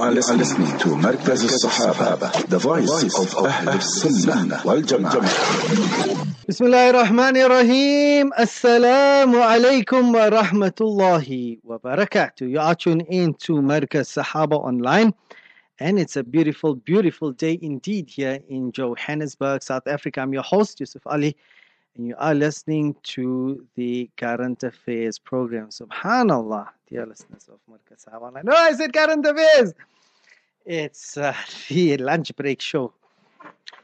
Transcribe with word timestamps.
are 0.00 0.12
listening 0.12 0.78
to 0.78 0.88
مركز 0.88 1.44
الصحابة. 1.44 2.30
The 2.48 2.58
Voice 2.58 3.14
of 3.18 3.44
أهل 3.44 3.68
السنة 3.68 4.66
والجماعة. 4.66 5.20
بسم 6.48 6.64
الله 6.64 6.90
الرحمن 6.90 7.36
الرحيم. 7.36 8.30
السلام 8.38 9.36
عليكم 9.36 10.14
ورحمة 10.14 10.72
الله 10.80 11.56
وبركاته. 11.64 12.48
You 12.48 12.60
are 12.60 12.74
tuned 12.74 13.04
in 13.10 13.34
to 13.34 13.60
Markaz 13.60 14.08
Sahaba 14.16 14.54
online. 14.54 15.12
And 15.78 15.98
it's 15.98 16.16
a 16.16 16.22
beautiful 16.22 16.74
beautiful 16.74 17.32
day 17.32 17.58
indeed 17.60 18.08
here 18.08 18.38
in 18.48 18.72
Johannesburg 18.72 19.62
South 19.62 19.86
Africa. 19.86 20.22
I'm 20.22 20.32
your 20.32 20.42
host 20.42 20.80
Yusuf 20.80 21.02
Alli 21.06 21.36
and 22.00 22.08
you 22.08 22.14
are 22.18 22.34
listening 22.34 22.96
to 23.02 23.62
the 23.74 24.08
Current 24.16 24.62
Affairs 24.62 25.18
program. 25.18 25.68
Subhanallah, 25.68 26.68
dear 26.88 27.04
listeners 27.04 27.46
of 27.52 27.58
Markaz 27.70 28.10
online. 28.10 28.44
No, 28.46 28.54
I 28.54 28.72
said 28.72 28.94
Current 28.94 29.26
Affairs. 29.26 29.74
It's 30.64 31.18
uh, 31.18 31.34
the 31.68 31.98
lunch 31.98 32.34
break 32.36 32.62
show. 32.62 32.94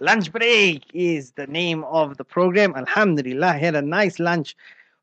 Lunch 0.00 0.32
break 0.32 0.84
is 0.94 1.32
the 1.32 1.46
name 1.46 1.84
of 1.84 2.16
the 2.16 2.24
program. 2.24 2.74
Alhamdulillah, 2.74 3.48
I 3.48 3.58
had 3.58 3.74
a 3.74 3.82
nice 3.82 4.18
lunch 4.18 4.56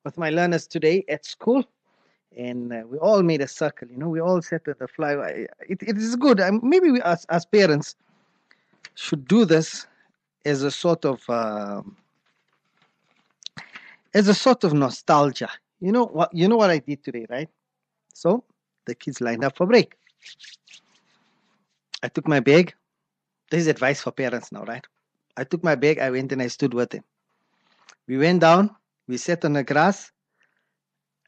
with 0.03 0.17
my 0.17 0.31
learners 0.31 0.65
today 0.65 1.05
at 1.07 1.23
school, 1.23 1.63
and 2.35 2.73
uh, 2.73 2.81
we 2.89 2.97
all 2.97 3.21
made 3.21 3.41
a 3.41 3.47
circle. 3.47 3.89
You 3.89 3.97
know, 3.97 4.09
we 4.09 4.21
all 4.21 4.41
sat 4.41 4.67
at 4.67 4.79
the 4.79 4.87
fly. 4.87 5.13
It, 5.69 5.83
it 5.83 5.97
is 5.97 6.15
good. 6.15 6.41
Um, 6.41 6.61
maybe 6.63 6.89
we, 6.89 6.99
as, 7.01 7.25
as 7.25 7.45
parents, 7.45 7.95
should 8.95 9.27
do 9.27 9.45
this 9.45 9.85
as 10.45 10.63
a 10.63 10.71
sort 10.71 11.05
of 11.05 11.29
um 11.29 11.95
as 14.13 14.27
a 14.27 14.33
sort 14.33 14.63
of 14.63 14.73
nostalgia. 14.73 15.49
You 15.79 15.91
know 15.91 16.05
what? 16.05 16.33
You 16.33 16.47
know 16.47 16.57
what 16.57 16.69
I 16.69 16.79
did 16.79 17.03
today, 17.03 17.25
right? 17.29 17.49
So 18.13 18.43
the 18.85 18.95
kids 18.95 19.21
lined 19.21 19.43
up 19.43 19.57
for 19.57 19.65
break. 19.65 19.95
I 22.01 22.07
took 22.07 22.27
my 22.27 22.39
bag. 22.39 22.73
This 23.49 23.61
is 23.61 23.67
advice 23.67 24.01
for 24.01 24.11
parents 24.11 24.51
now, 24.51 24.63
right? 24.63 24.85
I 25.35 25.43
took 25.43 25.63
my 25.63 25.75
bag, 25.75 25.99
I 25.99 26.11
went 26.11 26.31
and 26.31 26.41
I 26.41 26.47
stood 26.47 26.73
with 26.73 26.91
them. 26.91 27.03
We 28.07 28.17
went 28.17 28.41
down, 28.41 28.75
we 29.07 29.17
sat 29.17 29.45
on 29.45 29.53
the 29.53 29.63
grass, 29.63 30.11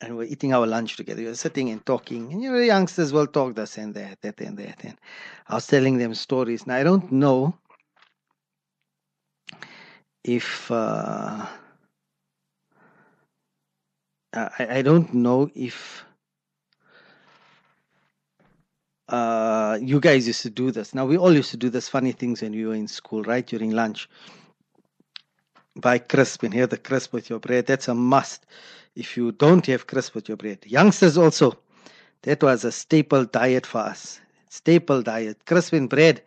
and 0.01 0.11
we 0.11 0.25
were 0.25 0.31
eating 0.31 0.53
our 0.53 0.67
lunch 0.67 0.97
together. 0.97 1.21
We 1.21 1.27
were 1.27 1.35
sitting 1.35 1.69
and 1.69 1.83
talking. 1.85 2.31
And 2.31 2.43
you 2.43 2.51
know, 2.51 2.59
the 2.59 2.65
youngsters 2.65 3.13
will 3.13 3.27
talk 3.27 3.55
this 3.55 3.77
and 3.77 3.93
that, 3.95 4.21
that 4.21 4.39
and 4.41 4.57
that. 4.57 4.83
And 4.83 4.97
I 5.47 5.55
was 5.55 5.67
telling 5.67 5.97
them 5.97 6.13
stories. 6.13 6.67
Now, 6.67 6.75
I 6.75 6.83
don't 6.83 7.11
know 7.11 7.57
if. 10.23 10.69
Uh, 10.69 11.45
I, 14.35 14.67
I 14.77 14.81
don't 14.81 15.13
know 15.13 15.49
if 15.55 16.05
uh, 19.07 19.77
you 19.81 19.99
guys 19.99 20.27
used 20.27 20.41
to 20.43 20.49
do 20.49 20.71
this. 20.71 20.93
Now 20.93 21.05
we 21.05 21.17
all 21.17 21.33
used 21.33 21.51
to 21.51 21.57
do 21.57 21.69
this 21.69 21.87
funny 21.89 22.11
things 22.11 22.41
when 22.41 22.51
we 22.51 22.65
were 22.65 22.75
in 22.75 22.87
school, 22.87 23.23
right? 23.23 23.45
During 23.45 23.71
lunch. 23.71 24.09
Buy 25.77 25.99
crisp 25.99 26.43
and 26.43 26.53
have 26.53 26.69
the 26.69 26.77
crisp 26.77 27.13
with 27.13 27.29
your 27.29 27.39
bread. 27.39 27.65
That's 27.67 27.87
a 27.87 27.95
must. 27.95 28.45
If 28.95 29.17
you 29.17 29.31
don't 29.33 29.65
have 29.67 29.87
crisp 29.87 30.15
with 30.15 30.27
your 30.29 30.37
bread. 30.37 30.59
Youngsters 30.65 31.17
also. 31.17 31.57
That 32.23 32.41
was 32.41 32.63
a 32.65 32.71
staple 32.71 33.25
diet 33.25 33.65
for 33.65 33.79
us. 33.79 34.19
Staple 34.49 35.01
diet. 35.03 35.45
Crisp 35.45 35.73
and 35.73 35.89
bread 35.89 36.23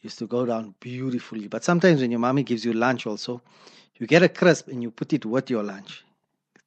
used 0.00 0.18
to 0.20 0.26
go 0.26 0.46
down 0.46 0.74
beautifully. 0.80 1.48
But 1.48 1.64
sometimes 1.64 2.00
when 2.00 2.10
your 2.10 2.20
mommy 2.20 2.44
gives 2.44 2.64
you 2.64 2.72
lunch 2.72 3.06
also, 3.06 3.42
you 3.96 4.06
get 4.06 4.22
a 4.22 4.28
crisp 4.28 4.68
and 4.68 4.82
you 4.82 4.90
put 4.90 5.12
it 5.12 5.26
with 5.26 5.50
your 5.50 5.64
lunch. 5.64 6.04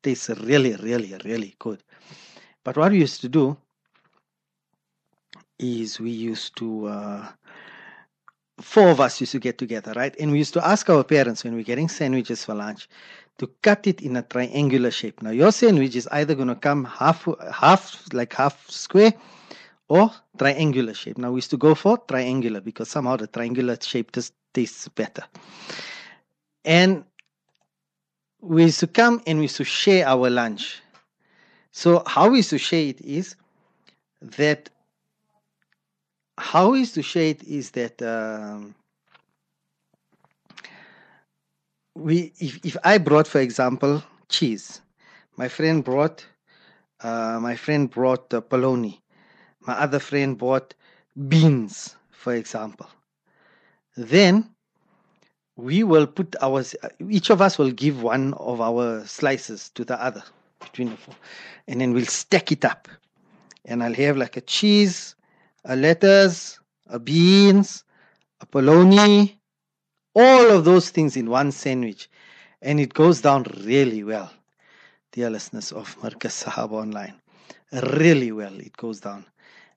Tastes 0.03 0.29
really, 0.29 0.75
really, 0.75 1.13
really 1.25 1.55
good. 1.59 1.83
But 2.63 2.77
what 2.77 2.91
we 2.91 2.99
used 2.99 3.21
to 3.21 3.29
do 3.29 3.57
is 5.59 5.99
we 5.99 6.11
used 6.11 6.55
to 6.57 6.87
uh, 6.87 7.27
four 8.61 8.89
of 8.89 8.99
us 8.99 9.19
used 9.21 9.31
to 9.33 9.39
get 9.39 9.57
together 9.57 9.93
right? 9.95 10.15
And 10.19 10.31
we 10.31 10.37
used 10.39 10.53
to 10.53 10.65
ask 10.65 10.89
our 10.89 11.03
parents 11.03 11.43
when 11.43 11.55
we're 11.55 11.63
getting 11.63 11.89
sandwiches 11.89 12.45
for 12.45 12.53
lunch 12.55 12.87
to 13.37 13.47
cut 13.61 13.87
it 13.87 14.01
in 14.01 14.15
a 14.17 14.21
triangular 14.23 14.91
shape. 14.91 15.21
Now 15.21 15.31
your 15.31 15.51
sandwich 15.51 15.95
is 15.95 16.07
either 16.11 16.35
going 16.35 16.47
to 16.49 16.55
come 16.55 16.85
half 16.85 17.27
half 17.51 18.05
like 18.13 18.33
half 18.33 18.69
square 18.69 19.13
or 19.89 20.11
triangular 20.37 20.93
shape. 20.93 21.17
Now 21.17 21.31
we 21.31 21.37
used 21.37 21.51
to 21.51 21.57
go 21.57 21.75
for 21.75 21.97
triangular 21.97 22.61
because 22.61 22.89
somehow 22.89 23.17
the 23.17 23.27
triangular 23.27 23.77
shape 23.81 24.11
just 24.11 24.33
tastes 24.53 24.87
better. 24.89 25.23
And 26.63 27.05
we 28.41 28.63
used 28.63 28.79
to 28.79 28.87
come 28.87 29.21
and 29.27 29.37
we 29.37 29.43
used 29.45 29.57
to 29.57 29.63
share 29.63 30.07
our 30.07 30.29
lunch. 30.29 30.81
So 31.71 32.03
how 32.05 32.29
we 32.29 32.37
used 32.37 32.49
to 32.49 32.57
share 32.57 32.87
it 32.87 32.99
is 33.01 33.35
that 34.21 34.69
how 36.37 36.71
how 36.71 36.73
is 36.73 36.91
to 36.93 37.01
share 37.01 37.27
it 37.29 37.43
is 37.43 37.71
that 37.71 38.01
um, 38.01 38.75
we 41.95 42.33
if, 42.39 42.59
if 42.65 42.77
I 42.83 42.97
brought 42.97 43.27
for 43.27 43.39
example 43.39 44.03
cheese 44.29 44.81
my 45.37 45.47
friend 45.47 45.83
brought 45.83 46.25
uh, 47.01 47.39
my 47.41 47.55
friend 47.55 47.89
brought 47.89 48.33
uh, 48.33 48.41
polony 48.41 48.99
my 49.61 49.73
other 49.73 49.99
friend 49.99 50.37
brought 50.37 50.73
beans 51.27 51.95
for 52.11 52.33
example. 52.33 52.87
Then 53.97 54.50
we 55.55 55.83
will 55.83 56.07
put 56.07 56.35
our 56.41 56.63
each 57.09 57.29
of 57.29 57.41
us 57.41 57.57
will 57.57 57.71
give 57.71 58.01
one 58.01 58.33
of 58.35 58.61
our 58.61 59.05
slices 59.05 59.69
to 59.75 59.83
the 59.83 60.01
other 60.03 60.23
between 60.59 60.89
the 60.89 60.97
four 60.97 61.15
and 61.67 61.81
then 61.81 61.93
we'll 61.93 62.05
stack 62.05 62.51
it 62.51 62.65
up 62.65 62.87
and 63.65 63.83
I'll 63.83 63.93
have 63.93 64.17
like 64.17 64.37
a 64.37 64.41
cheese 64.41 65.15
a 65.65 65.75
lettuce, 65.75 66.59
a 66.87 66.99
beans, 66.99 67.83
a 68.39 68.45
polony, 68.45 69.35
all 70.15 70.51
of 70.51 70.65
those 70.65 70.89
things 70.89 71.15
in 71.15 71.29
one 71.29 71.51
sandwich. 71.51 72.09
And 72.61 72.79
it 72.79 72.93
goes 72.93 73.21
down 73.21 73.45
really 73.63 74.03
well, 74.03 74.31
dear 75.11 75.29
listeners 75.29 75.71
of 75.71 75.97
Markaz 75.99 76.43
Sahaba 76.43 76.73
Online. 76.73 77.13
Really 77.71 78.31
well, 78.31 78.53
it 78.59 78.75
goes 78.77 78.99
down. 78.99 79.25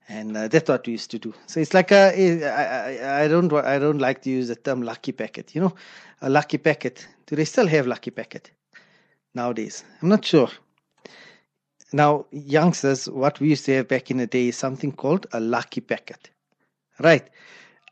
And 0.07 0.37
uh, 0.37 0.47
that's 0.47 0.69
what 0.69 0.85
we 0.85 0.93
used 0.93 1.09
to 1.11 1.19
do. 1.19 1.33
So 1.47 1.59
it's 1.59 1.73
like 1.73 1.91
a, 1.91 2.13
I, 2.45 3.21
I, 3.21 3.23
I 3.23 3.27
don't, 3.27 3.51
I 3.51 3.79
don't 3.79 3.97
like 3.99 4.21
to 4.23 4.29
use 4.29 4.49
the 4.49 4.55
term 4.55 4.83
lucky 4.83 5.11
packet. 5.11 5.55
You 5.55 5.61
know, 5.61 5.75
a 6.21 6.29
lucky 6.29 6.59
packet. 6.59 7.07
Do 7.25 7.35
they 7.35 7.45
still 7.45 7.67
have 7.67 7.87
lucky 7.87 8.11
packet 8.11 8.51
nowadays? 9.33 9.83
I'm 10.01 10.09
not 10.09 10.23
sure. 10.23 10.49
Now, 11.91 12.25
youngsters, 12.31 13.09
what 13.09 13.39
we 13.39 13.49
used 13.49 13.65
to 13.65 13.75
have 13.77 13.87
back 13.87 14.11
in 14.11 14.17
the 14.17 14.27
day 14.27 14.49
is 14.49 14.57
something 14.57 14.91
called 14.91 15.27
a 15.31 15.39
lucky 15.39 15.81
packet. 15.81 16.29
Right. 16.99 17.27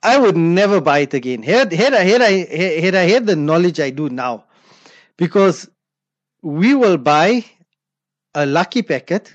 I 0.03 0.17
would 0.17 0.37
never 0.37 0.81
buy 0.81 0.99
it 0.99 1.13
again. 1.13 1.41
Had, 1.41 1.71
had, 1.71 1.93
I, 1.93 2.03
had, 2.03 2.21
I, 2.21 2.31
had 2.81 2.95
I 2.95 3.03
had 3.09 3.25
the 3.25 3.35
knowledge 3.35 3.79
I 3.79 3.89
do 3.89 4.09
now, 4.09 4.43
because 5.17 5.69
we 6.41 6.75
will 6.75 6.97
buy 6.97 7.45
a 8.35 8.45
lucky 8.45 8.81
packet 8.81 9.33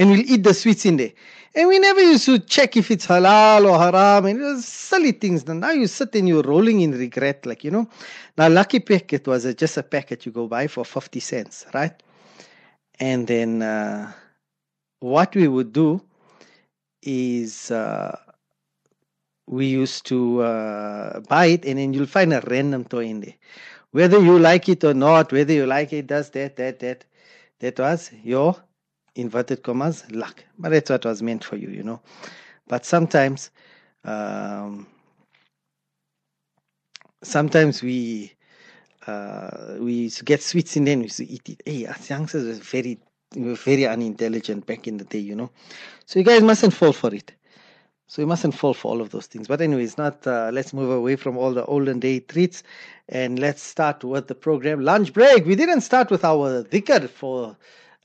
and 0.00 0.10
we'll 0.10 0.20
eat 0.32 0.44
the 0.44 0.54
sweets 0.54 0.86
in 0.86 0.98
there. 0.98 1.12
And 1.56 1.68
we 1.68 1.80
never 1.80 2.02
used 2.02 2.26
to 2.26 2.40
check 2.40 2.78
if 2.78 2.90
it's 2.92 3.06
halal 3.08 3.70
or 3.70 3.78
haram 3.78 4.26
and 4.26 4.40
it 4.40 4.44
was 4.44 4.66
silly 4.66 5.12
things. 5.12 5.46
Now 5.48 5.72
you 5.72 5.88
sit 5.88 6.16
and 6.16 6.28
you're 6.28 6.44
rolling 6.44 6.82
in 6.82 6.92
regret, 6.92 7.46
like, 7.46 7.64
you 7.64 7.72
know. 7.72 7.88
Now, 8.38 8.48
lucky 8.50 8.80
packet 8.80 9.28
was 9.28 9.46
a, 9.46 9.54
just 9.54 9.78
a 9.78 9.84
packet 9.84 10.26
you 10.26 10.32
go 10.32 10.48
buy 10.48 10.68
for 10.68 10.84
50 10.86 11.20
cents, 11.20 11.66
right? 11.74 11.94
and 13.00 13.28
then 13.28 13.62
uh, 13.62 14.12
what 15.00 15.34
we 15.36 15.48
would 15.48 15.72
do 15.72 16.02
is 17.02 17.70
uh, 17.72 18.16
we 19.48 19.66
used 19.66 20.06
to 20.06 20.42
uh, 20.42 21.20
buy 21.22 21.46
it 21.46 21.66
and 21.66 21.78
then 21.78 21.94
you'll 21.94 22.06
find 22.06 22.32
a 22.34 22.42
random 22.48 22.84
toy 22.84 23.06
in 23.06 23.20
there 23.20 23.34
whether 23.92 24.20
you 24.20 24.38
like 24.38 24.68
it 24.68 24.84
or 24.84 24.94
not 24.94 25.32
whether 25.32 25.54
you 25.54 25.66
like 25.66 25.92
it 25.92 26.08
does 26.08 26.30
that 26.30 26.56
that 26.56 26.80
that 26.80 27.06
that 27.60 27.78
was 27.78 28.12
your 28.24 28.56
inverted 29.14 29.62
commas 29.62 30.04
luck 30.10 30.44
but 30.58 30.70
that's 30.70 30.90
what 30.90 31.04
was 31.04 31.22
meant 31.22 31.44
for 31.44 31.56
you 31.56 31.68
you 31.68 31.82
know 31.82 32.00
but 32.68 32.84
sometimes 32.84 33.50
um, 34.04 34.86
sometimes 37.22 37.82
we 37.82 38.32
uh, 39.06 39.76
we 39.78 40.10
get 40.24 40.42
sweets 40.42 40.76
in 40.76 40.86
and 40.88 41.02
then 41.02 41.10
we 41.18 41.24
eat 41.26 41.48
it. 41.48 41.62
Hey, 41.64 41.86
us 41.86 42.10
youngsters 42.10 42.46
were 42.46 42.62
very, 42.64 42.98
we 43.34 43.42
were 43.42 43.54
very 43.54 43.86
unintelligent 43.86 44.66
back 44.66 44.86
in 44.86 44.98
the 44.98 45.04
day, 45.04 45.18
you 45.18 45.34
know. 45.34 45.50
So 46.06 46.18
you 46.18 46.24
guys 46.24 46.42
mustn't 46.42 46.74
fall 46.74 46.92
for 46.92 47.14
it. 47.14 47.32
So 48.06 48.20
you 48.22 48.26
mustn't 48.26 48.54
fall 48.54 48.74
for 48.74 48.90
all 48.92 49.00
of 49.00 49.10
those 49.10 49.26
things. 49.26 49.46
But 49.48 49.60
anyways, 49.60 49.96
not. 49.96 50.26
Uh, 50.26 50.50
let's 50.52 50.72
move 50.72 50.90
away 50.90 51.16
from 51.16 51.36
all 51.38 51.52
the 51.52 51.64
olden 51.66 52.00
day 52.00 52.20
treats 52.20 52.62
and 53.08 53.38
let's 53.38 53.62
start 53.62 54.02
with 54.02 54.26
the 54.26 54.34
program 54.34 54.80
lunch 54.82 55.12
break. 55.12 55.46
We 55.46 55.54
didn't 55.54 55.82
start 55.82 56.10
with 56.10 56.24
our 56.24 56.64
dhikr 56.64 57.08
for 57.08 57.56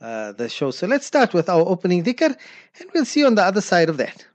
uh, 0.01 0.31
the 0.33 0.49
show, 0.49 0.71
so 0.71 0.87
let's 0.87 1.05
start 1.05 1.33
with 1.33 1.49
our 1.49 1.61
opening 1.61 2.03
dhikr, 2.03 2.35
and 2.79 2.89
we'll 2.93 3.05
see 3.05 3.21
you 3.21 3.27
on 3.27 3.35
the 3.35 3.43
other 3.43 3.61
side 3.61 3.89
of 3.89 3.97
that. 3.97 4.25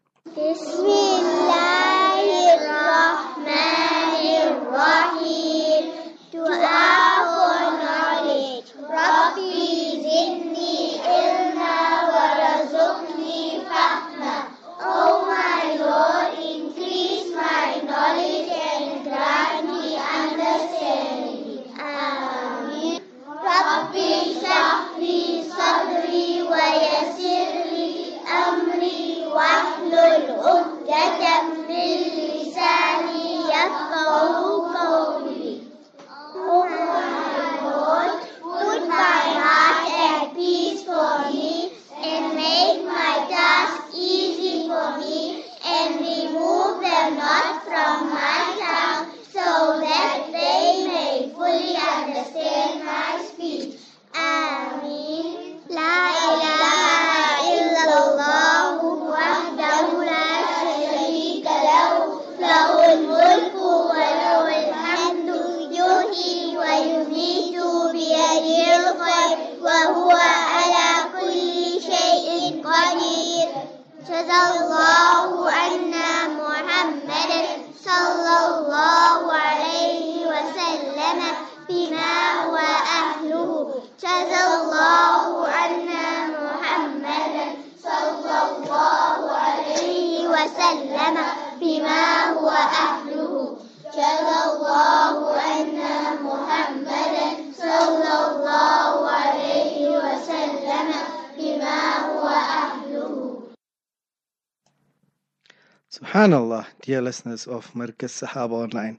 Listeners 107.11 107.49
of 107.49 107.67
Markaz 107.75 108.23
Sahaba 108.23 108.53
Online. 108.53 108.97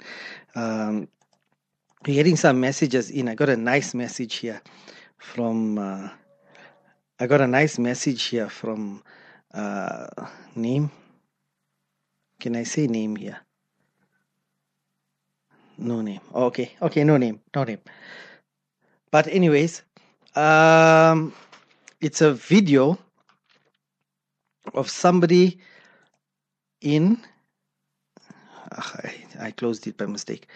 Um, 0.54 1.08
getting 2.04 2.36
some 2.36 2.60
messages 2.60 3.10
in. 3.10 3.30
I 3.30 3.36
got 3.36 3.48
a 3.48 3.56
nice 3.56 3.94
message 3.94 4.36
here 4.36 4.62
from. 5.18 5.78
Uh, 5.78 6.10
I 7.22 7.28
got 7.28 7.40
a 7.40 7.48
nice 7.48 7.80
message 7.80 8.24
here 8.24 8.50
from 8.50 9.02
uh, 9.54 10.08
name. 10.58 10.92
Can 12.38 12.58
I 12.58 12.63
say 12.63 12.86
name 12.88 13.16
here? 13.16 13.40
No 15.78 16.02
name. 16.02 16.19
Okay, 16.36 16.75
okay, 16.81 17.06
no 17.06 17.16
name, 17.16 17.40
no 17.56 17.63
name. 17.63 17.80
But 19.10 19.28
anyways, 19.28 19.84
um, 20.36 21.31
it's 22.02 22.19
a 22.19 22.34
video 22.34 23.00
of 24.74 24.90
somebody 24.90 25.60
in 26.81 27.18
I, 28.71 29.15
I 29.39 29.51
closed 29.51 29.88
it 29.88 29.97
by 29.97 30.06
mistake. 30.06 30.47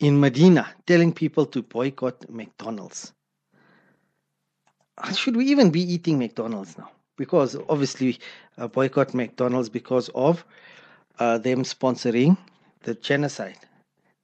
In 0.00 0.20
medina 0.20 0.68
telling 0.86 1.12
people 1.12 1.46
to 1.46 1.62
boycott 1.62 2.28
mcdonald's. 2.30 3.12
Should 5.14 5.36
we 5.36 5.46
even 5.46 5.70
be 5.70 5.80
eating 5.80 6.18
mcdonald's 6.18 6.78
now? 6.78 6.90
Because 7.16 7.56
obviously 7.68 8.18
uh, 8.58 8.68
boycott 8.68 9.14
mcdonald's 9.14 9.68
because 9.68 10.08
of 10.10 10.44
uh, 11.18 11.38
them 11.38 11.64
sponsoring 11.64 12.36
the 12.82 12.94
genocide. 12.94 13.58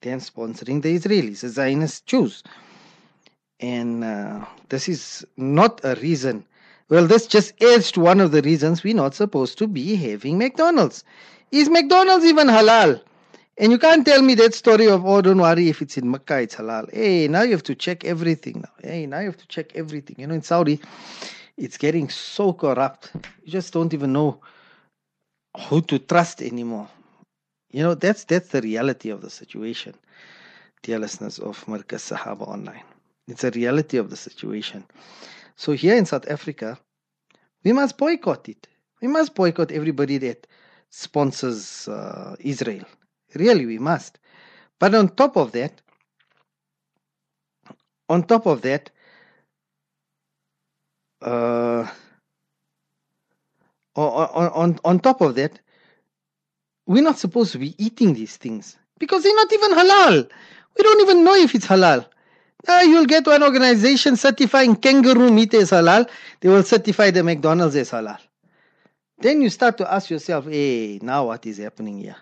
Them 0.03 0.21
sponsoring 0.21 0.83
the 0.83 0.97
israelis 0.97 1.41
the 1.41 1.49
zionist 1.49 2.07
jews. 2.07 2.43
And 3.61 4.05
uh, 4.05 4.45
this 4.69 4.89
is 4.89 5.27
not 5.37 5.81
a 5.85 5.95
reason. 5.97 6.45
Well, 6.89 7.07
this 7.07 7.27
just 7.27 7.61
adds 7.63 7.91
to 7.93 8.01
one 8.01 8.21
of 8.21 8.31
the 8.31 8.43
reasons 8.43 8.85
we're 8.85 8.95
not 8.95 9.15
supposed 9.15 9.59
to 9.59 9.67
be 9.67 9.97
having 9.97 10.39
McDonald's. 10.39 11.03
Is 11.55 11.71
McDonald's 11.71 12.25
even 12.25 12.49
halal? 12.49 13.01
And 13.59 13.71
you 13.71 13.79
can't 13.79 14.05
tell 14.05 14.23
me 14.23 14.35
that 14.35 14.55
story 14.55 14.89
of, 14.89 15.07
oh, 15.07 15.23
don't 15.23 15.39
worry, 15.39 15.69
if 15.69 15.81
it's 15.83 15.97
in 15.97 16.11
Mecca, 16.11 16.41
it's 16.41 16.57
halal. 16.57 16.93
Hey, 16.93 17.29
now 17.29 17.43
you 17.43 17.53
have 17.53 17.63
to 17.63 17.77
check 17.77 18.05
everything 18.05 18.63
now. 18.63 18.73
Hey, 18.83 19.07
now 19.07 19.21
you 19.21 19.27
have 19.27 19.37
to 19.37 19.47
check 19.47 19.71
everything. 19.77 20.17
You 20.19 20.27
know, 20.27 20.35
in 20.35 20.43
Saudi, 20.43 20.81
it's 21.57 21.79
getting 21.79 22.09
so 22.09 22.53
corrupt. 22.53 23.13
You 23.45 23.53
just 23.53 23.73
don't 23.73 23.95
even 23.95 24.13
know 24.13 24.41
who 25.69 25.81
to 25.83 26.01
trust 26.01 26.43
anymore. 26.43 26.89
You 27.71 27.85
know, 27.85 27.95
that's 27.95 28.25
that's 28.25 28.49
the 28.49 28.61
reality 28.61 29.11
of 29.11 29.23
the 29.23 29.31
situation, 29.31 29.95
dear 30.83 30.99
listeners 30.99 31.39
of 31.39 31.65
Markaz 31.67 32.03
Sahaba 32.11 32.49
Online. 32.49 32.83
It's 33.29 33.45
a 33.45 33.53
reality 33.53 33.97
of 33.97 34.11
the 34.11 34.17
situation. 34.17 34.83
So 35.55 35.71
here 35.71 35.95
in 35.95 36.05
South 36.05 36.29
Africa, 36.29 36.81
we 37.63 37.73
must 37.73 37.97
boycott 37.97 38.49
it. 38.49 38.67
We 39.01 39.07
must 39.07 39.37
boycott 39.37 39.71
everybody 39.71 40.19
that 40.19 40.49
sponsors 40.95 41.89
uh, 41.89 42.37
Israel. 42.39 42.85
Really, 43.35 43.67
we 43.67 43.79
must. 43.79 44.19
But 44.79 44.95
on 44.95 45.09
top 45.09 45.37
of 45.37 45.53
that, 45.53 45.81
on 48.09 48.23
top 48.23 48.47
of 48.47 48.63
that, 48.63 48.91
uh, 51.23 51.87
on, 53.97 54.49
on, 54.63 54.79
on 54.85 55.01
top 55.01 55.21
of 55.21 55.35
that, 55.35 55.59
we're 56.87 57.03
not 57.03 57.19
supposed 57.19 57.53
to 57.53 57.59
be 57.59 57.75
eating 57.85 58.15
these 58.15 58.37
things 58.37 58.77
because 58.99 59.23
they're 59.25 59.35
not 59.35 59.53
even 59.53 59.73
halal. 59.73 60.31
We 60.77 60.83
don't 60.83 61.01
even 61.01 61.25
know 61.25 61.35
if 61.35 61.55
it's 61.55 61.67
halal. 61.67 62.07
You'll 62.69 63.07
get 63.07 63.27
one 63.27 63.43
organization 63.43 64.17
certifying 64.17 64.77
kangaroo 64.77 65.31
meat 65.33 65.55
as 65.55 65.71
halal. 65.73 66.09
They 66.41 66.49
will 66.49 66.63
certify 66.63 67.11
the 67.11 67.23
McDonald's 67.25 67.77
as 67.77 67.91
halal. 67.91 68.19
Then 69.25 69.41
you 69.41 69.49
start 69.49 69.79
to 69.79 69.91
ask 69.91 70.11
yourself, 70.11 70.45
hey, 70.45 70.99
now 71.01 71.29
what 71.29 71.47
is 71.47 71.57
happening 71.57 71.97
here? 71.97 72.17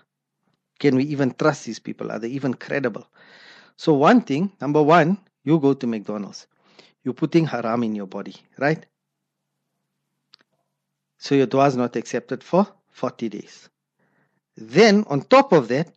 Can 0.79 0.95
we 0.95 1.03
even 1.03 1.33
trust 1.33 1.65
these 1.65 1.77
people? 1.77 2.09
Are 2.09 2.17
they 2.17 2.29
even 2.29 2.53
credible? 2.53 3.05
So, 3.75 3.91
one 3.93 4.21
thing, 4.21 4.53
number 4.61 4.81
one, 4.81 5.17
you 5.43 5.59
go 5.59 5.73
to 5.73 5.85
McDonald's. 5.85 6.47
You're 7.03 7.13
putting 7.13 7.45
haram 7.45 7.83
in 7.83 7.93
your 7.93 8.07
body, 8.07 8.37
right? 8.57 8.85
So, 11.17 11.35
your 11.35 11.45
dua 11.45 11.65
is 11.65 11.75
not 11.75 11.97
accepted 11.97 12.41
for 12.41 12.65
40 12.91 13.27
days. 13.27 13.67
Then, 14.55 15.03
on 15.09 15.23
top 15.23 15.51
of 15.51 15.67
that, 15.67 15.91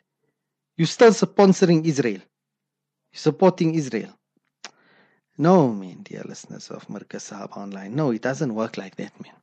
you're 0.77 0.89
still 0.89 1.13
sponsoring 1.13 1.87
Israel. 1.87 2.21
Supporting 3.13 3.77
Israel. 3.77 4.11
No, 5.39 5.69
man, 5.73 6.03
dear 6.03 6.25
listeners 6.25 6.69
of 6.69 6.89
Markaz 6.89 7.31
Sahab 7.31 7.57
Online. 7.57 7.95
No, 7.95 8.11
it 8.11 8.23
doesn't 8.23 8.53
work 8.53 8.77
like 8.77 8.97
that, 8.97 9.13
man. 9.23 9.35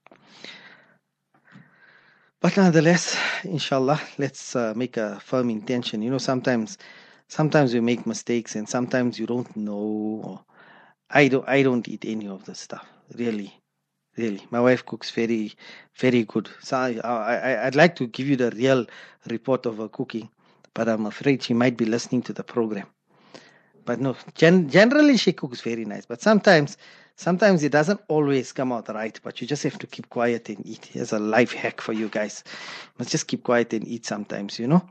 But 2.44 2.58
nonetheless, 2.58 3.18
inshallah, 3.46 4.02
let's 4.20 4.56
uh, 4.58 4.74
make 4.78 4.98
a 4.98 5.20
firm 5.22 5.50
intention. 5.50 6.04
You 6.04 6.12
know, 6.12 6.20
sometimes, 6.20 6.78
sometimes 7.30 7.74
we 7.74 7.82
make 7.82 8.08
mistakes, 8.08 8.56
and 8.58 8.70
sometimes 8.70 9.20
you 9.20 9.28
don't 9.28 9.56
know. 9.58 10.44
I 11.12 11.30
don't, 11.30 11.50
I 11.50 11.64
don't 11.64 11.88
eat 11.90 12.06
any 12.06 12.28
of 12.28 12.46
this 12.46 12.60
stuff. 12.60 12.88
Really, 13.16 13.56
really. 14.18 14.46
My 14.52 14.62
wife 14.62 14.86
cooks 14.86 15.12
very, 15.12 15.54
very 16.00 16.26
good. 16.26 16.50
So 16.62 16.78
I, 16.78 17.00
I, 17.04 17.68
I'd 17.68 17.76
like 17.76 17.96
to 17.98 18.08
give 18.08 18.28
you 18.28 18.38
the 18.38 18.52
real 18.52 18.88
report 19.30 19.66
of 19.68 19.80
her 19.80 19.90
cooking, 19.90 20.30
but 20.76 20.90
I'm 20.90 21.08
afraid 21.08 21.44
she 21.44 21.56
might 21.56 21.78
be 21.78 21.86
listening 21.86 22.24
to 22.24 22.34
the 22.34 22.46
program 22.46 22.88
but 23.86 24.00
no 24.02 24.16
gen- 24.36 24.70
generally 24.70 25.18
she 25.18 25.34
cooks 25.34 25.62
very 25.62 25.86
nice 25.86 26.06
but 26.06 26.22
sometimes 26.22 26.78
sometimes 27.15 27.63
it 27.63 27.72
doesn't 27.72 28.01
always 28.08 28.51
come 28.51 28.72
out 28.72 28.89
right 28.89 29.20
but 29.24 29.39
you 29.41 29.48
just 29.48 29.63
have 29.63 29.77
to 29.79 29.88
keep 29.88 30.10
quiet 30.10 30.50
and 30.50 30.65
eat. 30.65 30.86
Here's 30.86 31.13
a 31.13 31.20
life 31.20 31.53
hack 31.53 31.82
for 31.82 31.93
you 31.93 32.10
guys. 32.10 32.43
You 32.46 32.91
must 33.00 33.12
just 33.12 33.27
keep 33.27 33.43
quiet 33.43 33.74
and 33.74 33.88
eat 33.88 34.05
sometimes 34.05 34.60
you 34.60 34.67
know? 34.67 34.88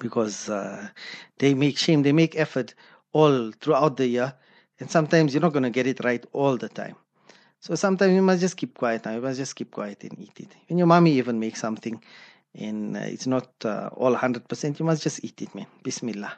Because 0.00 0.48
uh, 0.48 0.88
they 1.38 1.54
make 1.54 1.78
shame 1.78 2.02
they 2.02 2.12
make 2.12 2.36
effort 2.36 2.74
all 3.12 3.52
throughout 3.52 3.96
the 3.96 4.06
year 4.06 4.34
and 4.80 4.90
sometimes 4.90 5.34
you're 5.34 5.42
not 5.42 5.52
going 5.52 5.64
to 5.64 5.70
get 5.70 5.86
it 5.86 6.04
right 6.04 6.24
all 6.32 6.56
the 6.56 6.68
time. 6.68 6.94
So 7.60 7.74
sometimes 7.74 8.14
you 8.14 8.22
must 8.22 8.40
just 8.40 8.56
keep 8.56 8.78
quiet 8.78 9.04
now. 9.04 9.14
You 9.14 9.20
must 9.20 9.38
just 9.38 9.56
keep 9.56 9.72
quiet 9.72 10.04
and 10.04 10.16
eat 10.20 10.38
it. 10.38 10.54
When 10.68 10.78
your 10.78 10.86
mommy 10.86 11.12
even 11.14 11.40
makes 11.40 11.60
something 11.60 12.00
and 12.54 12.96
uh, 12.96 13.00
it's 13.00 13.26
not 13.26 13.48
uh, 13.64 13.90
all 13.94 14.14
100% 14.14 14.78
you 14.78 14.84
must 14.84 15.02
just 15.02 15.24
eat 15.24 15.42
it 15.42 15.54
man. 15.54 15.66
Bismillah 15.82 16.32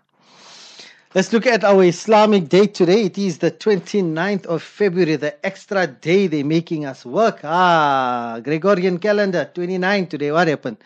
Let's 1.13 1.33
look 1.33 1.47
at 1.49 1.65
our 1.65 1.83
Islamic 1.83 2.49
date 2.49 2.73
today. 2.73 3.07
It 3.07 3.19
is 3.19 3.39
the 3.39 3.51
29th 3.51 4.47
of 4.47 4.63
February, 4.63 5.17
the 5.17 5.45
extra 5.45 5.85
day 5.89 6.29
they're 6.29 6.45
making 6.45 6.87
us 6.87 7.05
work. 7.05 7.41
Ah, 7.43 8.39
Gregorian 8.45 9.01
calendar, 9.01 9.51
29 9.53 10.07
today. 10.07 10.31
What 10.31 10.47
happened? 10.47 10.77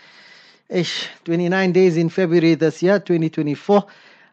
Ish, 0.70 1.10
29 1.26 1.72
days 1.72 1.98
in 1.98 2.08
February 2.08 2.54
this 2.54 2.82
year, 2.82 2.98
2024. 3.00 3.84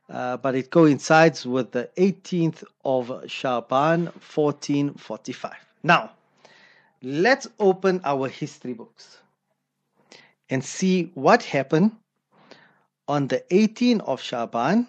Uh, 0.09 0.37
but 0.37 0.55
it 0.55 0.71
coincides 0.71 1.45
with 1.45 1.71
the 1.71 1.89
18th 1.97 2.63
of 2.85 3.29
Shaban, 3.29 4.05
1445. 4.05 5.51
Now, 5.83 6.11
let's 7.03 7.49
open 7.59 7.99
our 8.05 8.29
history 8.29 8.71
books 8.71 9.17
and 10.49 10.63
see 10.63 11.11
what 11.15 11.43
happened 11.43 11.91
on 13.09 13.27
the 13.27 13.43
18th 13.51 13.99
of 14.07 14.21
Shaban, 14.21 14.87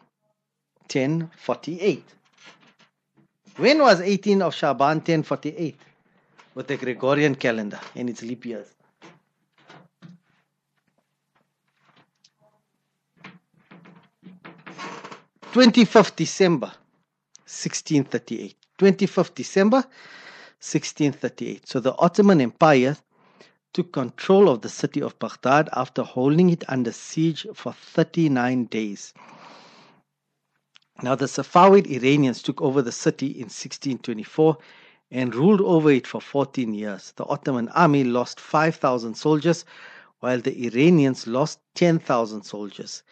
1048. 0.91 2.05
When 3.57 3.81
was 3.81 4.01
18 4.01 4.43
of 4.43 4.55
Shaban 4.55 4.99
1048? 4.99 5.77
With 6.55 6.67
the 6.69 6.77
Gregorian 6.77 7.35
calendar 7.35 7.81
and 7.97 8.11
its 8.11 8.23
leap 8.23 8.47
years. 8.47 8.69
Twenty-fifth 15.53 16.17
December, 16.17 16.73
sixteen 17.45 18.05
thirty-eight. 18.05 18.57
Twenty-fifth 18.79 19.35
December, 19.35 19.85
sixteen 20.61 21.13
thirty-eight. 21.13 21.69
So 21.69 21.81
the 21.81 21.95
Ottoman 21.99 22.41
Empire 22.41 22.97
took 23.75 23.93
control 23.93 24.49
of 24.49 24.63
the 24.63 24.71
city 24.71 25.03
of 25.03 25.19
Baghdad 25.19 25.69
after 25.75 26.03
holding 26.05 26.51
it 26.51 26.65
under 26.69 26.93
siege 26.93 27.47
for 27.55 27.73
thirty-nine 27.75 28.65
days. 28.67 29.13
Now, 31.03 31.15
the 31.17 31.27
Safavid 31.27 31.89
Iranians 31.89 32.43
took 32.43 32.63
over 32.63 32.81
the 32.81 32.93
city 32.93 33.27
in 33.27 33.51
1624 33.51 34.57
and 35.11 35.35
ruled 35.35 35.61
over 35.61 35.91
it 35.91 36.07
for 36.07 36.21
14 36.21 36.73
years. 36.75 37.13
The 37.17 37.25
Ottoman 37.25 37.69
army 37.71 38.05
lost 38.05 38.39
5,000 38.39 39.17
soldiers, 39.17 39.65
while 40.21 40.41
the 40.41 40.65
Iranians 40.67 41.27
lost 41.27 41.59
10,000 41.75 42.45
soldiers. 42.45 43.03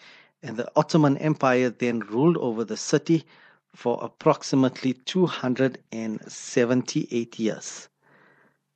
And 0.42 0.56
the 0.56 0.70
Ottoman 0.76 1.18
Empire 1.18 1.70
then 1.70 1.98
ruled 2.00 2.36
over 2.36 2.64
the 2.64 2.76
city 2.76 3.24
for 3.74 3.98
approximately 4.00 4.92
278 4.92 7.38
years. 7.40 7.88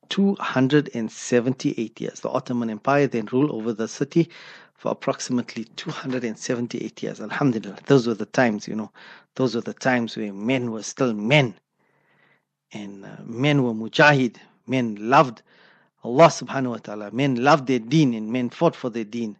278 0.08 2.00
years. 2.00 2.20
The 2.20 2.30
Ottoman 2.30 2.68
Empire 2.68 3.06
then 3.06 3.28
ruled 3.32 3.52
over 3.52 3.72
the 3.72 3.86
city 3.88 4.28
for 4.84 4.90
approximately 4.92 5.64
278 5.76 7.02
years. 7.02 7.18
Alhamdulillah. 7.18 7.78
Those 7.86 8.06
were 8.06 8.12
the 8.12 8.26
times, 8.26 8.68
you 8.68 8.76
know, 8.76 8.90
those 9.34 9.54
were 9.54 9.62
the 9.62 9.72
times 9.72 10.14
where 10.14 10.30
men 10.30 10.72
were 10.72 10.82
still 10.82 11.14
men. 11.14 11.54
And 12.70 13.06
uh, 13.06 13.16
men 13.24 13.62
were 13.62 13.72
mujahid. 13.72 14.36
Men 14.66 14.96
loved 15.00 15.40
Allah 16.02 16.26
subhanahu 16.26 16.68
wa 16.68 16.76
ta'ala. 16.76 17.10
Men 17.12 17.36
loved 17.36 17.66
their 17.66 17.78
deen 17.78 18.12
and 18.12 18.30
men 18.30 18.50
fought 18.50 18.76
for 18.76 18.90
their 18.90 19.04
deen. 19.04 19.38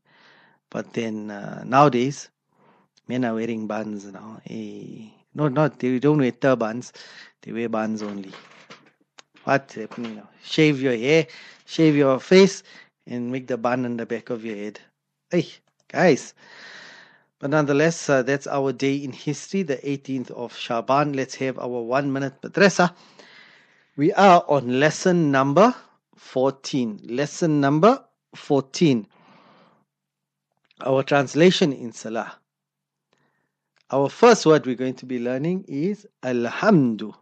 But 0.71 0.95
then 0.95 1.31
uh, 1.31 1.63
nowadays, 1.67 2.31
men 3.07 3.27
are 3.27 3.35
wearing 3.35 3.67
buns 3.67 4.07
now. 4.07 4.41
Hey, 4.45 5.13
no, 5.35 5.49
not 5.49 5.79
they 5.79 5.99
don't 5.99 6.21
wear 6.21 6.31
turbans, 6.31 6.95
they 7.43 7.53
wear 7.53 7.69
buns 7.69 8.03
only. 8.03 8.33
What's 9.45 9.75
happening 9.75 10.17
now? 10.17 10.29
Shave 10.43 10.81
your 10.81 10.97
hair, 10.97 11.27
shave 11.67 11.97
your 11.97 12.19
face, 12.19 12.63
and 13.07 13.31
make 13.31 13.47
the 13.47 13.59
bun 13.59 13.85
on 13.85 13.99
the 13.99 14.07
back 14.07 14.31
of 14.31 14.43
your 14.43 14.57
head. 14.57 14.81
Hey, 15.35 15.49
guys. 15.89 16.33
But 17.41 17.51
nonetheless, 17.51 18.09
uh, 18.09 18.23
that's 18.23 18.47
our 18.47 18.73
day 18.73 18.95
in 18.95 19.11
history, 19.11 19.65
the 19.65 19.79
18th 19.79 20.31
of 20.31 20.57
Shaban. 20.57 21.13
Let's 21.15 21.35
have 21.35 21.59
our 21.59 21.83
one 21.83 22.13
minute 22.13 22.41
madrasa. 22.41 22.95
We 23.97 24.13
are 24.13 24.45
on 24.47 24.79
lesson 24.79 25.33
number 25.33 25.75
14. 26.15 27.01
Lesson 27.03 27.61
number 27.61 28.05
14. 28.37 29.09
Our 30.83 31.03
translation 31.03 31.73
in 31.73 31.91
Salah. 31.91 32.39
Our 33.91 34.09
first 34.09 34.47
word 34.47 34.67
we're 34.67 34.77
going 34.77 34.95
to 34.95 35.07
be 35.07 35.19
learning 35.19 35.65
is 35.67 36.07
Alhamdu. 36.23 37.13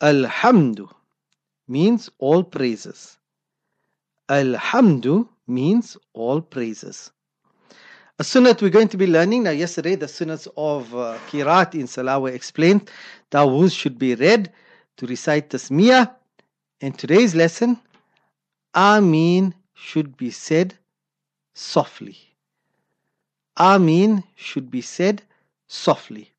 Alhamdu 0.00 0.90
means 1.68 2.10
all 2.18 2.42
praises. 2.42 3.18
Alhamdu 4.28 5.28
means 5.50 5.96
all 6.14 6.40
praises. 6.40 7.10
A 8.18 8.22
sunnat 8.22 8.60
we're 8.60 8.70
going 8.70 8.88
to 8.88 8.96
be 8.98 9.06
learning. 9.06 9.44
Now, 9.44 9.50
yesterday, 9.50 9.94
the 9.94 10.06
sunnats 10.06 10.46
of 10.56 10.94
uh, 10.94 11.18
Kirat 11.30 11.74
in 11.74 11.86
Salah 11.86 12.20
were 12.20 12.30
explained. 12.30 12.90
Tawuz 13.30 13.74
should 13.74 13.98
be 13.98 14.14
read 14.14 14.52
to 14.98 15.06
recite 15.06 15.48
Tasmiyah. 15.50 16.14
In 16.80 16.92
today's 16.92 17.34
lesson, 17.34 17.78
Ameen 18.74 19.54
should 19.74 20.16
be 20.16 20.30
said 20.30 20.74
softly. 21.54 22.16
Ameen 23.58 24.22
should 24.36 24.70
be 24.70 24.82
said 24.82 25.22
softly. 25.66 26.30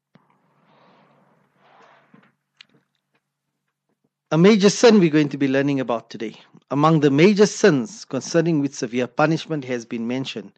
A 4.34 4.38
major 4.38 4.70
sin 4.70 5.02
we're 5.02 5.10
going 5.10 5.28
to 5.28 5.38
be 5.38 5.50
learning 5.50 5.82
about 5.82 6.10
today. 6.10 6.40
Among 6.70 7.02
the 7.02 7.12
major 7.12 7.46
sins 7.46 8.06
concerning 8.06 8.62
which 8.62 8.72
severe 8.72 9.06
punishment 9.06 9.66
has 9.66 9.84
been 9.84 10.08
mentioned 10.08 10.54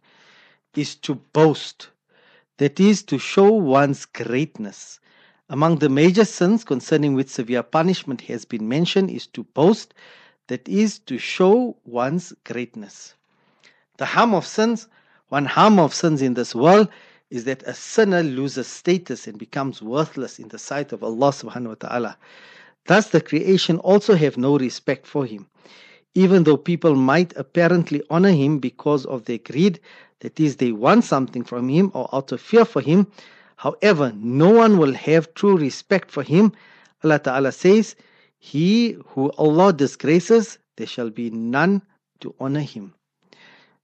is 0.75 0.93
to 0.97 1.15
boast, 1.15 1.89
that 2.59 2.79
is, 2.79 3.01
to 3.01 3.17
show 3.17 3.51
one's 3.51 4.05
greatness. 4.05 4.99
Among 5.49 5.79
the 5.79 5.89
major 5.89 6.23
sins 6.23 6.63
concerning 6.63 7.15
which 7.15 7.29
severe 7.29 7.63
punishment 7.63 8.21
has 8.21 8.45
been 8.45 8.69
mentioned 8.69 9.09
is 9.09 9.25
to 9.25 9.43
boast, 9.43 9.95
that 10.49 10.69
is, 10.69 10.99
to 10.99 11.17
show 11.17 11.75
one's 11.83 12.31
greatness. 12.43 13.15
The 13.97 14.05
harm 14.05 14.35
of 14.35 14.45
sins, 14.45 14.87
one 15.29 15.45
harm 15.45 15.79
of 15.79 15.95
sins 15.95 16.21
in 16.21 16.35
this 16.35 16.53
world 16.53 16.89
is 17.31 17.45
that 17.45 17.63
a 17.63 17.73
sinner 17.73 18.21
loses 18.21 18.67
status 18.67 19.25
and 19.25 19.39
becomes 19.39 19.81
worthless 19.81 20.37
in 20.37 20.49
the 20.49 20.59
sight 20.59 20.91
of 20.91 21.03
Allah 21.03 21.31
subhanahu 21.31 21.69
wa 21.69 21.87
ta'ala. 21.89 22.17
Thus, 22.85 23.09
the 23.09 23.21
creation 23.21 23.77
also 23.79 24.15
have 24.15 24.37
no 24.37 24.57
respect 24.57 25.07
for 25.07 25.25
him. 25.25 25.47
Even 26.15 26.43
though 26.43 26.57
people 26.57 26.95
might 26.95 27.35
apparently 27.37 28.03
honor 28.09 28.31
him 28.31 28.59
because 28.59 29.05
of 29.05 29.25
their 29.25 29.37
greed, 29.37 29.79
that 30.19 30.39
is, 30.39 30.57
they 30.57 30.71
want 30.71 31.03
something 31.03 31.43
from 31.43 31.69
him 31.69 31.91
or 31.93 32.07
out 32.13 32.31
of 32.31 32.41
fear 32.41 32.65
for 32.65 32.81
him, 32.81 33.07
however, 33.55 34.13
no 34.15 34.49
one 34.49 34.77
will 34.77 34.93
have 34.93 35.33
true 35.33 35.57
respect 35.57 36.11
for 36.11 36.23
him. 36.23 36.51
Allah 37.03 37.19
Ta'ala 37.19 37.51
says, 37.51 37.95
He 38.37 38.97
who 39.07 39.31
Allah 39.37 39.73
disgraces, 39.73 40.59
there 40.77 40.87
shall 40.87 41.09
be 41.09 41.29
none 41.29 41.81
to 42.19 42.35
honor 42.39 42.61
him. 42.61 42.93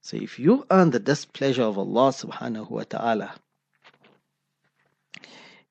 So 0.01 0.18
if 0.18 0.39
you 0.39 0.65
earn 0.72 0.91
the 0.91 1.00
displeasure 1.00 1.63
of 1.63 1.77
Allah 1.77 2.12
subhanahu 2.12 2.70
wa 2.70 2.84
ta'ala, 2.84 3.36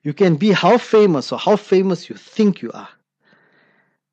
you 0.02 0.12
can 0.12 0.36
be 0.36 0.52
how 0.52 0.78
famous 0.78 1.32
or 1.32 1.38
how 1.38 1.56
famous 1.56 2.08
you 2.08 2.16
think 2.16 2.62
you 2.62 2.70
are. 2.72 2.88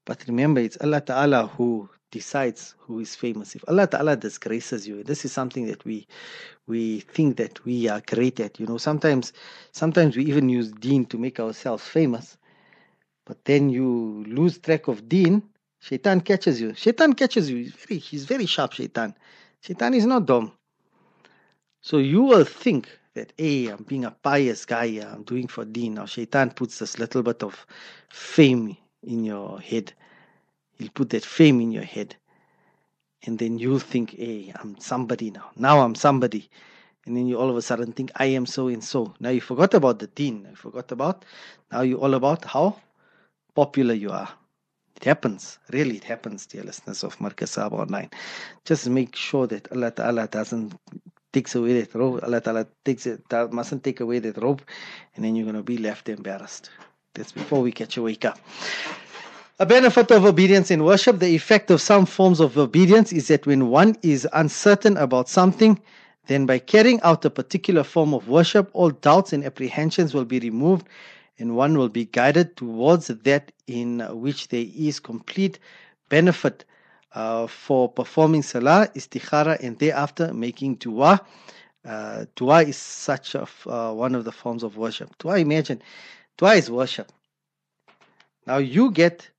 But 0.06 0.24
remember, 0.28 0.62
it's 0.62 0.78
Allah 0.82 1.02
Ta'ala 1.02 1.48
who 1.48 1.90
decides 2.12 2.76
who 2.80 3.00
is 3.00 3.16
famous. 3.16 3.56
If 3.56 3.64
Allah 3.68 3.88
Ta'ala 3.88 4.16
disgraces 4.16 4.88
you, 4.88 5.04
this 5.04 5.26
is 5.26 5.32
something 5.32 5.66
that 5.66 5.84
we 5.84 6.08
we 6.68 7.02
think 7.02 7.38
that 7.38 7.64
we 7.66 7.90
are 7.90 8.02
great 8.06 8.40
at. 8.40 8.60
You 8.60 8.68
know, 8.68 8.78
sometimes 8.78 9.34
sometimes 9.72 10.16
we 10.16 10.24
even 10.26 10.48
use 10.48 10.72
deen 10.72 11.06
to 11.08 11.18
make 11.18 11.40
ourselves 11.40 11.84
famous. 11.84 12.38
But 13.26 13.44
then 13.46 13.70
you 13.70 14.24
lose 14.28 14.60
track 14.60 14.88
of 14.88 15.10
deen, 15.10 15.42
shaitan 15.80 16.22
catches 16.22 16.62
you. 16.62 16.76
Shaitan 16.76 17.14
catches 17.14 17.50
you. 17.50 17.58
He's 17.58 17.74
very, 17.74 18.00
he's 18.00 18.26
very 18.26 18.46
sharp, 18.46 18.74
shaitan. 18.74 19.16
Shaitan 19.62 19.96
is 19.96 20.06
not 20.06 20.28
dumb. 20.28 20.52
So 21.82 21.98
you 21.98 22.22
will 22.22 22.46
think 22.46 22.88
that, 23.16 23.34
hey, 23.38 23.68
I'm 23.68 23.84
being 23.84 24.06
a 24.06 24.12
pious 24.12 24.66
guy, 24.66 24.86
I'm 25.02 25.24
doing 25.24 25.48
for 25.48 25.66
deen. 25.66 25.96
Now 25.96 26.06
shaitan 26.06 26.52
puts 26.52 26.78
this 26.78 27.00
little 27.00 27.24
bit 27.24 27.42
of 27.42 27.66
fame 28.10 28.78
in 29.06 29.24
your 29.24 29.60
head. 29.60 29.94
He'll 30.78 30.90
put 30.90 31.10
that 31.12 31.24
fame 31.24 31.62
in 31.62 31.72
your 31.72 31.84
head. 31.84 32.16
And 33.26 33.40
then 33.40 33.58
you'll 33.58 33.80
think, 33.80 34.12
hey, 34.12 34.54
I'm 34.56 34.78
somebody 34.80 35.32
now. 35.32 35.50
Now 35.56 35.82
I'm 35.82 35.96
somebody. 35.96 36.50
And 37.06 37.16
then 37.16 37.28
you 37.28 37.40
all 37.40 37.50
of 37.50 37.58
a 37.58 37.62
sudden 37.62 37.92
think, 37.92 38.12
I 38.16 38.26
am 38.26 38.46
so 38.46 38.68
and 38.68 38.84
so. 38.84 39.14
Now 39.20 39.30
you 39.30 39.42
forgot 39.42 39.74
about 39.74 40.00
the 40.00 40.08
deen. 40.08 40.48
You 40.50 40.56
forgot 40.56 40.92
about, 40.92 41.24
now 41.72 41.82
you 41.82 42.00
all 42.00 42.14
about 42.14 42.46
how 42.46 42.78
popular 43.56 43.94
you 43.94 44.12
are. 44.12 44.30
It 44.96 45.04
happens. 45.04 45.60
Really, 45.72 45.98
it 45.98 46.04
happens, 46.04 46.46
dear 46.46 46.64
listeners 46.64 47.04
of 47.04 47.18
Markaz 47.18 47.58
Sahaba 47.58 47.80
Online. 47.80 48.10
Just 48.64 48.90
make 48.90 49.16
sure 49.16 49.46
that 49.48 49.72
Allah 49.72 49.92
Ta'ala 49.92 50.28
doesn't 50.28 50.74
takes 51.34 51.54
away 51.54 51.82
that 51.82 51.94
rope. 51.94 52.24
Allah 52.24 52.40
Ta'ala 52.40 52.66
takes 52.86 53.06
it, 53.06 53.22
mustn't 53.52 53.84
take 53.84 54.00
away 54.00 54.20
that 54.20 54.38
rope. 54.38 54.62
And 55.16 55.26
then 55.26 55.36
you're 55.36 55.44
going 55.46 55.58
to 55.58 55.64
be 55.64 55.78
left 55.78 56.08
embarrassed. 56.08 56.70
That's 57.16 57.32
before 57.32 57.62
we 57.62 57.72
catch 57.72 57.98
a 57.98 58.02
wake 58.02 58.26
up. 58.26 58.40
A 59.58 59.66
benefit 59.66 60.12
of 60.12 60.26
obedience 60.26 60.70
in 60.70 60.84
worship, 60.84 61.20
the 61.20 61.34
effect 61.34 61.72
of 61.72 61.80
some 61.82 62.06
forms 62.06 62.42
of 62.42 62.58
obedience 62.58 63.14
is 63.14 63.30
that 63.30 63.48
when 63.48 63.70
one 63.70 63.96
is 64.02 64.28
uncertain 64.34 64.98
about 64.98 65.30
something, 65.30 65.80
then 66.28 66.46
by 66.46 66.60
carrying 66.60 67.00
out 67.02 67.24
a 67.24 67.30
particular 67.30 67.84
form 67.84 68.14
of 68.14 68.28
worship, 68.28 68.70
all 68.74 68.90
doubts 68.90 69.32
and 69.32 69.46
apprehensions 69.46 70.14
will 70.14 70.26
be 70.26 70.40
removed 70.40 70.88
and 71.40 71.56
one 71.56 71.78
will 71.78 71.90
be 71.90 72.06
guided 72.06 72.56
towards 72.58 73.08
that 73.08 73.52
in 73.68 74.00
which 74.22 74.50
there 74.50 74.66
is 74.76 75.00
complete 75.00 75.60
benefit 76.10 76.66
uh, 77.14 77.48
for 77.48 77.90
performing 77.90 78.42
salah, 78.42 78.90
istikhara, 78.96 79.58
and 79.64 79.80
thereafter 79.80 80.34
making 80.34 80.76
dua. 80.76 81.22
Uh, 81.86 82.26
dua 82.36 82.64
is 82.64 82.78
such 82.78 83.36
a, 83.36 83.48
uh, 83.68 83.94
one 83.94 84.16
of 84.16 84.26
the 84.26 84.32
forms 84.32 84.64
of 84.64 84.76
worship. 84.76 85.16
Dua, 85.20 85.38
imagine, 85.38 85.82
is 86.42 86.70
worship. 86.70 87.12
Now 88.46 88.58
you 88.58 88.92
get 88.92 89.30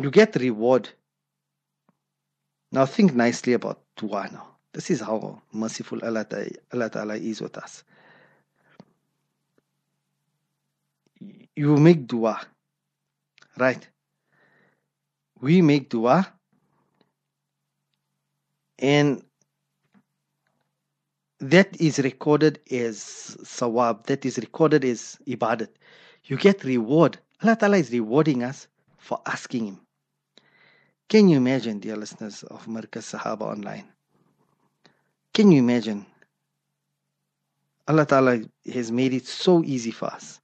you 0.00 0.10
get 0.10 0.36
reward. 0.36 0.88
Now 2.72 2.86
think 2.86 3.14
nicely 3.14 3.52
about 3.52 3.80
dua 3.96 4.28
now. 4.32 4.48
This 4.72 4.90
is 4.90 5.00
how 5.00 5.40
merciful 5.52 6.00
Allah, 6.04 6.26
Allah 6.72 6.90
Ta'ala 6.90 7.14
is 7.14 7.40
with 7.40 7.56
us. 7.56 7.84
You 11.54 11.76
make 11.76 12.08
dua, 12.08 12.40
right? 13.56 13.86
We 15.40 15.62
make 15.62 15.88
dua, 15.88 16.26
and 18.80 19.22
that 21.50 21.78
is 21.78 21.98
recorded 21.98 22.58
as 22.70 23.36
sawab, 23.44 24.06
that 24.06 24.24
is 24.24 24.38
recorded 24.38 24.84
as 24.84 25.18
ibadat. 25.26 25.68
You 26.24 26.38
get 26.38 26.64
reward. 26.64 27.18
Allah 27.42 27.56
Ta'ala 27.56 27.76
is 27.76 27.90
rewarding 27.92 28.42
us 28.42 28.66
for 28.96 29.20
asking 29.26 29.66
Him. 29.66 29.80
Can 31.10 31.28
you 31.28 31.36
imagine, 31.36 31.80
dear 31.80 31.96
listeners 31.96 32.44
of 32.44 32.64
Markaz 32.66 33.14
Sahaba 33.14 33.42
Online? 33.42 33.84
Can 35.34 35.52
you 35.52 35.58
imagine? 35.58 36.06
Allah 37.88 38.06
Ta'ala 38.06 38.40
has 38.72 38.90
made 38.90 39.12
it 39.12 39.26
so 39.26 39.62
easy 39.64 39.90
for 39.90 40.06
us 40.06 40.40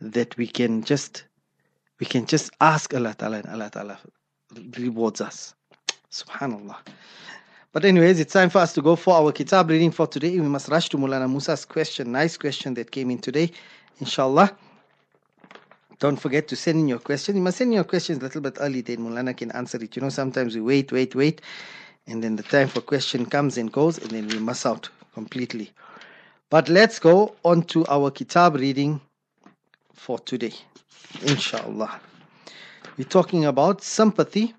that 0.00 0.36
we 0.36 0.48
can 0.48 0.82
just 0.82 1.24
we 2.00 2.06
can 2.06 2.26
just 2.26 2.50
ask 2.60 2.92
Allah 2.92 3.14
Ta'ala 3.14 3.36
and 3.38 3.46
Allah 3.46 3.70
Ta'ala 3.70 3.98
rewards 4.78 5.20
us. 5.20 5.54
Subhanallah. 6.10 6.78
But 7.72 7.84
anyways, 7.84 8.18
it's 8.18 8.32
time 8.32 8.50
for 8.50 8.58
us 8.58 8.72
to 8.72 8.82
go 8.82 8.96
for 8.96 9.14
our 9.14 9.30
kitab 9.30 9.70
reading 9.70 9.92
for 9.92 10.08
today. 10.08 10.40
We 10.40 10.48
must 10.48 10.68
rush 10.68 10.88
to 10.88 10.96
Mulana 10.96 11.30
Musa's 11.30 11.64
question. 11.64 12.10
Nice 12.10 12.36
question 12.36 12.74
that 12.74 12.90
came 12.90 13.12
in 13.12 13.18
today. 13.18 13.52
Inshallah. 14.00 14.56
Don't 16.00 16.16
forget 16.16 16.48
to 16.48 16.56
send 16.56 16.80
in 16.80 16.88
your 16.88 16.98
question. 16.98 17.36
You 17.36 17.42
must 17.42 17.58
send 17.58 17.68
in 17.68 17.74
your 17.74 17.84
questions 17.84 18.18
a 18.18 18.22
little 18.22 18.40
bit 18.40 18.56
early, 18.58 18.80
then 18.80 18.98
Mulana 18.98 19.36
can 19.36 19.52
answer 19.52 19.80
it. 19.80 19.94
You 19.94 20.02
know, 20.02 20.08
sometimes 20.08 20.56
we 20.56 20.60
wait, 20.62 20.90
wait, 20.90 21.14
wait, 21.14 21.42
and 22.08 22.24
then 22.24 22.34
the 22.34 22.42
time 22.42 22.66
for 22.66 22.80
question 22.80 23.24
comes 23.24 23.56
and 23.56 23.70
goes, 23.70 23.98
and 23.98 24.10
then 24.10 24.26
we 24.26 24.40
miss 24.40 24.66
out 24.66 24.88
completely. 25.14 25.70
But 26.48 26.68
let's 26.68 26.98
go 26.98 27.36
on 27.44 27.62
to 27.64 27.86
our 27.86 28.10
kitab 28.10 28.56
reading 28.56 29.00
for 29.94 30.18
today. 30.18 30.54
Inshallah. 31.22 32.00
We're 32.96 33.04
talking 33.04 33.44
about 33.44 33.84
sympathy 33.84 34.54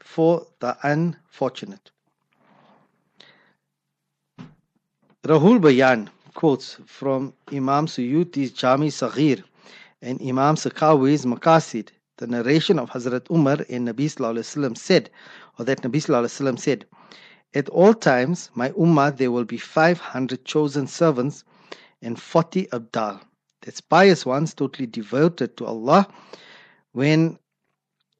for 0.00 0.44
the 0.58 0.76
unfortunate. 0.82 1.92
Ruhul 5.28 5.60
Bayan 5.60 6.08
quotes 6.32 6.78
from 6.86 7.34
Imam 7.52 7.84
Suyuti's 7.84 8.50
Jami 8.50 8.88
Saghir 8.88 9.44
and 10.00 10.18
Imam 10.22 10.54
Sakhawi's 10.54 11.26
Maqasid, 11.26 11.88
the 12.16 12.26
narration 12.26 12.78
of 12.78 12.88
Hazrat 12.88 13.30
Umar 13.30 13.58
and 13.68 13.86
Nabi 13.86 14.06
Sallallahu 14.06 14.78
said, 14.78 15.10
or 15.58 15.66
that 15.66 15.82
Nabi 15.82 15.98
Sallallahu 16.00 16.58
said, 16.58 16.86
At 17.52 17.68
all 17.68 17.92
times, 17.92 18.48
my 18.54 18.70
ummah, 18.70 19.14
there 19.14 19.30
will 19.30 19.44
be 19.44 19.58
500 19.58 20.46
chosen 20.46 20.86
servants 20.86 21.44
and 22.00 22.18
40 22.18 22.68
abdal. 22.68 23.20
That's 23.60 23.82
pious 23.82 24.24
ones 24.24 24.54
totally 24.54 24.86
devoted 24.86 25.58
to 25.58 25.66
Allah. 25.66 26.08
When 26.92 27.38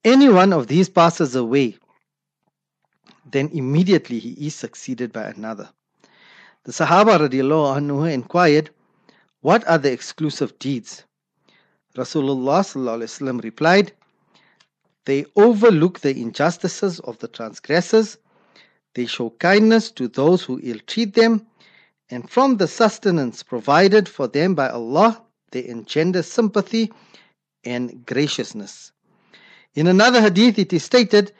any 0.05 0.29
one 0.29 0.53
of 0.53 0.67
these 0.67 0.91
passes 0.91 1.35
away, 1.35 1.79
then 3.25 3.49
immediately 3.55 4.19
he 4.19 4.47
is 4.47 4.55
succeeded 4.55 5.11
by 5.11 5.23
another. 5.23 5.71
The 6.65 6.73
Sahaba 6.73 7.19
anhu 7.19 8.13
inquired, 8.13 8.71
What 9.41 9.67
are 9.69 9.79
the 9.79 9.93
exclusive 9.93 10.59
deeds? 10.59 11.05
Rasulullah 11.97 13.43
replied, 13.43 13.93
They 15.05 15.25
overlook 15.37 16.01
the 16.01 16.21
injustices 16.21 17.01
of 17.01 17.19
the 17.19 17.29
transgressors, 17.29 18.19
they 18.95 19.07
show 19.07 19.31
kindness 19.31 19.91
to 19.93 20.09
those 20.09 20.43
who 20.43 20.61
ill 20.63 20.79
treat 20.87 21.15
them, 21.15 21.47
and 22.11 22.29
from 22.29 22.57
the 22.57 22.67
sustenance 22.67 23.43
provided 23.43 24.09
for 24.09 24.27
them 24.27 24.55
by 24.55 24.69
Allah, 24.69 25.23
they 25.51 25.65
engender 25.67 26.23
sympathy 26.23 26.93
and 27.65 28.05
graciousness. 28.05 28.93
In 29.75 29.87
another 29.87 30.21
hadith, 30.21 30.59
it 30.59 30.73
is 30.73 30.85
stated 30.85 31.33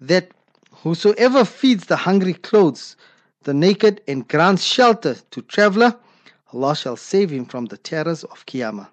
that 0.00 0.32
whosoever 0.70 1.44
feeds 1.44 1.86
the 1.86 1.96
hungry 1.96 2.34
clothes 2.34 2.96
the 3.44 3.54
naked 3.54 4.00
and 4.08 4.26
grants 4.28 4.62
shelter 4.64 5.14
to 5.30 5.42
traveler, 5.42 5.96
Allah 6.52 6.76
shall 6.76 6.96
save 6.96 7.30
him 7.30 7.44
from 7.44 7.66
the 7.66 7.76
terrors 7.76 8.24
of 8.24 8.44
Qiyamah. 8.46 8.88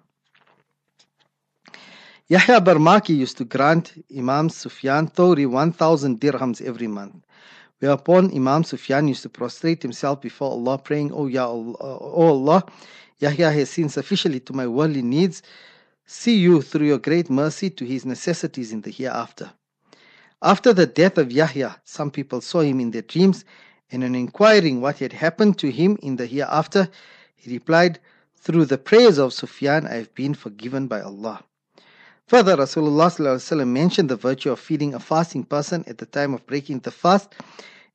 Yahya 2.28 2.60
Barmaki 2.60 3.16
used 3.16 3.38
to 3.38 3.44
grant 3.44 3.92
Imam 4.16 4.48
Sufyan 4.48 5.08
Thawri 5.08 5.46
1000 5.46 6.20
dirhams 6.20 6.62
every 6.62 6.86
month. 6.86 7.16
Whereupon 7.80 8.32
Imam 8.32 8.62
Sufyan 8.62 9.08
used 9.08 9.22
to 9.22 9.28
prostrate 9.28 9.82
himself 9.82 10.20
before 10.20 10.50
Allah, 10.52 10.78
praying, 10.78 11.12
O, 11.12 11.26
ya 11.26 11.48
Allah, 11.48 11.76
o 11.80 12.28
Allah, 12.28 12.64
Yahya 13.18 13.50
has 13.50 13.70
seen 13.70 13.88
sufficiently 13.88 14.40
to 14.40 14.52
my 14.52 14.66
worldly 14.66 15.02
needs. 15.02 15.42
See 16.06 16.36
you 16.36 16.62
through 16.62 16.86
your 16.86 16.98
great 16.98 17.30
mercy 17.30 17.68
to 17.70 17.84
his 17.84 18.04
necessities 18.04 18.72
in 18.72 18.82
the 18.82 18.90
hereafter. 18.90 19.50
After 20.42 20.72
the 20.72 20.86
death 20.86 21.18
of 21.18 21.32
Yahya, 21.32 21.80
some 21.84 22.10
people 22.10 22.40
saw 22.40 22.60
him 22.60 22.80
in 22.80 22.92
their 22.92 23.02
dreams 23.02 23.44
and 23.92 24.04
on 24.04 24.14
inquiring 24.14 24.80
what 24.80 24.98
had 24.98 25.12
happened 25.12 25.58
to 25.58 25.70
him 25.70 25.98
in 26.02 26.16
the 26.16 26.26
hereafter, 26.26 26.88
he 27.36 27.50
replied, 27.52 27.98
Through 28.36 28.66
the 28.66 28.78
prayers 28.78 29.18
of 29.18 29.32
Sufyan, 29.32 29.86
I 29.86 29.94
have 29.94 30.14
been 30.14 30.34
forgiven 30.34 30.86
by 30.86 31.00
Allah. 31.00 31.42
Further, 32.26 32.56
Rasulullah 32.56 33.66
mentioned 33.66 34.08
the 34.08 34.16
virtue 34.16 34.52
of 34.52 34.60
feeding 34.60 34.94
a 34.94 35.00
fasting 35.00 35.42
person 35.42 35.84
at 35.88 35.98
the 35.98 36.06
time 36.06 36.32
of 36.32 36.46
breaking 36.46 36.78
the 36.80 36.92
fast. 36.92 37.34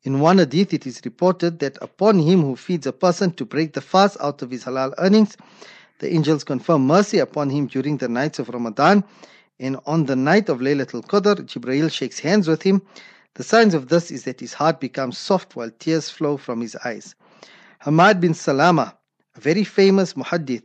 In 0.03 0.19
one 0.19 0.39
hadith, 0.39 0.73
it 0.73 0.85
is 0.85 1.01
reported 1.05 1.59
that 1.59 1.77
upon 1.81 2.19
him 2.19 2.41
who 2.41 2.55
feeds 2.57 2.85
a 2.85 2.91
person 2.91 3.31
to 3.31 3.45
break 3.45 3.73
the 3.73 3.81
fast 3.81 4.17
out 4.19 4.41
of 4.41 4.51
his 4.51 4.65
halal 4.65 4.93
earnings, 4.97 5.37
the 5.99 6.13
angels 6.13 6.43
confer 6.43 6.77
mercy 6.77 7.19
upon 7.19 7.49
him 7.49 7.67
during 7.67 7.97
the 7.97 8.09
nights 8.09 8.37
of 8.39 8.49
Ramadan. 8.49 9.05
And 9.57 9.77
on 9.85 10.05
the 10.05 10.17
night 10.17 10.49
of 10.49 10.59
Laylatul 10.59 11.05
Qadr, 11.05 11.35
Jibreel 11.45 11.89
shakes 11.89 12.19
hands 12.19 12.49
with 12.49 12.61
him 12.61 12.81
the 13.35 13.43
signs 13.43 13.73
of 13.73 13.89
this 13.89 14.11
is 14.11 14.23
that 14.23 14.39
his 14.39 14.53
heart 14.53 14.79
becomes 14.79 15.17
soft 15.17 15.55
while 15.55 15.69
tears 15.79 16.09
flow 16.09 16.37
from 16.37 16.61
his 16.61 16.75
eyes. 16.83 17.15
Hammad 17.79 18.19
bin 18.19 18.33
Salama, 18.33 18.97
a 19.35 19.39
very 19.39 19.63
famous 19.63 20.13
muhaddith, 20.13 20.63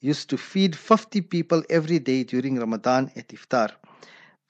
used 0.00 0.28
to 0.30 0.36
feed 0.36 0.74
50 0.76 1.20
people 1.22 1.62
every 1.70 1.98
day 1.98 2.24
during 2.24 2.58
Ramadan 2.58 3.10
at 3.16 3.28
iftar. 3.28 3.70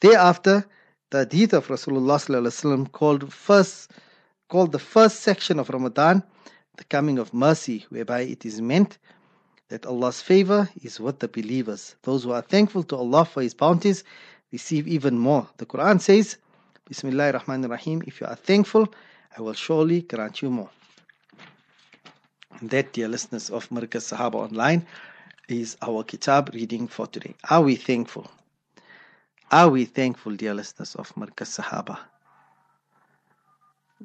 Thereafter, 0.01 0.65
the 1.11 1.19
hadith 1.19 1.53
of 1.53 1.69
Rasulullah 1.69 2.93
called 2.93 3.33
first 3.33 3.91
called 4.49 4.73
the 4.73 4.79
first 4.79 5.21
section 5.21 5.59
of 5.59 5.71
Ramadan 5.71 6.23
the 6.77 6.85
coming 6.85 7.19
of 7.19 7.33
mercy, 7.33 7.87
whereby 7.89 8.21
it 8.21 8.45
is 8.45 8.61
meant 8.61 8.99
that 9.69 9.87
Allah's 9.87 10.21
favor 10.21 10.69
is 10.83 11.01
with 11.01 11.19
the 11.19 11.29
believers. 11.29 11.97
Those 12.03 12.25
who 12.25 12.33
are 12.33 12.43
thankful 12.43 12.85
to 12.85 12.97
Allah 12.97 13.25
for 13.25 13.43
His 13.43 13.55
bounties 13.55 14.05
receive 14.53 14.87
even 14.87 15.19
more. 15.19 15.49
The 15.57 15.67
Quran 15.67 16.01
says, 16.01 16.37
Bismillah 16.89 17.33
ar-Rahman 17.33 17.65
ar-Rahim. 17.65 18.03
If 18.07 18.21
you 18.21 18.29
are 18.29 18.37
thankful, 18.37 18.87
I 19.37 19.43
will 19.43 19.55
surely 19.55 20.03
grant 20.03 20.41
you 20.41 20.51
more. 20.51 20.71
And 22.61 22.71
that, 22.71 22.93
dear 22.93 23.09
listeners 23.09 23.51
of 23.51 23.69
Markaz 23.71 24.13
Sahaba 24.13 24.37
Online, 24.37 24.87
is 25.49 25.77
our 25.83 26.05
kitab 26.05 26.51
reading 26.55 26.87
for 26.87 27.09
today. 27.09 27.35
Are 27.51 27.63
we 27.63 27.75
thankful? 27.75 28.31
Are 29.51 29.69
we 29.69 29.85
thankful, 29.85 30.37
dear 30.37 30.55
listeners 30.55 30.95
of 30.95 31.13
Markaz 31.17 31.59
Sahaba? 31.61 31.99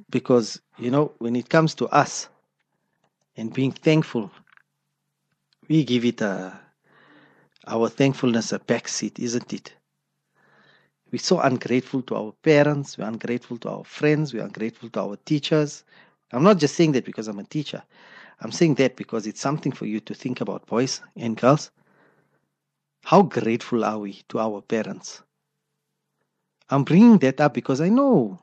Because, 0.09 0.59
you 0.79 0.89
know, 0.89 1.11
when 1.19 1.35
it 1.35 1.49
comes 1.49 1.75
to 1.75 1.87
us 1.87 2.29
and 3.37 3.53
being 3.53 3.71
thankful, 3.71 4.31
we 5.67 5.83
give 5.83 6.03
it 6.03 6.21
a, 6.21 6.59
our 7.67 7.89
thankfulness 7.89 8.51
a 8.51 8.59
backseat, 8.59 9.19
isn't 9.19 9.53
it? 9.53 9.73
We're 11.11 11.19
so 11.19 11.39
ungrateful 11.41 12.03
to 12.03 12.15
our 12.15 12.33
parents, 12.43 12.97
we're 12.97 13.07
ungrateful 13.07 13.57
to 13.59 13.69
our 13.69 13.83
friends, 13.85 14.33
we're 14.33 14.43
ungrateful 14.45 14.89
to 14.91 15.01
our 15.01 15.17
teachers. 15.25 15.83
I'm 16.33 16.43
not 16.43 16.59
just 16.59 16.75
saying 16.75 16.93
that 16.93 17.05
because 17.05 17.27
I'm 17.27 17.39
a 17.39 17.43
teacher. 17.45 17.83
I'm 18.41 18.51
saying 18.51 18.75
that 18.75 18.95
because 18.95 19.27
it's 19.27 19.41
something 19.41 19.71
for 19.71 19.85
you 19.87 19.99
to 20.01 20.13
think 20.15 20.41
about, 20.41 20.65
boys 20.67 21.01
and 21.17 21.37
girls. 21.37 21.71
How 23.05 23.23
grateful 23.23 23.85
are 23.85 23.99
we 23.99 24.21
to 24.29 24.39
our 24.39 24.61
parents? 24.61 25.23
I'm 26.69 26.83
bringing 26.83 27.19
that 27.19 27.41
up 27.41 27.53
because 27.53 27.81
I 27.81 27.89
know 27.89 28.39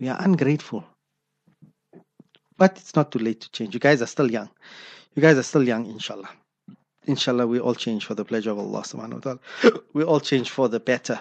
we 0.00 0.08
are 0.08 0.18
ungrateful. 0.20 0.84
But 2.58 2.78
it's 2.78 2.96
not 2.96 3.12
too 3.12 3.20
late 3.20 3.40
to 3.42 3.50
change. 3.52 3.74
You 3.74 3.80
guys 3.80 4.02
are 4.02 4.06
still 4.06 4.30
young. 4.30 4.50
You 5.14 5.22
guys 5.22 5.38
are 5.38 5.42
still 5.44 5.64
young, 5.64 5.86
inshallah. 5.86 6.30
Inshallah, 7.06 7.46
we 7.46 7.58
all 7.58 7.74
change 7.74 8.06
for 8.06 8.14
the 8.14 8.24
pleasure 8.24 8.50
of 8.50 8.58
Allah 8.58 8.82
subhanahu 8.82 9.14
wa 9.14 9.20
ta'ala. 9.20 9.82
We 9.92 10.04
all 10.04 10.20
change 10.20 10.50
for 10.50 10.68
the 10.68 10.78
better. 10.78 11.20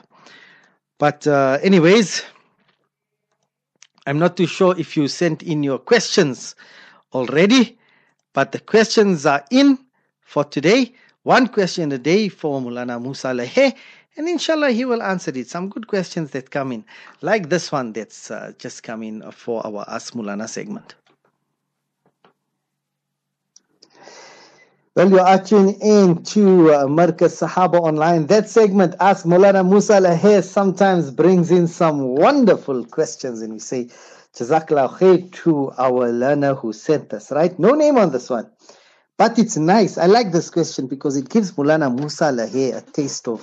But 1.00 1.26
uh, 1.26 1.58
anyways, 1.64 2.24
I'm 4.06 4.20
not 4.20 4.38
too 4.38 4.48
sure 4.48 4.78
if 4.78 4.96
you 4.96 5.08
sent 5.08 5.42
in 5.42 5.64
your 5.64 5.80
questions 5.80 6.56
already, 7.14 7.78
but 8.34 8.52
the 8.52 8.60
questions 8.60 9.26
are 9.26 9.44
in 9.50 9.80
for 10.22 10.44
today. 10.44 10.94
One 11.24 11.48
question 11.48 11.92
a 11.92 11.98
day 11.98 12.30
for 12.30 12.62
Mulana 12.62 13.02
Musa 13.02 13.28
Lahe, 13.28 13.76
and 14.18 14.28
inshallah 14.30 14.72
he 14.72 14.86
will 14.86 15.02
answer 15.02 15.32
it. 15.36 15.48
Some 15.50 15.70
good 15.70 15.88
questions 15.88 16.32
that 16.32 16.52
come 16.52 16.72
in, 16.72 16.86
like 17.22 17.50
this 17.50 17.72
one 17.72 17.94
that's 17.94 18.30
uh, 18.32 18.54
just 18.58 18.84
come 18.84 19.04
in 19.04 19.32
for 19.32 19.66
our 19.66 19.86
Ask 19.88 20.14
Mulana 20.14 20.48
segment. 20.50 20.96
Well, 24.94 25.10
you 25.10 25.20
are 25.20 25.42
tuning 25.42 25.80
in 25.80 26.22
to 26.24 26.74
uh, 26.74 26.86
Markaz 26.86 27.40
Sahaba 27.40 27.80
Online. 27.80 28.28
That 28.28 28.50
segment, 28.50 28.94
Ask 29.00 29.26
Mulana 29.26 29.66
Musa 29.66 29.94
Lahe, 30.02 30.44
sometimes 30.44 31.12
brings 31.12 31.50
in 31.50 31.70
some 31.70 32.02
wonderful 32.16 32.84
questions, 32.84 33.42
and 33.42 33.54
we 33.54 33.60
say, 33.60 33.86
Jazakallah 34.36 34.98
khair 34.98 35.32
to 35.44 35.72
our 35.78 36.12
learner 36.12 36.56
who 36.56 36.74
sent 36.74 37.14
us, 37.14 37.32
right? 37.32 37.58
No 37.58 37.70
name 37.70 37.98
on 37.98 38.12
this 38.12 38.30
one. 38.30 38.52
But 39.18 39.40
it's 39.40 39.56
nice. 39.56 39.98
I 39.98 40.08
like 40.08 40.34
this 40.34 40.50
question 40.50 40.88
because 40.88 41.16
it 41.16 41.30
gives 41.30 41.54
Mulana 41.54 41.90
Musa 41.98 42.26
Lahe 42.26 42.76
a 42.76 42.82
taste 42.82 43.30
of 43.30 43.42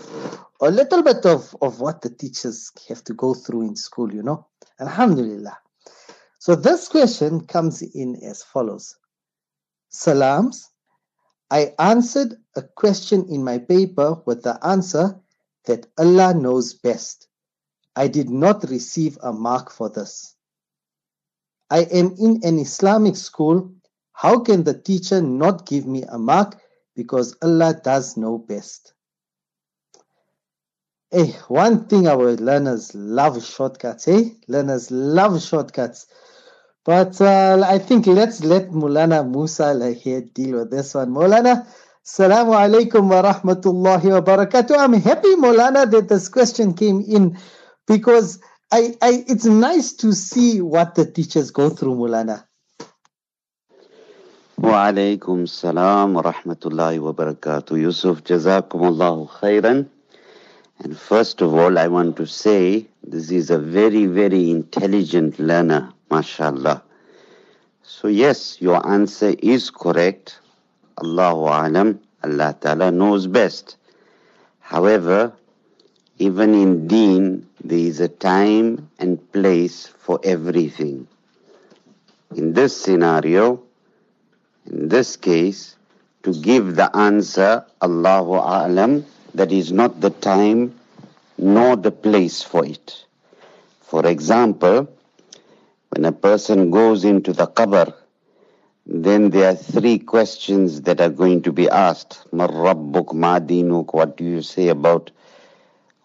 a 0.61 0.70
little 0.70 1.02
bit 1.02 1.24
of, 1.24 1.56
of 1.62 1.80
what 1.80 2.02
the 2.02 2.11
teachers 2.11 2.70
have 2.90 3.02
to 3.04 3.14
go 3.14 3.32
through 3.32 3.62
in 3.62 3.74
school, 3.74 4.12
you 4.12 4.22
know. 4.22 4.46
Alhamdulillah. 4.80 5.56
So 6.40 6.54
this 6.56 6.88
question 6.88 7.46
comes 7.46 7.80
in 7.80 8.16
as 8.22 8.42
follows. 8.42 8.98
Salams 9.88 10.68
I 11.50 11.74
answered 11.78 12.37
a 12.56 12.62
question 12.62 13.26
in 13.28 13.42
my 13.42 13.58
paper 13.58 14.20
with 14.26 14.42
the 14.42 14.64
answer 14.64 15.18
that 15.64 15.87
Allah 15.98 16.34
knows 16.34 16.74
best. 16.74 17.28
I 17.96 18.08
did 18.08 18.30
not 18.30 18.68
receive 18.68 19.18
a 19.22 19.32
mark 19.32 19.70
for 19.70 19.88
this. 19.88 20.34
I 21.70 21.80
am 21.80 22.14
in 22.18 22.40
an 22.44 22.58
Islamic 22.58 23.16
school. 23.16 23.72
How 24.12 24.40
can 24.40 24.64
the 24.64 24.74
teacher 24.74 25.22
not 25.22 25.66
give 25.66 25.87
me 25.87 26.02
a 26.02 26.18
mark 26.18 26.61
because 26.94 27.37
Allah 27.42 27.80
does 27.82 28.16
know 28.16 28.38
best? 28.38 28.94
Hey, 31.11 31.32
one 31.48 31.87
thing 31.87 32.06
our 32.06 32.37
learners 32.37 32.94
love 32.94 33.42
shortcuts, 33.42 34.08
eh? 34.08 34.30
Learners 34.46 34.90
love 34.90 35.42
shortcuts. 35.42 36.06
But 36.88 37.20
uh, 37.20 37.62
I 37.66 37.77
think 37.77 38.07
let's 38.07 38.42
let 38.42 38.70
Mulana 38.70 39.22
Musa 39.22 39.74
Lahe 39.74 40.33
deal 40.33 40.61
with 40.61 40.70
this 40.70 40.94
one. 40.94 41.11
Mulana, 41.11 41.66
Assalamu 42.03 42.57
alaikum 42.57 43.11
wa 43.11 43.31
rahmatullahi 43.31 44.11
wa 44.11 44.22
barakatuh. 44.22 44.79
I'm 44.79 44.94
happy, 44.94 45.35
Mulana, 45.35 45.90
that 45.90 46.09
this 46.09 46.31
question 46.31 46.72
came 46.72 47.03
in 47.07 47.37
because 47.87 48.40
I, 48.72 48.96
I 49.03 49.22
it's 49.29 49.44
nice 49.44 49.92
to 50.01 50.14
see 50.14 50.62
what 50.62 50.94
the 50.94 51.05
teachers 51.05 51.51
go 51.51 51.68
through, 51.68 51.94
Mulana. 51.96 52.46
Wa 54.57 54.88
alaikum 54.88 55.46
salam 55.46 56.14
wa 56.14 56.22
rahmatullahi 56.22 57.01
wa 57.01 57.12
barakatuh. 57.12 57.79
Yusuf, 57.79 58.24
jazakumullahu 58.24 59.29
khairan. 59.29 59.87
And 60.79 60.96
first 60.98 61.42
of 61.42 61.55
all, 61.55 61.77
I 61.79 61.88
want 61.88 62.16
to 62.16 62.27
say 62.27 62.87
this 63.05 63.31
is 63.31 63.51
a 63.51 63.59
very, 63.59 64.07
very 64.07 64.51
intelligent 64.51 65.38
learner, 65.38 65.92
mashallah. 66.11 66.83
So 67.83 68.09
yes, 68.09 68.61
your 68.61 68.87
answer 68.87 69.35
is 69.38 69.71
correct. 69.71 70.40
Allahu 71.03 71.47
alam, 71.47 72.01
Allah 72.23 72.57
Ta'ala 72.61 72.90
knows 72.90 73.27
best. 73.27 73.77
However, 74.61 75.33
even 76.18 76.55
in 76.55 76.87
deen, 76.88 77.49
there 77.62 77.79
is 77.79 78.01
a 78.01 78.09
time 78.09 78.90
and 78.99 79.16
place 79.33 79.87
for 79.87 80.21
everything. 80.25 81.07
In 82.35 82.53
this 82.53 82.77
scenario, 82.77 83.62
in 84.66 84.88
this 84.88 85.16
case, 85.16 85.77
to 86.25 86.35
give 86.35 86.77
the 86.77 86.94
answer, 86.94 87.64
Allahu 87.81 88.35
alam, 88.35 89.07
that 89.35 89.53
is 89.53 89.73
not 89.73 90.01
the 90.01 90.11
time 90.11 90.79
nor 91.38 91.77
the 91.77 91.92
place 91.92 92.42
for 92.42 92.66
it. 92.66 93.07
For 93.81 94.05
example, 94.07 94.88
when 95.90 96.05
a 96.05 96.12
person 96.12 96.70
goes 96.70 97.05
into 97.05 97.33
the 97.33 97.46
qabr, 97.46 97.94
then 98.87 99.31
there 99.31 99.51
are 99.51 99.55
three 99.55 99.98
questions 99.98 100.83
that 100.83 101.01
are 101.01 101.11
going 101.11 101.42
to 101.42 101.53
be 101.53 101.68
asked. 101.68 102.27
Man 102.33 102.48
Rabbuk, 102.48 103.12
Ma 103.14 103.38
Dinuk, 103.38 103.92
what 103.92 104.16
do 104.16 104.24
you 104.24 104.42
say 104.42 104.68
about 104.68 105.11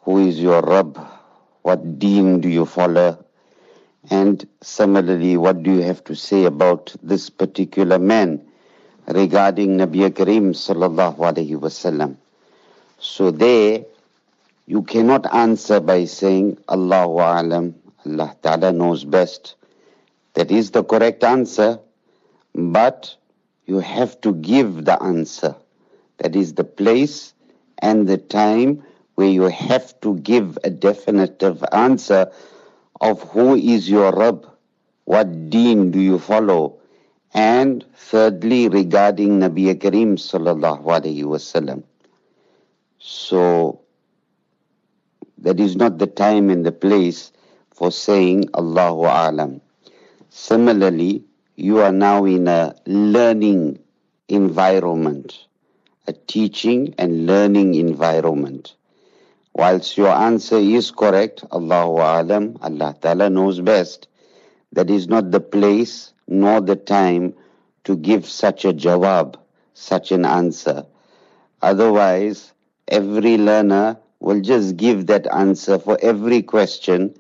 who 0.02 0.28
is 0.28 0.39
your 0.39 0.62
Rabb? 0.62 1.00
What 1.62 1.98
deen 2.00 2.41
do 2.41 2.50
you 2.50 2.65
follow? 2.65 3.24
And 4.10 4.46
similarly, 4.62 5.38
what 5.38 5.63
do 5.63 5.74
you 5.76 5.82
have 5.82 6.04
to 6.06 6.15
say 6.15 6.43
about 6.43 6.93
this 7.02 7.30
particular 7.30 8.00
man 8.00 8.46
regarding 9.08 9.78
Nabi 9.78 10.10
Kareem 10.10 10.52
sallallahu 10.52 11.17
alayhi 11.19 11.58
wasallam? 11.58 12.17
So 13.00 13.32
there, 13.32 13.86
you 14.65 14.82
cannot 14.84 15.34
answer 15.34 15.80
by 15.80 16.04
saying 16.06 16.58
Allahu 16.67 17.19
Alam, 17.19 17.76
Allah 18.06 18.36
Ta'ala 18.41 18.74
knows 18.74 19.06
best. 19.06 19.56
That 20.34 20.52
is 20.52 20.72
the 20.72 20.84
correct 20.84 21.24
answer, 21.24 21.80
but 22.56 23.15
you 23.65 23.80
have 23.80 24.19
to 24.22 24.34
give 24.34 24.86
the 24.86 25.02
answer. 25.02 25.56
That 26.17 26.36
is 26.36 26.54
the 26.54 26.63
place 26.63 27.34
and 27.80 28.08
the 28.08 28.17
time 28.17 28.84
where 29.15 29.28
you 29.28 29.43
have 29.43 30.00
to 30.02 30.15
give 30.17 30.58
a 30.63 30.69
definitive 30.69 31.63
answer 31.72 32.32
of 33.00 33.22
who 33.32 33.56
is 33.56 33.89
your 33.89 34.12
Rabb, 34.12 34.48
what 35.06 35.50
deen 35.50 35.91
do 35.91 36.00
you 36.00 36.17
follow, 36.17 36.80
and 37.34 37.86
thirdly 37.96 38.69
regarding 38.69 39.39
Nabi 39.39 39.74
Kareem 39.76 40.17
sallallahu 40.17 40.84
alayhi 40.84 41.24
wasallam. 41.24 41.84
So 43.00 43.82
that 45.39 45.60
is 45.60 45.76
not 45.76 45.98
the 45.98 46.08
time 46.08 46.50
and 46.50 46.65
the 46.65 46.72
place 46.72 47.32
for 47.72 47.91
saying 47.91 48.50
Allahu 48.56 49.02
Alam. 49.02 49.62
Similarly, 50.36 51.26
you 51.56 51.78
are 51.78 51.91
now 51.91 52.26
in 52.26 52.48
a 52.48 52.74
learning 52.88 53.78
environment, 54.28 55.46
a 56.08 56.13
teaching 56.13 56.96
and 56.98 57.28
learning 57.28 57.76
environment. 57.76 58.74
Whilst 59.54 59.96
your 59.96 60.10
answer 60.10 60.58
is 60.58 60.89
correct, 60.89 61.43
Allahu 61.52 61.98
Alam, 62.02 62.58
Allah 62.63 62.96
Ta'ala 63.00 63.30
knows 63.30 63.62
best, 63.62 64.08
that 64.72 64.89
is 64.89 65.08
not 65.08 65.30
the 65.30 65.39
place 65.39 66.13
nor 66.28 66.62
the 66.62 66.78
time 66.78 67.36
to 67.84 67.96
give 67.96 68.26
such 68.28 68.65
a 68.65 68.74
jawab, 68.74 69.36
such 69.76 70.12
an 70.12 70.26
answer. 70.26 70.84
Otherwise, 71.62 72.54
every 72.88 73.38
learner 73.38 73.98
will 74.19 74.41
just 74.41 74.78
give 74.78 75.06
that 75.06 75.28
answer 75.32 75.78
for 75.78 75.96
every 76.02 76.41
question 76.41 77.13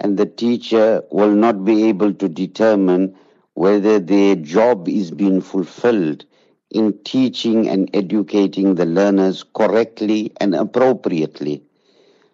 and 0.00 0.18
the 0.18 0.26
teacher 0.26 1.02
will 1.10 1.30
not 1.30 1.64
be 1.64 1.88
able 1.88 2.12
to 2.14 2.28
determine 2.28 3.16
whether 3.54 3.98
their 3.98 4.34
job 4.36 4.88
is 4.88 5.10
being 5.10 5.40
fulfilled 5.40 6.24
in 6.70 6.98
teaching 7.04 7.68
and 7.68 7.90
educating 7.94 8.74
the 8.74 8.86
learners 8.86 9.44
correctly 9.54 10.32
and 10.40 10.54
appropriately. 10.54 11.62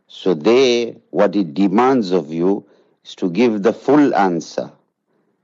So 0.06 0.34
there, 0.34 0.94
what 1.10 1.36
it 1.36 1.54
demands 1.54 2.12
of 2.12 2.32
you 2.32 2.66
is 3.04 3.14
to 3.16 3.30
give 3.30 3.62
the 3.62 3.72
full 3.72 4.14
answer. 4.14 4.70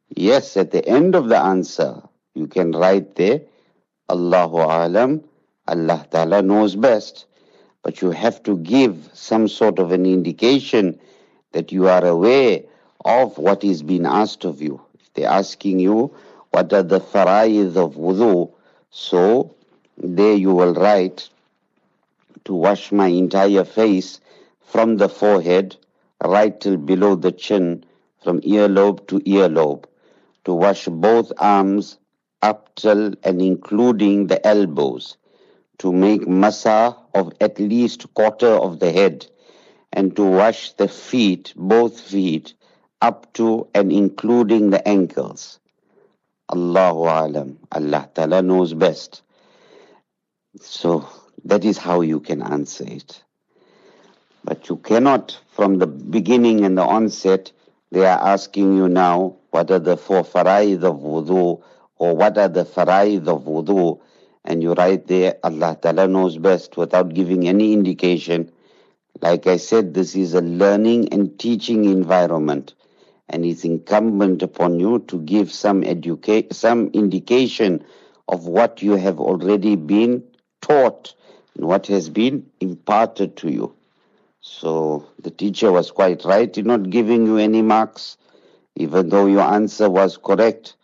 Yes, 0.08 0.56
at 0.56 0.70
the 0.70 0.86
end 0.86 1.14
of 1.14 1.28
the 1.28 1.38
answer, 1.38 2.02
you 2.34 2.46
can 2.46 2.72
write 2.72 3.16
there, 3.16 3.42
Allahu 4.08 4.58
Alam, 4.58 5.24
Allah 5.66 6.06
Ta'ala 6.10 6.42
knows 6.42 6.76
best 6.76 7.26
but 7.84 8.00
you 8.00 8.10
have 8.10 8.42
to 8.42 8.56
give 8.56 9.10
some 9.12 9.46
sort 9.46 9.78
of 9.78 9.92
an 9.92 10.06
indication 10.06 10.98
that 11.54 11.70
you 11.72 11.88
are 11.88 12.04
aware 12.04 12.60
of 13.04 13.38
what 13.38 13.64
is 13.64 13.82
being 13.82 14.06
asked 14.06 14.44
of 14.44 14.60
you. 14.60 14.80
If 15.00 15.14
they're 15.14 15.30
asking 15.30 15.78
you 15.78 16.14
what 16.50 16.72
are 16.72 16.82
the 16.82 17.00
fara'id 17.00 17.76
of 17.76 17.94
wudu, 17.94 18.52
so 18.90 19.54
there 19.96 20.34
you 20.34 20.52
will 20.52 20.74
write 20.74 21.28
to 22.44 22.54
wash 22.54 22.92
my 22.92 23.06
entire 23.06 23.64
face 23.64 24.20
from 24.60 24.96
the 24.96 25.08
forehead 25.08 25.76
right 26.22 26.60
till 26.60 26.76
below 26.76 27.14
the 27.14 27.32
chin, 27.32 27.84
from 28.22 28.40
earlobe 28.40 29.06
to 29.06 29.20
earlobe, 29.20 29.84
to 30.44 30.52
wash 30.52 30.86
both 30.86 31.32
arms 31.38 31.98
up 32.42 32.74
till 32.74 33.14
and 33.22 33.40
including 33.40 34.26
the 34.26 34.44
elbows. 34.46 35.16
To 35.78 35.92
make 35.92 36.22
masa 36.22 36.96
of 37.14 37.32
at 37.40 37.58
least 37.58 38.12
quarter 38.14 38.48
of 38.48 38.78
the 38.80 38.92
head 38.92 39.26
and 39.94 40.14
to 40.16 40.24
wash 40.24 40.72
the 40.72 40.88
feet, 40.88 41.54
both 41.56 42.00
feet, 42.00 42.54
up 43.00 43.32
to 43.34 43.68
and 43.74 43.92
including 43.92 44.70
the 44.70 44.86
ankles. 44.86 45.60
Allahu 46.52 47.04
Alam. 47.04 47.58
Allah 47.72 48.08
Ta'ala 48.12 48.42
knows 48.42 48.74
best. 48.74 49.22
So 50.60 51.08
that 51.44 51.64
is 51.64 51.78
how 51.78 52.00
you 52.00 52.20
can 52.20 52.42
answer 52.42 52.84
it. 52.86 53.22
But 54.42 54.68
you 54.68 54.76
cannot, 54.76 55.38
from 55.52 55.78
the 55.78 55.86
beginning 55.86 56.64
and 56.64 56.76
the 56.76 56.82
onset, 56.82 57.52
they 57.92 58.04
are 58.04 58.20
asking 58.20 58.76
you 58.76 58.88
now, 58.88 59.36
what 59.50 59.70
are 59.70 59.78
the 59.78 59.96
four 59.96 60.24
faraid 60.24 60.82
of 60.82 60.96
wudu, 60.96 61.62
or 61.96 62.16
what 62.16 62.36
are 62.36 62.48
the 62.48 62.64
faraid 62.64 63.28
of 63.28 63.44
wudu, 63.44 64.00
and 64.44 64.62
you 64.62 64.74
write 64.74 65.06
there, 65.06 65.36
Allah 65.44 65.78
Ta'ala 65.80 66.08
knows 66.08 66.36
best 66.36 66.76
without 66.76 67.14
giving 67.14 67.48
any 67.48 67.72
indication. 67.72 68.50
Like 69.20 69.46
I 69.46 69.56
said, 69.56 69.94
this 69.94 70.14
is 70.16 70.34
a 70.34 70.40
learning 70.40 71.08
and 71.12 71.38
teaching 71.38 71.84
environment, 71.86 72.74
and 73.28 73.44
it's 73.44 73.64
incumbent 73.64 74.42
upon 74.42 74.78
you 74.80 75.00
to 75.08 75.18
give 75.20 75.52
some 75.52 75.82
educate, 75.84 76.54
some 76.54 76.88
indication 76.92 77.84
of 78.28 78.46
what 78.46 78.82
you 78.82 78.92
have 78.92 79.20
already 79.20 79.76
been 79.76 80.24
taught 80.60 81.14
and 81.56 81.66
what 81.66 81.86
has 81.88 82.08
been 82.08 82.50
imparted 82.60 83.36
to 83.38 83.50
you. 83.50 83.74
So 84.40 85.06
the 85.20 85.30
teacher 85.30 85.72
was 85.72 85.90
quite 85.90 86.24
right 86.24 86.56
in 86.58 86.66
not 86.66 86.90
giving 86.90 87.26
you 87.26 87.38
any 87.38 87.62
marks, 87.62 88.16
even 88.76 89.08
though 89.08 89.26
your 89.26 89.42
answer 89.42 89.88
was 89.90 90.16
correct. 90.18 90.76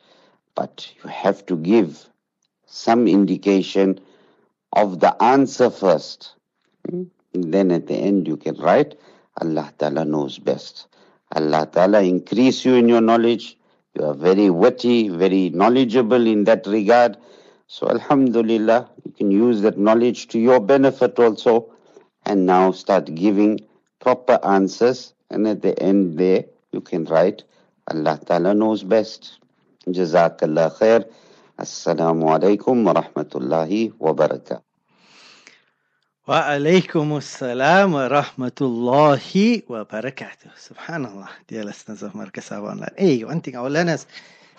But 0.55 0.93
you 1.03 1.11
have 1.11 1.47
to 1.47 1.57
give 1.57 2.07
some 2.67 3.09
indication 3.09 4.01
of 4.73 5.01
the 5.01 5.21
answer 5.23 5.71
first. 5.71 6.35
Hmm? 6.89 7.05
Then 7.33 7.71
at 7.71 7.87
the 7.87 7.95
end 7.95 8.27
you 8.27 8.37
can 8.37 8.57
write, 8.57 8.97
Allah 9.41 9.73
Ta'ala 9.79 10.05
knows 10.05 10.39
best. 10.39 10.89
Allah 11.35 11.69
Ta'ala 11.71 12.03
increase 12.03 12.65
you 12.65 12.75
in 12.75 12.89
your 12.89 13.01
knowledge. 13.01 13.57
You 13.95 14.05
are 14.07 14.15
very 14.15 14.51
witty, 14.51 15.09
very 15.09 15.51
knowledgeable 15.51 16.27
in 16.27 16.45
that 16.45 16.67
regard. 16.67 17.17
So 17.67 17.89
Alhamdulillah, 17.89 18.89
you 19.05 19.13
can 19.13 19.31
use 19.31 19.63
that 19.63 19.79
knowledge 19.79 20.29
to 20.29 20.39
your 20.39 20.61
benefit 20.61 21.19
also 21.19 21.73
and 22.27 22.47
now 22.47 22.73
start 22.73 23.15
giving 23.15 23.61
proper 24.01 24.39
answers 24.45 25.15
and 25.31 25.47
at 25.47 25.63
the 25.63 25.79
end 25.81 26.19
there 26.19 26.45
you 26.73 26.81
can 26.81 27.05
write 27.05 27.45
Allah 27.89 28.21
Ta'ala 28.25 28.55
knows 28.55 28.85
best. 28.85 29.39
Jazakallah 29.87 30.71
khair. 30.79 31.05
Assalamu 31.59 32.31
alaikum 32.39 32.85
wa 32.85 32.95
rahmatullahi 32.95 33.93
wa 33.99 34.13
barakatuh. 34.15 34.70
Wa 36.27 36.43
alaikum 36.43 37.17
assalam 37.17 37.93
wa 37.93 38.07
rahmatullahi 38.07 39.67
wa 39.67 39.85
barakatuh. 39.87 40.53
Subhanallah, 40.55 41.31
dear 41.47 41.65
listeners 41.65 42.03
of 42.03 42.13
Markaz 42.13 42.51
Sahaba 42.51 42.73
Online. 42.73 42.95
Hey, 42.99 43.25
one 43.25 43.41
thing, 43.41 43.57
our 43.57 43.71
learners, 43.71 44.07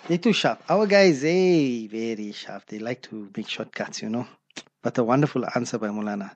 they 0.08 0.18
too 0.18 0.32
sharp. 0.32 0.60
Our 0.68 0.88
guys, 0.88 1.20
they 1.20 1.86
very 1.86 2.32
sharp. 2.32 2.66
They 2.66 2.80
like 2.80 3.00
to 3.02 3.30
make 3.36 3.48
shortcuts, 3.48 4.02
you 4.02 4.08
know. 4.08 4.26
But 4.82 4.98
a 4.98 5.04
wonderful 5.04 5.44
answer 5.54 5.78
by 5.78 5.86
Mulana. 5.90 6.32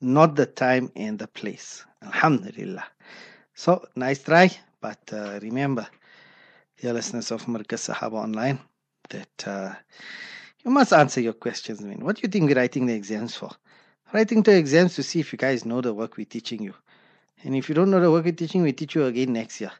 Not 0.00 0.36
the 0.36 0.46
time 0.46 0.90
and 0.96 1.18
the 1.18 1.28
place. 1.28 1.84
Alhamdulillah. 2.02 2.84
So, 3.54 3.84
nice 3.94 4.22
try. 4.22 4.50
But 4.80 5.00
uh, 5.12 5.38
remember, 5.42 5.86
dear 6.80 6.94
listeners 6.94 7.30
of 7.30 7.44
Markaz 7.44 7.92
Sahaba 7.92 8.14
Online, 8.14 8.58
that 9.10 9.46
uh, 9.46 9.74
you 10.64 10.70
must 10.70 10.94
answer 10.94 11.20
your 11.20 11.34
questions. 11.34 11.82
I 11.82 11.88
mean, 11.88 12.02
what 12.02 12.16
do 12.16 12.22
you 12.22 12.30
think 12.30 12.48
we're 12.48 12.56
writing 12.56 12.86
the 12.86 12.94
exams 12.94 13.36
for? 13.36 13.50
Writing 14.12 14.42
the 14.42 14.56
exams 14.56 14.94
to 14.96 15.02
see 15.02 15.20
if 15.20 15.32
you 15.32 15.38
guys 15.38 15.64
know 15.64 15.80
the 15.80 15.94
work 15.94 16.16
we're 16.16 16.26
teaching 16.26 16.62
you. 16.62 16.74
And 17.44 17.56
if 17.56 17.68
you 17.68 17.74
don't 17.74 17.90
know 17.90 18.00
the 18.00 18.10
work 18.10 18.24
we're 18.26 18.32
teaching, 18.32 18.62
we 18.62 18.72
teach 18.72 18.94
you 18.94 19.06
again 19.06 19.32
next 19.32 19.60
year. 19.60 19.72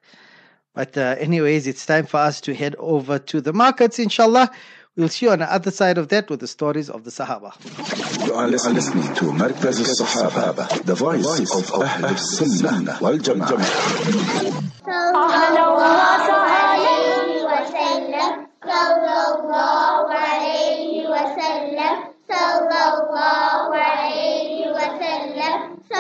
But 0.75 0.97
uh, 0.97 1.17
anyways, 1.19 1.67
it's 1.67 1.85
time 1.85 2.07
for 2.07 2.17
us 2.17 2.41
to 2.43 2.55
head 2.55 2.75
over 2.79 3.19
to 3.19 3.41
the 3.43 3.53
markets, 3.53 3.99
inshallah. 3.99 4.51
We'll 4.97 5.09
see 5.11 5.27
you 5.27 5.33
on 5.33 5.41
the 5.41 5.53
other 5.53 5.71
side 5.71 5.99
of 5.99 6.09
that 6.09 6.31
with 6.31 6.41
the 6.41 6.49
stories 6.49 6.89
of 6.89 7.05
the 7.05 7.11
Sahaba. 7.11 7.53
You 8.27 8.35
are 8.35 8.49
listening 8.49 9.15
to 9.15 9.25
Markaz 9.33 9.79
al-Sahaba, 9.81 10.83
the 10.85 10.95
voice 10.95 11.55
of 11.55 11.71
Ahl 11.73 11.85
al-Sunnah 11.85 12.99
wal 13.01 13.19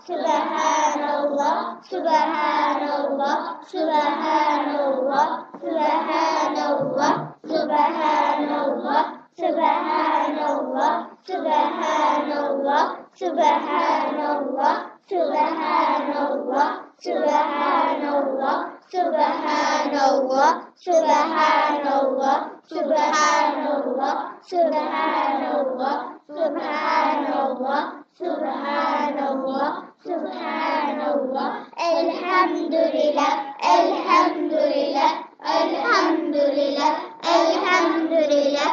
subhanallah, 0.03 1.57
subhanallah, 1.89 2.52
سبحان 13.15 14.19
الله 14.37 14.75
سبحان 15.09 16.09
الله 16.31 16.69
سبحان 16.99 18.03
الله 18.21 18.55
سبحان 18.93 19.93
الله 20.11 20.49
سبحان 20.85 21.85
الله 22.01 22.37
سبحان 22.73 23.65
الله 23.77 24.17
سبحان 24.53 25.41
الله 25.59 25.95
سبحان 26.37 27.25
الله 27.47 27.81
سبحان 28.19 29.17
الله 29.33 29.73
سبحان 30.09 30.99
الله 31.13 31.49
الحمد 31.99 32.75
لله 32.97 33.31
الحمد 33.79 34.53
لله 34.53 35.11
الحمد 35.61 36.35
لله 36.35 36.91
الحمد 37.37 38.13
لله 38.33 38.69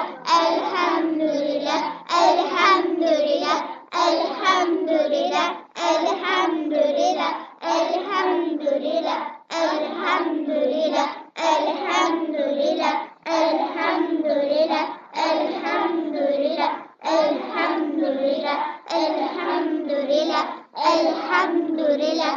الحمد 19.01 19.93
لله 19.93 20.45
الحمد 20.77 21.81
لله 21.81 22.33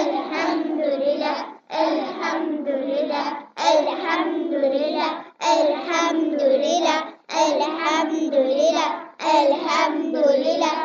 الحمد 0.00 0.80
لله 0.80 1.36
الحمد 1.84 2.68
لله 2.68 3.26
الحمد 3.60 4.52
لله 4.64 5.10
الحمد 5.52 6.40
لله 6.42 6.98
الحمد 7.44 8.34
لله 8.34 8.88
الحمد 9.36 10.16
لله 10.16 10.64
الحمد 10.64 10.64
لله 10.64 10.76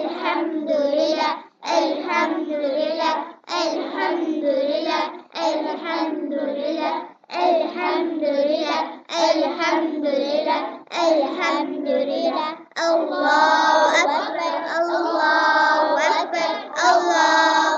الحمد 0.06 0.70
لله 0.80 1.30
الحمد 1.80 2.50
لله 2.50 3.16
الحمد 3.66 4.46
لله 4.46 5.04
الحمد 5.36 6.34
لله 6.34 7.15
الحمد 7.34 8.24
لله 8.24 8.82
الحمد 9.34 10.06
لله 10.06 10.62
الحمد 10.94 11.88
لله 11.88 12.48
الله 12.90 13.92
أكبر 14.04 14.54
الله 14.80 15.98
أكبر 15.98 16.50
الله 16.94 17.75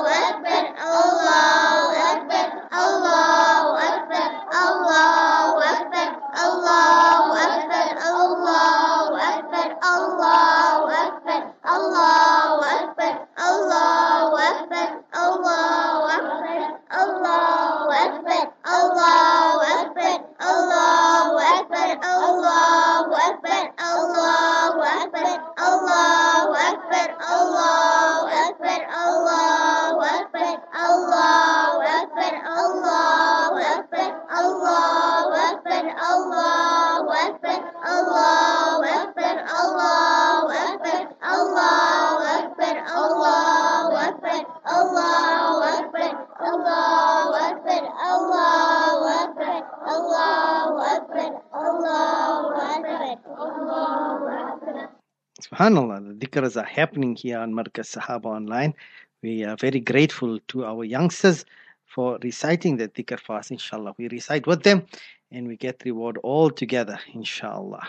Subhanallah, 55.58 56.20
the 56.20 56.28
dhikrs 56.28 56.56
are 56.56 56.68
happening 56.68 57.16
here 57.16 57.40
on 57.40 57.52
Markaz 57.52 57.98
Sahaba 57.98 58.26
Online. 58.26 58.76
We 59.24 59.44
are 59.44 59.56
very 59.56 59.80
grateful 59.80 60.38
to 60.50 60.66
our 60.66 60.84
youngsters 60.84 61.46
for 61.88 62.20
reciting 62.22 62.78
the 62.78 62.90
dhikr 62.90 63.20
for 63.20 63.38
us, 63.38 63.50
inshallah. 63.50 63.96
We 63.98 64.08
recite 64.10 64.46
with 64.46 64.62
them 64.62 64.86
and 65.32 65.48
we 65.48 65.58
get 65.58 65.82
reward 65.84 66.20
all 66.22 66.52
together, 66.52 67.00
inshallah. 67.12 67.88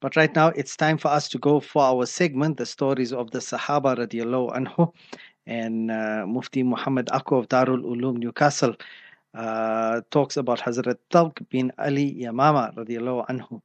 But 0.00 0.16
right 0.16 0.34
now, 0.34 0.48
it's 0.48 0.76
time 0.76 0.98
for 0.98 1.06
us 1.06 1.28
to 1.28 1.38
go 1.38 1.60
for 1.60 1.82
our 1.82 2.04
segment, 2.04 2.56
the 2.56 2.66
stories 2.66 3.12
of 3.12 3.30
the 3.30 3.38
Sahaba 3.38 3.96
radiallahu 3.96 4.56
anhu. 4.56 4.92
And 5.46 5.92
uh, 5.92 6.26
Mufti 6.26 6.64
Muhammad 6.64 7.10
Aku 7.12 7.36
of 7.36 7.48
Darul 7.48 7.84
Ulum 7.84 8.16
Newcastle 8.16 8.74
uh, 9.34 10.00
talks 10.10 10.36
about 10.36 10.58
Hazrat 10.58 10.96
Talq 11.12 11.48
bin 11.48 11.70
Ali 11.78 12.12
Yamama 12.20 12.74
radiallahu 12.74 13.28
anhu. 13.28 13.62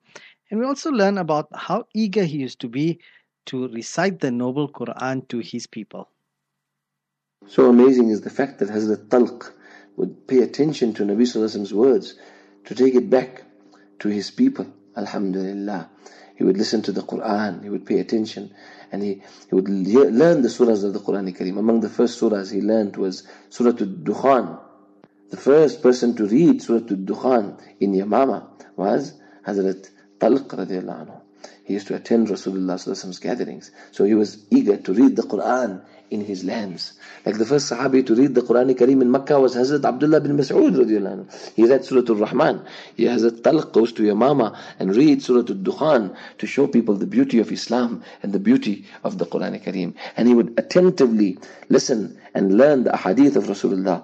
And 0.52 0.60
we 0.60 0.68
also 0.68 0.92
learn 0.92 1.18
about 1.18 1.48
how 1.56 1.88
eager 1.96 2.24
he 2.24 2.38
used 2.38 2.60
to 2.60 2.68
be 2.68 3.00
to 3.46 3.68
recite 3.68 4.20
the 4.20 4.32
noble 4.32 4.70
Quran 4.70 5.28
to 5.30 5.40
his 5.40 5.68
people. 5.68 6.10
So 7.48 7.70
amazing 7.70 8.10
is 8.10 8.22
the 8.22 8.30
fact 8.30 8.60
that 8.60 8.70
Hazrat 8.70 9.08
Talq 9.10 9.52
would 9.98 10.28
pay 10.28 10.40
attention 10.40 10.94
to 10.94 11.04
Nabi 11.04 11.24
Sallallahu 11.24 11.72
words 11.74 12.16
to 12.66 12.76
take 12.76 12.96
it 12.96 13.10
back 13.10 13.44
to 14.00 14.10
his 14.10 14.32
people. 14.32 14.68
Alhamdulillah. 14.96 15.90
He 16.36 16.44
would 16.44 16.58
listen 16.58 16.82
to 16.84 16.92
the 16.92 17.02
Quran, 17.02 17.64
he 17.64 17.70
would 17.70 17.86
pay 17.86 18.00
attention, 18.00 18.54
and 18.92 19.04
he, 19.04 19.22
he 19.50 19.56
would 19.56 19.70
learn 19.70 20.42
the 20.42 20.50
surahs 20.50 20.84
of 20.84 20.94
the 20.94 21.00
Quran 21.00 21.36
Kareem. 21.36 21.58
Among 21.58 21.82
the 21.82 21.90
first 21.90 22.20
surahs 22.20 22.52
he 22.52 22.62
learned 22.62 22.98
was 22.98 23.28
Surah 23.50 23.70
Al-Dukhan. 23.70 24.60
The 25.30 25.38
first 25.38 25.82
person 25.82 26.16
to 26.16 26.26
read 26.28 26.62
Surah 26.62 26.80
Al-Dukhan 26.80 27.60
in 27.80 27.94
Yamama 27.94 28.48
was 28.76 29.14
Hazrat 29.46 29.90
Talq 30.20 30.48
radiallahu 30.48 31.08
anhu. 31.08 31.22
He 31.64 31.74
used 31.74 31.88
to 31.88 31.96
attend 31.96 32.30
Rasulullah's 32.30 33.20
gatherings. 33.20 33.72
So 33.92 34.04
he 34.04 34.14
was 34.14 34.44
eager 34.50 34.78
to 34.78 34.94
read 34.94 35.16
the 35.16 35.24
Quran 35.24 35.82
in 36.14 36.22
his 36.24 36.44
lands. 36.44 36.94
Like 37.26 37.38
the 37.38 37.46
first 37.46 37.72
Sahabi 37.72 38.06
to 38.06 38.16
read 38.16 38.36
the 38.36 38.42
Quran 38.42 38.72
Kareem 38.76 39.02
in 39.02 39.10
Makkah 39.10 39.40
was 39.40 39.56
Hazrat 39.56 39.84
Abdullah 39.84 40.22
bin 40.22 40.38
Mas'ud 40.38 41.54
He 41.56 41.66
read 41.66 41.84
Surah 41.84 42.04
Al-Rahman. 42.08 42.66
He 42.96 43.06
Hazrat 43.06 43.42
Talq 43.42 43.74
goes 43.74 43.92
to 43.94 44.04
Yamama 44.04 44.56
and 44.80 44.96
reads 44.96 45.26
Surah 45.26 45.40
Al-Dukhan 45.40 46.16
to 46.38 46.48
show 46.48 46.68
people 46.68 46.96
the 46.96 47.08
beauty 47.08 47.40
of 47.40 47.52
Islam 47.52 48.04
and 48.22 48.32
the 48.32 48.40
beauty 48.40 48.86
of 49.04 49.18
the 49.18 49.26
Quran 49.26 49.62
Kareem. 49.64 49.96
And 50.16 50.28
he 50.28 50.36
would 50.36 50.54
attentively 50.58 51.40
listen 51.70 52.20
and 52.36 52.58
learn 52.58 52.84
the 52.84 52.92
ahadith 52.92 53.36
of 53.36 53.46
Rasulullah. 53.46 54.04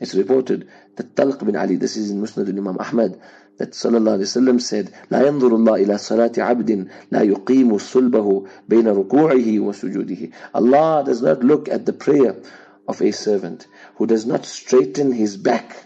It's 0.00 0.14
reported 0.14 0.68
that 0.96 1.14
Talq 1.16 1.44
bin 1.44 1.56
Ali, 1.56 1.76
this 1.76 1.96
is 1.96 2.10
in 2.10 2.20
Musnad 2.20 2.48
Imam 2.48 2.78
Ahmad, 2.78 3.20
that 3.57 3.71
sallallahu 3.71 4.19
alaihi 4.19 4.29
wasallam 4.35 4.61
said, 4.61 4.91
لا 5.11 5.21
ينظر 5.27 5.55
الله 5.55 5.85
إلى 5.85 5.97
صلاة 5.97 6.33
عبد 6.37 6.87
لا 7.11 7.21
يقيم 7.21 7.77
صلبه 7.77 8.45
بين 8.67 8.87
ركوعه 8.87 9.59
وسجوده. 9.59 10.31
Allah 10.53 11.03
does 11.05 11.21
not 11.21 11.43
look 11.43 11.69
at 11.69 11.85
the 11.85 11.93
prayer 11.93 12.35
of 12.87 13.01
a 13.01 13.11
servant 13.11 13.67
who 13.95 14.05
does 14.05 14.25
not 14.25 14.45
straighten 14.45 15.11
his 15.11 15.37
back 15.37 15.85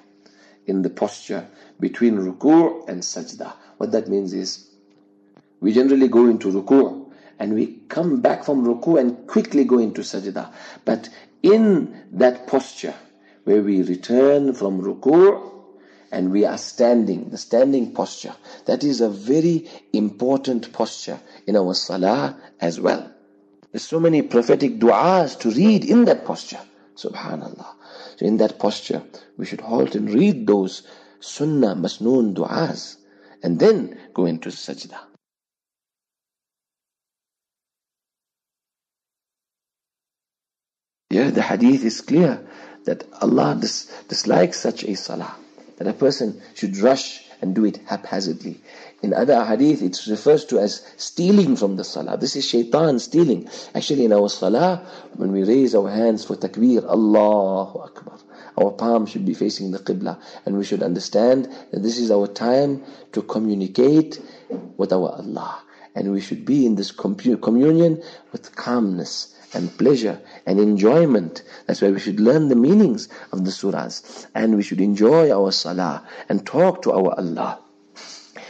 in 0.66 0.82
the 0.82 0.90
posture 0.90 1.48
between 1.80 2.18
ruku' 2.18 2.88
and 2.90 3.02
sajda. 3.02 3.54
What 3.78 3.92
that 3.92 4.08
means 4.10 4.34
is, 4.34 4.68
we 5.62 5.74
generally 5.74 6.08
go 6.08 6.26
into 6.26 6.52
ruku' 6.52 7.12
and 7.38 7.54
we 7.54 7.82
come 7.88 8.22
back 8.22 8.44
from 8.44 8.66
ruku' 8.66 9.00
and 9.00 9.28
quickly 9.28 9.64
go 9.64 9.78
into 9.78 10.02
sajda. 10.02 10.52
But 10.86 11.10
in 11.44 12.04
that 12.14 12.48
posture, 12.48 12.96
where 13.44 13.62
we 13.62 13.84
return 13.84 14.54
from 14.54 14.82
ruku' 14.82 15.53
and 16.15 16.31
we 16.31 16.45
are 16.45 16.57
standing, 16.57 17.31
the 17.31 17.37
standing 17.37 17.93
posture. 17.93 18.35
That 18.67 18.85
is 18.85 19.01
a 19.01 19.11
very 19.11 19.69
important 19.93 20.73
posture 20.73 21.19
in 21.47 21.57
our 21.57 21.75
salah 21.75 22.39
as 22.61 22.81
well. 22.81 23.13
There's 23.73 23.83
so 23.83 23.99
many 23.99 24.23
prophetic 24.23 24.79
du'as 24.79 25.37
to 25.41 25.51
read 25.51 25.85
in 25.85 26.05
that 26.05 26.25
posture. 26.25 26.61
Subhanallah. 26.95 27.67
So 28.17 28.27
in 28.27 28.37
that 28.37 28.61
posture, 28.61 29.03
we 29.37 29.45
should 29.45 29.61
halt 29.61 29.97
and 29.97 30.09
read 30.15 30.47
those 30.47 30.87
sunnah 31.19 31.75
masnoon 31.75 32.35
du'as 32.35 32.97
and 33.43 33.59
then 33.59 33.99
go 34.15 34.27
into 34.27 34.51
sajda. 34.51 34.99
Yeah, 41.11 41.31
the 41.31 41.43
hadith 41.43 41.85
is 41.85 42.01
clear 42.01 42.47
that 42.85 43.05
Allah 43.21 43.59
dis- 43.61 43.91
dislikes 44.09 44.61
such 44.61 44.85
a 44.85 44.95
salah 44.95 45.37
that 45.77 45.87
a 45.87 45.93
person 45.93 46.41
should 46.55 46.77
rush 46.79 47.25
and 47.41 47.55
do 47.55 47.65
it 47.65 47.79
haphazardly. 47.87 48.61
In 49.03 49.13
other 49.13 49.45
hadith, 49.45 49.83
it 49.83 50.01
refers 50.09 50.47
to 50.47 50.59
as 50.59 50.87
stealing 50.97 51.57
from 51.57 51.77
the 51.77 51.85
salah. 51.85 52.17
This 52.17 52.37
is 52.37 52.49
shaitan 52.49 52.99
stealing. 52.99 53.49
Actually, 53.75 54.07
in 54.07 54.13
our 54.13 54.31
salah, 54.31 54.87
when 55.17 55.31
we 55.31 55.45
raise 55.45 55.75
our 55.75 55.91
hands 55.91 56.25
for 56.25 56.37
takbir, 56.37 56.85
Allahu 56.89 57.81
Akbar, 57.81 58.19
our 58.57 58.71
palm 58.71 59.05
should 59.05 59.27
be 59.27 59.35
facing 59.35 59.73
the 59.73 59.79
qibla. 59.79 60.19
And 60.47 60.57
we 60.57 60.65
should 60.65 60.83
understand 60.83 61.49
that 61.71 61.83
this 61.83 61.99
is 61.99 62.11
our 62.11 62.27
time 62.27 62.83
to 63.13 63.21
communicate 63.21 64.23
with 64.79 64.93
our 64.93 65.11
Allah. 65.11 65.63
And 65.95 66.11
we 66.13 66.21
should 66.21 66.47
be 66.47 66.65
in 66.65 66.77
this 66.77 66.91
communion 66.91 68.03
with 68.33 68.57
calmness 68.57 69.34
and 69.55 69.77
pleasure 69.79 70.21
and 70.47 70.59
enjoyment. 70.59 71.43
That's 71.67 71.83
why 71.83 71.91
we 71.91 72.01
should 72.01 72.21
learn 72.21 72.49
the 72.49 72.57
meanings 72.57 73.09
of 73.33 73.45
the 73.45 73.51
surahs 73.51 74.27
and 74.35 74.57
we 74.57 74.63
should 74.63 74.81
enjoy 74.81 75.31
our 75.31 75.53
salah 75.53 76.07
and 76.29 76.47
talk 76.47 76.83
to 76.83 76.93
our 76.93 77.15
Allah. 77.19 77.61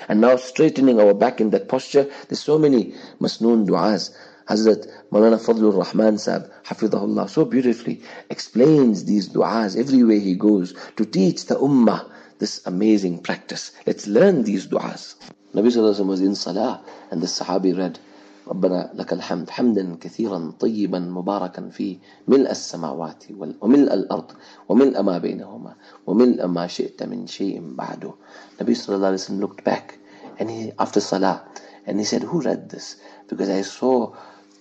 And 0.09 0.21
now 0.21 0.37
straightening 0.37 1.01
our 1.01 1.15
back 1.15 1.41
in 1.41 1.51
that 1.51 1.69
posture, 1.69 2.11
there's 2.29 2.41
so 2.41 2.59
many 2.59 2.95
masnoon 3.21 3.67
du'as. 3.67 4.15
Hazrat 4.49 4.87
Maulana 5.11 5.41
Fadlur 5.41 5.75
Rahman 5.79 6.19
Sahib, 6.19 6.51
Hafidahullah, 6.65 7.31
so 7.31 7.47
beautifully 7.47 8.03
explains 8.29 9.07
these 9.07 9.31
du'as 9.31 9.79
everywhere 9.79 10.19
he 10.19 10.35
goes 10.35 10.75
to 10.97 11.07
teach 11.07 11.47
the 11.47 11.55
ummah 11.55 12.11
this 12.39 12.61
amazing 12.67 13.23
practice. 13.23 13.73
Let's 13.87 14.07
learn 14.07 14.43
these 14.43 14.67
du'as. 14.67 15.15
Nabi 15.55 15.69
Sallallahu 15.69 16.07
was 16.07 16.21
in 16.21 16.35
salah 16.35 16.85
and 17.11 17.23
the 17.23 17.27
Sahabi 17.27 17.77
read, 17.79 17.99
ربنا 18.49 18.91
لك 18.95 19.13
الحمد 19.13 19.51
حمدا 19.51 19.97
كثيرا 20.01 20.53
طيبا 20.61 20.99
مباركا 20.99 21.69
فيه 21.69 21.99
ملء 22.29 22.51
السماوات 22.51 23.25
وملء 23.61 23.95
الأرض 23.95 24.31
وملء 24.69 25.03
ما 25.03 25.19
بينهما 25.19 25.75
وملء 26.07 26.47
ما 26.47 26.67
شئت 26.67 27.03
من 27.03 27.27
شيء 27.27 27.75
بعده. 27.75 28.15
النبي 28.61 28.75
صلى 28.75 28.97
الله 28.97 29.07
عليه 29.07 29.17
وسلم 29.17 29.41
looked 29.41 29.65
back 29.65 29.99
and 30.39 30.51
he 30.51 30.73
after 30.79 31.01
salah 31.01 31.43
and 31.87 31.99
he 31.99 32.05
said 32.05 32.23
who 32.23 32.41
read 32.41 32.69
this? 32.69 32.97
Because 33.29 33.49
I 33.49 33.63
saw 33.63 34.13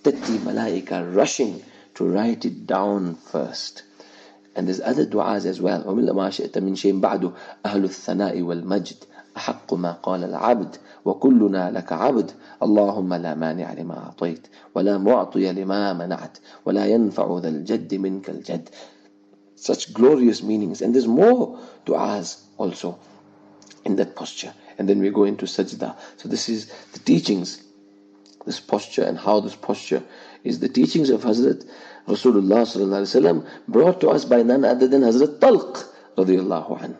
30 0.02 0.38
malaika 0.38 1.14
rushing 1.14 1.62
to 1.94 2.04
write 2.04 2.44
it 2.44 2.66
down 2.66 3.14
first. 3.14 3.82
And 4.56 4.68
there's 4.68 4.80
other 4.80 5.04
du'as 5.04 5.44
as 5.46 5.60
well. 5.60 5.84
وملء 5.86 6.12
ما 6.12 6.30
شئت 6.30 6.58
من 6.58 6.74
شيء 6.74 7.00
بعده 7.00 7.32
أهل 7.66 7.84
الثناء 7.84 8.42
والمجد. 8.42 9.04
أحق 9.36 9.74
ما 9.74 9.92
قال 9.92 10.24
العبد 10.24 10.76
وكلنا 11.04 11.70
لك 11.70 11.92
عبد 11.92 12.30
اللهم 12.62 13.14
لا 13.14 13.34
مانع 13.34 13.72
لما 13.72 13.98
أعطيت 13.98 14.46
ولا 14.74 14.98
معطي 14.98 15.52
لما 15.52 15.92
منعت 15.92 16.38
ولا 16.66 16.86
ينفع 16.86 17.38
ذا 17.42 17.48
الجد 17.48 17.94
منك 17.94 18.30
الجد 18.30 18.68
such 19.56 19.92
glorious 19.94 20.42
meanings 20.42 20.82
and 20.82 20.94
there's 20.94 21.06
more 21.06 21.58
du'as 21.86 22.42
also 22.58 22.98
in 23.84 23.96
that 23.96 24.14
posture 24.14 24.52
and 24.78 24.88
then 24.88 24.98
we 25.00 25.10
go 25.10 25.24
into 25.24 25.46
sajda 25.46 25.96
so 26.16 26.28
this 26.28 26.48
is 26.48 26.66
the 26.92 26.98
teachings 26.98 27.62
this 28.46 28.60
posture 28.60 29.04
and 29.04 29.18
how 29.18 29.40
this 29.40 29.56
posture 29.56 30.02
is 30.42 30.60
the 30.60 30.68
teachings 30.68 31.10
of 31.10 31.22
Hazrat 31.22 31.64
Rasulullah 32.06 33.46
brought 33.66 34.00
to 34.02 34.10
us 34.10 34.24
by 34.26 34.42
none 34.42 34.64
other 34.64 34.86
than 34.86 35.02
Hazrat 35.02 35.38
Talq 35.38 35.84
radiyallahu 36.16 36.80
anhu 36.82 36.98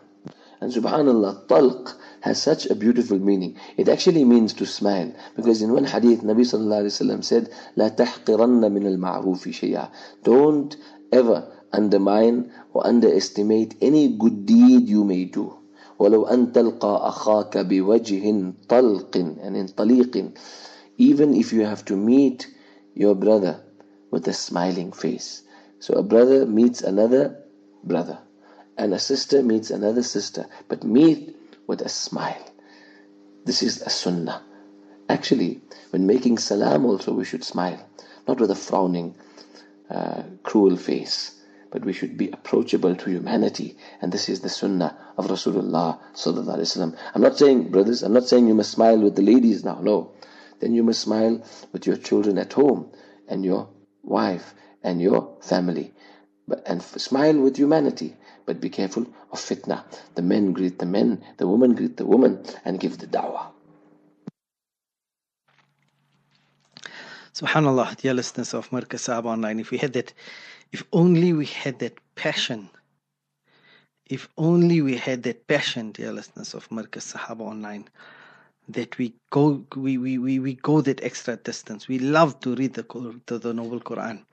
and 0.64 0.72
subhanallah 0.72 1.46
talq 1.46 1.94
has 2.20 2.40
such 2.40 2.66
a 2.66 2.74
beautiful 2.74 3.18
meaning. 3.18 3.56
It 3.76 3.88
actually 3.88 4.24
means 4.24 4.52
to 4.54 4.66
smile. 4.66 5.12
Because 5.34 5.62
in 5.62 5.72
one 5.72 5.84
hadith, 5.84 6.20
Nabi 6.22 6.44
sallallahu 6.44 6.84
alayhi 6.84 7.00
wa 7.00 7.14
sallam 7.14 7.24
said, 7.24 7.50
لا 7.76 7.88
تحقرن 7.88 8.60
من 8.72 8.86
المعروف 8.86 9.48
شيئا. 9.48 9.88
Don't 10.22 10.76
ever 11.12 11.50
undermine 11.72 12.52
or 12.74 12.86
underestimate 12.86 13.74
any 13.80 14.08
good 14.08 14.44
deed 14.44 14.88
you 14.88 15.04
may 15.04 15.24
do. 15.24 15.56
ولو 15.98 16.26
أن 16.26 16.52
تلقى 16.52 17.08
أخاك 17.08 17.58
بوجه 17.58 18.52
طلق 18.68 19.16
and 19.16 19.56
in 19.56 19.68
طليق 19.68 20.32
even 20.98 21.34
if 21.34 21.52
you 21.52 21.64
have 21.64 21.84
to 21.86 21.96
meet 21.96 22.46
your 22.94 23.14
brother 23.14 23.62
with 24.10 24.28
a 24.28 24.32
smiling 24.32 24.92
face. 24.92 25.42
So 25.78 25.94
a 25.94 26.02
brother 26.02 26.44
meets 26.44 26.82
another 26.82 27.44
brother 27.82 28.18
and 28.77 28.93
a 28.93 28.99
sister 28.99 29.41
meets 29.43 29.69
another 29.71 30.03
sister, 30.03 30.45
but 30.67 30.83
meet 30.83 31.35
with 31.67 31.81
a 31.81 31.89
smile. 31.89 32.51
This 33.45 33.63
is 33.63 33.81
a 33.81 33.89
sunnah. 33.89 34.41
Actually, 35.09 35.61
when 35.91 36.07
making 36.07 36.37
salam 36.37 36.85
also 36.85 37.13
we 37.13 37.25
should 37.25 37.43
smile, 37.43 37.79
not 38.27 38.39
with 38.39 38.51
a 38.51 38.55
frowning, 38.55 39.15
uh, 39.89 40.23
cruel 40.43 40.75
face, 40.77 41.39
but 41.71 41.85
we 41.85 41.93
should 41.93 42.17
be 42.17 42.29
approachable 42.31 42.95
to 42.95 43.09
humanity. 43.09 43.77
And 44.01 44.11
this 44.11 44.29
is 44.29 44.41
the 44.41 44.49
sunnah 44.49 44.97
of 45.17 45.27
Rasulullah 45.27 45.99
sallallahu 46.13 46.57
alaihi 46.57 46.77
wasallam. 46.77 46.97
I'm 47.13 47.21
not 47.21 47.37
saying, 47.37 47.69
brothers, 47.69 48.03
I'm 48.03 48.13
not 48.13 48.27
saying 48.27 48.47
you 48.47 48.55
must 48.55 48.71
smile 48.71 48.99
with 48.99 49.15
the 49.15 49.21
ladies 49.21 49.63
now. 49.63 49.79
No, 49.81 50.13
then 50.59 50.73
you 50.73 50.83
must 50.83 51.01
smile 51.01 51.43
with 51.71 51.85
your 51.85 51.97
children 51.97 52.37
at 52.37 52.53
home 52.53 52.89
and 53.27 53.45
your 53.45 53.69
wife 54.03 54.53
and 54.83 55.01
your 55.01 55.37
family. 55.41 55.93
but, 56.47 56.63
and 56.65 56.79
f- 56.81 56.99
smile 56.99 57.39
with 57.39 57.57
humanity. 57.57 58.15
But 58.45 58.61
be 58.61 58.69
careful 58.69 59.03
of 59.31 59.39
fitna. 59.39 59.83
The 60.15 60.21
men 60.21 60.53
greet 60.53 60.79
the 60.79 60.85
men, 60.85 61.23
the 61.37 61.47
women 61.47 61.73
greet 61.73 61.97
the 61.97 62.05
woman, 62.05 62.43
and 62.63 62.79
give 62.79 62.97
the 62.99 63.07
da'wah. 63.07 63.47
Subhanallah, 67.33 67.97
dear 67.97 68.13
listeners 68.13 68.53
of 68.53 68.69
Markaz 68.69 69.09
Sahaba 69.09 69.25
Online, 69.25 69.59
if 69.59 69.69
we 69.71 69.77
had 69.77 69.91
that, 69.93 70.13
if 70.71 70.83
only 70.93 71.33
we 71.33 71.45
had 71.45 71.79
that 71.79 71.99
passion, 72.15 72.69
if 74.05 74.29
only 74.37 74.81
we 74.81 74.95
had 74.95 75.23
that 75.23 75.45
passion, 75.47 75.91
dear 75.91 76.13
listeners 76.13 76.53
of 76.53 76.69
Markaz 76.69 77.13
Sahaba 77.13 77.41
Online, 77.41 77.89
that 78.69 78.97
we 78.97 79.13
go, 79.31 79.65
we, 79.75 79.97
we, 79.97 80.17
we, 80.17 80.39
we 80.39 80.53
go 80.53 80.81
that 80.81 81.03
extra 81.03 81.35
distance. 81.35 81.87
We 81.87 81.99
love 81.99 82.39
to 82.41 82.55
read 82.55 82.73
the, 82.75 82.85
the, 83.25 83.37
the 83.37 83.53
Noble 83.53 83.81
Quran. 83.81 84.23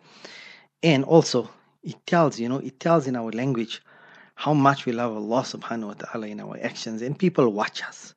And 0.82 1.04
also, 1.04 1.50
it 1.82 1.96
tells, 2.06 2.38
you 2.38 2.48
know, 2.48 2.58
it 2.58 2.78
tells 2.78 3.06
in 3.06 3.16
our 3.16 3.32
language 3.32 3.82
how 4.42 4.52
much 4.52 4.86
we 4.86 4.92
love 4.92 5.14
Allah 5.14 5.42
subhanahu 5.42 5.86
wa 5.86 5.92
ta'ala 5.92 6.26
in 6.26 6.40
our 6.40 6.58
actions. 6.60 7.00
And 7.00 7.16
people 7.16 7.48
watch 7.52 7.80
us. 7.84 8.12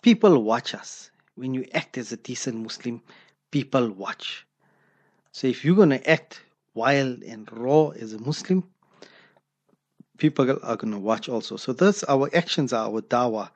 People 0.00 0.42
watch 0.42 0.74
us. 0.74 1.10
When 1.34 1.52
you 1.52 1.66
act 1.74 1.98
as 1.98 2.10
a 2.10 2.16
decent 2.16 2.56
Muslim, 2.56 3.02
people 3.50 3.90
watch. 3.90 4.46
So 5.32 5.46
if 5.46 5.62
you're 5.62 5.76
going 5.76 5.90
to 5.90 6.10
act 6.10 6.40
wild 6.72 7.22
and 7.22 7.52
raw 7.52 7.88
as 7.88 8.14
a 8.14 8.18
Muslim, 8.18 8.64
people 10.16 10.50
are 10.62 10.76
going 10.76 10.94
to 10.94 10.98
watch 10.98 11.28
also. 11.28 11.58
So 11.58 11.74
thus 11.74 12.02
our 12.04 12.30
actions 12.34 12.72
are 12.72 12.88
our 12.88 13.02
dawah, 13.02 13.50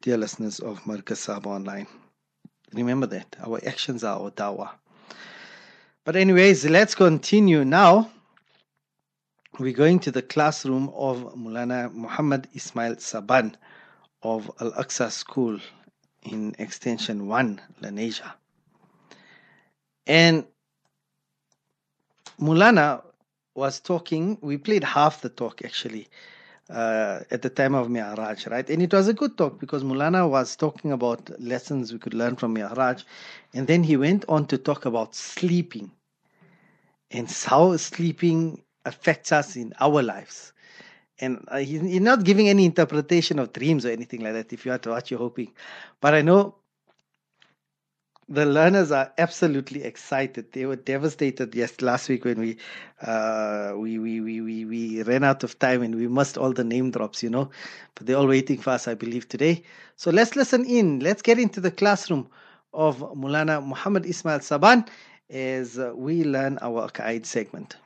dear 0.00 0.16
listeners 0.16 0.58
of 0.58 0.80
Sahaba 0.80 1.46
Online. 1.46 1.86
Remember 2.72 3.06
that. 3.06 3.36
Our 3.46 3.60
actions 3.64 4.02
are 4.02 4.18
our 4.18 4.32
dawah. 4.32 4.70
But 6.04 6.16
anyways, 6.16 6.64
let's 6.64 6.96
continue 6.96 7.64
now. 7.64 8.10
We're 9.58 9.74
going 9.74 9.98
to 10.00 10.10
the 10.10 10.22
classroom 10.22 10.88
of 10.94 11.34
Mulana 11.36 11.92
Muhammad 11.92 12.48
Ismail 12.54 12.96
Saban 12.96 13.54
of 14.22 14.50
Al 14.60 14.72
Aqsa 14.72 15.10
School 15.10 15.58
in 16.22 16.54
Extension 16.58 17.26
1, 17.26 17.60
Lenasia. 17.82 18.32
And 20.06 20.46
Mulana 22.40 23.02
was 23.54 23.78
talking, 23.78 24.38
we 24.40 24.56
played 24.56 24.84
half 24.84 25.20
the 25.20 25.28
talk 25.28 25.62
actually 25.62 26.08
uh, 26.70 27.20
at 27.30 27.42
the 27.42 27.50
time 27.50 27.74
of 27.74 27.90
Mi'raj, 27.90 28.46
right? 28.46 28.70
And 28.70 28.82
it 28.82 28.94
was 28.94 29.06
a 29.08 29.12
good 29.12 29.36
talk 29.36 29.60
because 29.60 29.84
Mulana 29.84 30.30
was 30.30 30.56
talking 30.56 30.92
about 30.92 31.28
lessons 31.38 31.92
we 31.92 31.98
could 31.98 32.14
learn 32.14 32.36
from 32.36 32.54
Mi'raj. 32.54 33.02
And 33.52 33.66
then 33.66 33.82
he 33.82 33.98
went 33.98 34.24
on 34.30 34.46
to 34.46 34.56
talk 34.56 34.86
about 34.86 35.14
sleeping 35.14 35.90
and 37.10 37.30
how 37.30 37.76
sleeping 37.76 38.62
affects 38.84 39.32
us 39.32 39.56
in 39.56 39.72
our 39.80 40.02
lives. 40.02 40.52
And 41.18 41.44
uh, 41.48 41.58
he's, 41.58 41.82
not 41.82 42.24
giving 42.24 42.48
any 42.48 42.64
interpretation 42.64 43.38
of 43.38 43.52
dreams 43.52 43.86
or 43.86 43.90
anything 43.90 44.20
like 44.20 44.32
that 44.32 44.52
if 44.52 44.66
you 44.66 44.72
are 44.72 44.78
to 44.78 44.90
what 44.90 45.10
you're 45.10 45.20
hoping. 45.20 45.52
But 46.00 46.14
I 46.14 46.22
know 46.22 46.56
the 48.28 48.46
learners 48.46 48.90
are 48.90 49.12
absolutely 49.18 49.84
excited. 49.84 50.52
They 50.52 50.64
were 50.66 50.76
devastated 50.76 51.54
yes 51.54 51.80
last 51.80 52.08
week 52.08 52.24
when 52.24 52.40
we 52.40 52.56
uh, 53.02 53.74
we, 53.76 53.98
we, 53.98 54.20
we, 54.20 54.40
we, 54.40 54.64
we 54.64 55.02
ran 55.02 55.22
out 55.22 55.44
of 55.44 55.58
time 55.58 55.82
and 55.82 55.94
we 55.94 56.08
missed 56.08 56.38
all 56.38 56.52
the 56.52 56.64
name 56.64 56.90
drops, 56.90 57.22
you 57.22 57.30
know. 57.30 57.50
But 57.94 58.06
they're 58.06 58.16
all 58.16 58.26
waiting 58.26 58.58
for 58.58 58.70
us, 58.70 58.88
I 58.88 58.94
believe, 58.94 59.28
today. 59.28 59.62
So 59.96 60.10
let's 60.10 60.34
listen 60.34 60.64
in. 60.64 61.00
Let's 61.00 61.22
get 61.22 61.38
into 61.38 61.60
the 61.60 61.70
classroom 61.70 62.28
of 62.72 62.98
Mulana 62.98 63.64
Muhammad 63.64 64.06
Ismail 64.06 64.38
Saban 64.38 64.88
as 65.28 65.78
we 65.94 66.24
learn 66.24 66.58
our 66.62 66.88
Aqaid 66.88 67.26
segment. 67.26 67.76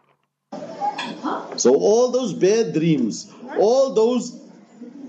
So 1.56 1.74
all 1.74 2.10
those 2.10 2.32
bad 2.32 2.72
dreams, 2.72 3.32
all 3.58 3.94
those, 3.94 4.38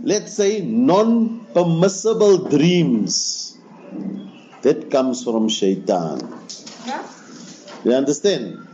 let's 0.03 0.33
say, 0.33 0.61
non-permissible 0.61 2.49
dreams, 2.49 3.57
that 4.61 4.89
comes 4.89 5.23
from 5.23 5.49
shaitan. 5.49 6.19
You 7.83 7.93
understand? 7.93 8.67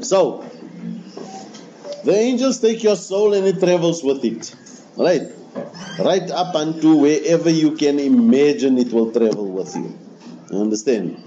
So, 0.00 0.44
the 2.04 2.14
angels 2.14 2.60
take 2.60 2.82
your 2.82 2.96
soul 2.96 3.34
and 3.34 3.46
it 3.46 3.60
travels 3.60 4.02
with 4.02 4.24
it. 4.24 4.54
Right? 4.96 5.22
Right 5.98 6.30
up 6.30 6.54
unto 6.54 6.96
wherever 6.96 7.48
you 7.50 7.76
can 7.76 7.98
imagine 7.98 8.78
it 8.78 8.92
will 8.92 9.12
travel 9.12 9.48
with 9.48 9.74
you. 9.76 9.96
You 10.50 10.60
understand? 10.60 11.22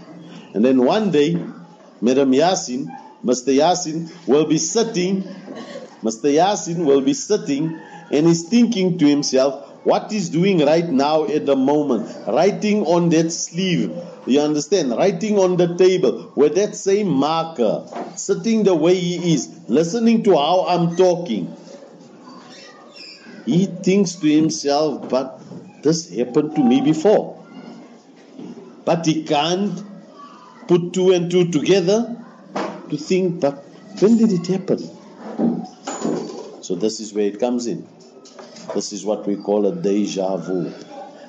And 0.53 0.63
then 0.63 0.83
one 0.83 1.11
day, 1.11 1.33
Madam 2.01 2.31
Yasin, 2.31 2.91
Mr. 3.27 3.53
Yasin 3.53 4.09
will 4.25 4.45
be 4.45 4.57
sitting, 4.57 5.21
Mr. 6.01 6.33
Yasin 6.33 6.85
will 6.85 7.01
be 7.01 7.13
sitting 7.13 7.77
and 8.09 8.25
he's 8.25 8.47
thinking 8.47 8.97
to 8.97 9.05
himself, 9.05 9.69
what 9.83 10.09
he's 10.09 10.29
doing 10.29 10.65
right 10.65 10.87
now 10.87 11.25
at 11.25 11.45
the 11.45 11.55
moment, 11.55 12.07
writing 12.25 12.85
on 12.85 13.09
that 13.09 13.29
sleeve, 13.31 13.91
you 14.25 14.39
understand, 14.39 14.91
writing 14.91 15.37
on 15.37 15.57
the 15.57 15.75
table 15.75 16.31
with 16.35 16.55
that 16.55 16.73
same 16.73 17.09
marker, 17.09 17.85
sitting 18.15 18.63
the 18.63 18.73
way 18.73 18.95
he 18.95 19.33
is, 19.33 19.49
listening 19.67 20.23
to 20.23 20.31
how 20.37 20.65
I'm 20.65 20.95
talking. 20.95 21.53
He 23.45 23.65
thinks 23.65 24.15
to 24.15 24.27
himself, 24.27 25.09
but 25.09 25.41
this 25.83 26.09
happened 26.15 26.55
to 26.55 26.63
me 26.63 26.79
before. 26.79 27.43
But 28.85 29.05
he 29.05 29.23
can't 29.23 29.83
put 30.69 30.93
two 30.93 31.11
and 31.11 31.29
two 31.29 31.51
together 31.51 32.17
to 32.89 32.97
think, 32.97 33.41
but 33.41 33.63
when 33.99 34.17
did 34.17 34.31
it 34.31 34.47
happen? 34.47 34.79
So 36.61 36.75
this 36.75 36.99
is 36.99 37.13
where 37.13 37.25
it 37.25 37.39
comes 37.39 37.67
in. 37.67 37.87
This 38.75 38.91
is 38.91 39.05
what 39.05 39.25
we 39.25 39.35
call 39.35 39.65
a 39.65 39.75
deja 39.75 40.37
vu. 40.37 40.73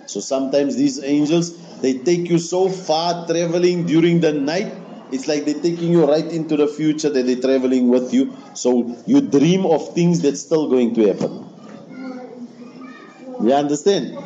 So 0.07 0.21
sometimes 0.21 0.77
these 0.77 1.03
angels, 1.03 1.57
they 1.81 1.99
take 1.99 2.29
you 2.29 2.39
so 2.39 2.69
far 2.69 3.27
traveling 3.27 3.87
during 3.87 4.21
the 4.21 4.33
night. 4.33 4.73
It's 5.13 5.29
like 5.29 5.45
they're 5.45 5.63
taking 5.63 5.93
you 5.93 6.05
right 6.05 6.25
into 6.25 6.57
the 6.57 6.67
future 6.67 7.09
that 7.11 7.23
they're 7.25 7.41
traveling 7.41 7.89
with 7.89 8.13
you. 8.13 8.37
So 8.55 8.97
you 9.07 9.21
dream 9.21 9.65
of 9.67 9.95
things 9.95 10.21
that's 10.21 10.41
still 10.41 10.69
going 10.69 10.95
to 10.95 11.07
happen. 11.07 11.45
You 13.41 13.53
understand? 13.55 14.19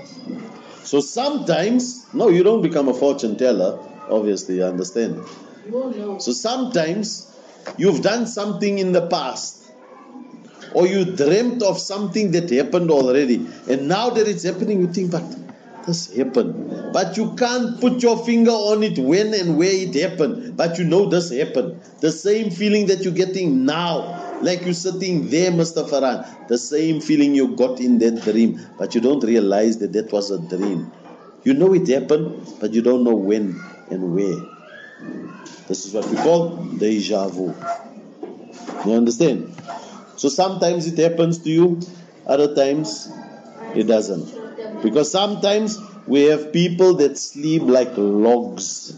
So 0.85 1.01
sometimes, 1.01 2.13
no, 2.15 2.29
you 2.29 2.43
don't 2.43 2.63
become 2.63 2.89
a 2.89 2.95
fortune 2.95 3.37
teller, 3.37 3.79
obviously, 4.09 4.57
you 4.57 4.65
understand. 4.65 5.23
So 6.19 6.33
sometimes 6.33 7.31
you've 7.77 8.03
done 8.03 8.27
something 8.27 8.79
in 8.79 8.93
the 8.93 9.07
past 9.07 9.71
or 10.75 10.87
you 10.87 11.05
dreamt 11.05 11.63
of 11.63 11.79
something 11.79 12.33
that 12.33 12.51
happened 12.51 12.91
already 12.91 13.47
and 13.69 13.89
now 13.89 14.11
that 14.11 14.27
it's 14.27 14.43
happening 14.43 14.81
you 14.81 14.87
think 14.89 15.11
but 15.13 15.23
this 15.87 16.15
happened. 16.15 16.93
But 16.93 17.17
you 17.17 17.35
can't 17.35 17.81
put 17.81 18.05
your 18.05 18.17
finger 18.25 18.53
on 18.53 18.85
it 18.85 18.99
when 18.99 19.35
and 19.35 19.59
where 19.59 19.73
it 19.73 19.95
happened 19.95 20.57
but 20.57 20.79
you 20.79 20.85
know 20.85 21.09
this 21.09 21.31
happened. 21.31 21.81
The 22.01 22.13
same 22.13 22.51
feeling 22.51 22.87
that 22.87 23.03
you're 23.05 23.13
getting 23.13 23.65
now 23.65 24.39
like 24.43 24.63
you're 24.63 24.75
sitting 24.75 25.29
there 25.29 25.51
Mr. 25.51 25.89
Farhan 25.89 26.49
the 26.49 26.59
same 26.59 27.01
feeling 27.01 27.35
you 27.35 27.55
got 27.57 27.81
in 27.81 27.99
that 27.99 28.23
dream 28.23 28.61
but 28.79 28.95
you 28.95 29.01
don't 29.01 29.23
realize 29.23 29.79
that 29.79 29.93
that 29.93 30.13
was 30.13 30.31
a 30.31 30.41
dream. 30.41 30.91
You 31.45 31.55
know 31.55 31.73
it 31.75 31.89
happened 31.89 32.57
but 32.61 32.73
you 32.73 32.83
don't 32.83 33.05
know 33.05 33.15
when 33.15 33.61
and 33.91 34.15
where 34.15 34.52
this 35.69 35.87
is 35.87 35.95
what 35.95 36.07
we 36.09 36.17
call 36.17 36.57
deja 36.79 37.29
vu 37.29 37.55
you 38.87 38.93
understand 38.93 39.53
so 40.23 40.29
sometimes 40.29 40.87
it 40.87 40.99
happens 40.99 41.39
to 41.41 41.51
you, 41.51 41.81
other 42.27 42.55
times 42.55 43.11
it 43.75 43.89
doesn't. 43.89 44.83
Because 44.83 45.11
sometimes 45.11 45.81
we 46.07 46.25
have 46.25 46.53
people 46.53 46.95
that 46.99 47.19
sleep 47.19 47.63
like 47.63 47.97
logs. 47.97 48.95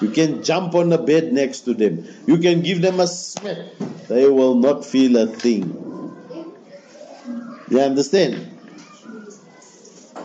You 0.00 0.10
can 0.10 0.42
jump 0.42 0.74
on 0.74 0.88
the 0.88 0.98
bed 0.98 1.32
next 1.32 1.60
to 1.60 1.74
them. 1.74 2.04
You 2.26 2.38
can 2.38 2.62
give 2.62 2.82
them 2.82 2.98
a 2.98 3.06
smack. 3.06 3.58
They 4.08 4.28
will 4.28 4.56
not 4.56 4.84
feel 4.84 5.16
a 5.16 5.26
thing. 5.28 5.70
You 7.70 7.80
understand? 7.80 8.55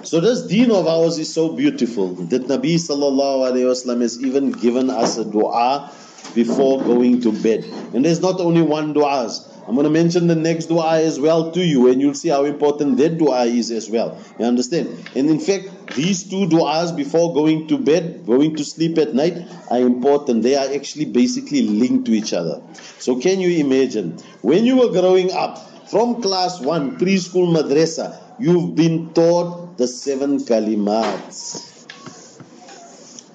So 0.03 0.19
this 0.19 0.41
deen 0.41 0.71
of 0.71 0.87
ours 0.87 1.19
is 1.19 1.31
so 1.31 1.55
beautiful 1.55 2.15
that 2.15 2.47
Nabi 2.47 2.75
sallallahu 2.75 3.51
alayhi 3.51 3.69
wasallam 3.69 4.01
has 4.01 4.19
even 4.23 4.51
given 4.51 4.89
us 4.89 5.17
a 5.17 5.25
dua 5.25 5.93
before 6.33 6.81
going 6.81 7.21
to 7.21 7.31
bed. 7.31 7.65
And 7.93 8.03
there's 8.03 8.19
not 8.19 8.39
only 8.39 8.63
one 8.63 8.95
du'as. 8.95 9.47
I'm 9.67 9.75
going 9.75 9.83
to 9.83 9.91
mention 9.91 10.25
the 10.25 10.35
next 10.35 10.65
dua 10.65 11.01
as 11.01 11.19
well 11.19 11.51
to 11.51 11.63
you, 11.63 11.87
and 11.89 12.01
you'll 12.01 12.15
see 12.15 12.29
how 12.29 12.45
important 12.45 12.97
that 12.97 13.19
dua 13.19 13.45
is 13.45 13.69
as 13.69 13.91
well. 13.91 14.19
You 14.39 14.45
understand? 14.45 15.07
And 15.15 15.29
in 15.29 15.39
fact, 15.39 15.95
these 15.95 16.27
two 16.27 16.47
duas 16.47 16.91
before 16.91 17.35
going 17.35 17.67
to 17.67 17.77
bed, 17.77 18.25
going 18.25 18.55
to 18.55 18.65
sleep 18.65 18.97
at 18.97 19.13
night, 19.13 19.37
are 19.69 19.81
important. 19.81 20.41
They 20.41 20.55
are 20.55 20.73
actually 20.73 21.05
basically 21.05 21.61
linked 21.61 22.05
to 22.07 22.13
each 22.13 22.33
other. 22.33 22.61
So, 22.97 23.19
can 23.19 23.39
you 23.39 23.63
imagine 23.63 24.17
when 24.41 24.65
you 24.65 24.77
were 24.77 24.89
growing 24.89 25.31
up 25.31 25.59
from 25.89 26.23
class 26.23 26.59
one, 26.59 26.97
preschool 26.97 27.53
madrasa, 27.55 28.19
you've 28.39 28.75
been 28.75 29.13
taught 29.13 29.60
the 29.77 29.87
seven 29.87 30.39
kalimats. 30.39 31.67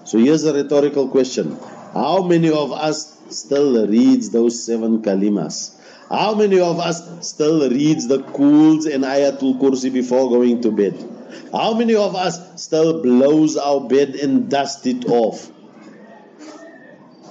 So, 0.05 0.19
here's 0.19 0.45
a 0.45 0.55
rhetorical 0.55 1.09
question 1.09 1.59
How 1.93 2.23
many 2.23 2.51
of 2.51 2.73
us 2.73 3.17
still 3.31 3.87
reads 3.87 4.31
those 4.31 4.65
seven 4.65 5.03
kalimas? 5.03 5.75
How 6.09 6.35
many 6.35 6.61
of 6.61 6.79
us 6.79 7.29
still 7.29 7.69
reads 7.69 8.07
the 8.07 8.19
Quls 8.19 8.87
and 8.93 9.03
Ayatul 9.03 9.61
Kursi 9.61 9.93
before 9.93 10.29
going 10.29 10.63
to 10.63 10.71
bed? 10.71 10.95
How 11.53 11.75
many 11.75 11.97
of 11.97 12.15
us 12.15 12.63
still 12.63 13.03
blows 13.03 13.57
our 13.57 13.81
bed 13.81 14.15
and 14.15 14.49
dust 14.49 14.87
it 14.87 15.07
off? 15.07 15.51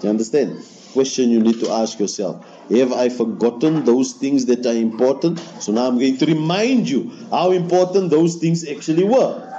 You 0.03 0.09
understand? 0.09 0.61
Question 0.91 1.29
you 1.29 1.39
need 1.39 1.61
to 1.61 1.71
ask 1.71 1.99
yourself. 1.99 2.45
Have 2.69 2.93
I 2.93 3.09
forgotten 3.09 3.85
those 3.85 4.13
things 4.13 4.45
that 4.47 4.65
are 4.65 4.73
important? 4.73 5.39
So 5.59 5.71
now 5.71 5.87
I'm 5.87 5.99
going 5.99 6.17
to 6.17 6.25
remind 6.25 6.89
you 6.89 7.11
how 7.29 7.51
important 7.51 8.09
those 8.09 8.37
things 8.37 8.67
actually 8.67 9.03
were. 9.03 9.51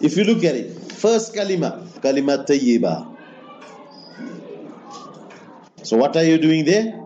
If 0.00 0.16
you 0.16 0.24
look 0.24 0.42
at 0.42 0.56
it, 0.56 0.92
first 0.92 1.32
kalima, 1.34 1.86
kalima 2.00 2.44
tayyiba. 2.44 3.06
So 5.84 5.96
what 5.96 6.16
are 6.16 6.24
you 6.24 6.38
doing 6.38 6.64
there? 6.64 6.98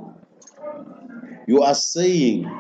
You 1.47 1.63
are 1.63 1.75
saying 1.75 2.51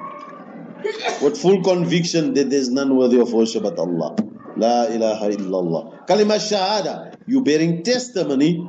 with 1.22 1.38
full 1.40 1.62
conviction 1.62 2.34
that 2.34 2.50
there 2.50 2.58
is 2.58 2.68
none 2.68 2.96
worthy 2.96 3.18
of 3.18 3.32
worship 3.32 3.62
but 3.62 3.78
Allah. 3.78 4.14
La 4.56 4.84
ilaha 4.92 5.28
illallah. 5.32 6.06
Kalima 6.06 6.36
shahada. 6.36 7.16
You 7.26 7.42
bearing 7.42 7.82
testimony 7.82 8.68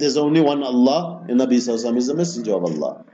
there's 0.00 0.16
only 0.16 0.40
one 0.40 0.62
Allah 0.62 1.24
and 1.28 1.38
Nabi 1.38 1.60
Sallallahu 1.60 1.96
is 1.96 2.06
the 2.08 2.14
messenger 2.14 2.54
of 2.54 2.64
Allah. 2.64 3.04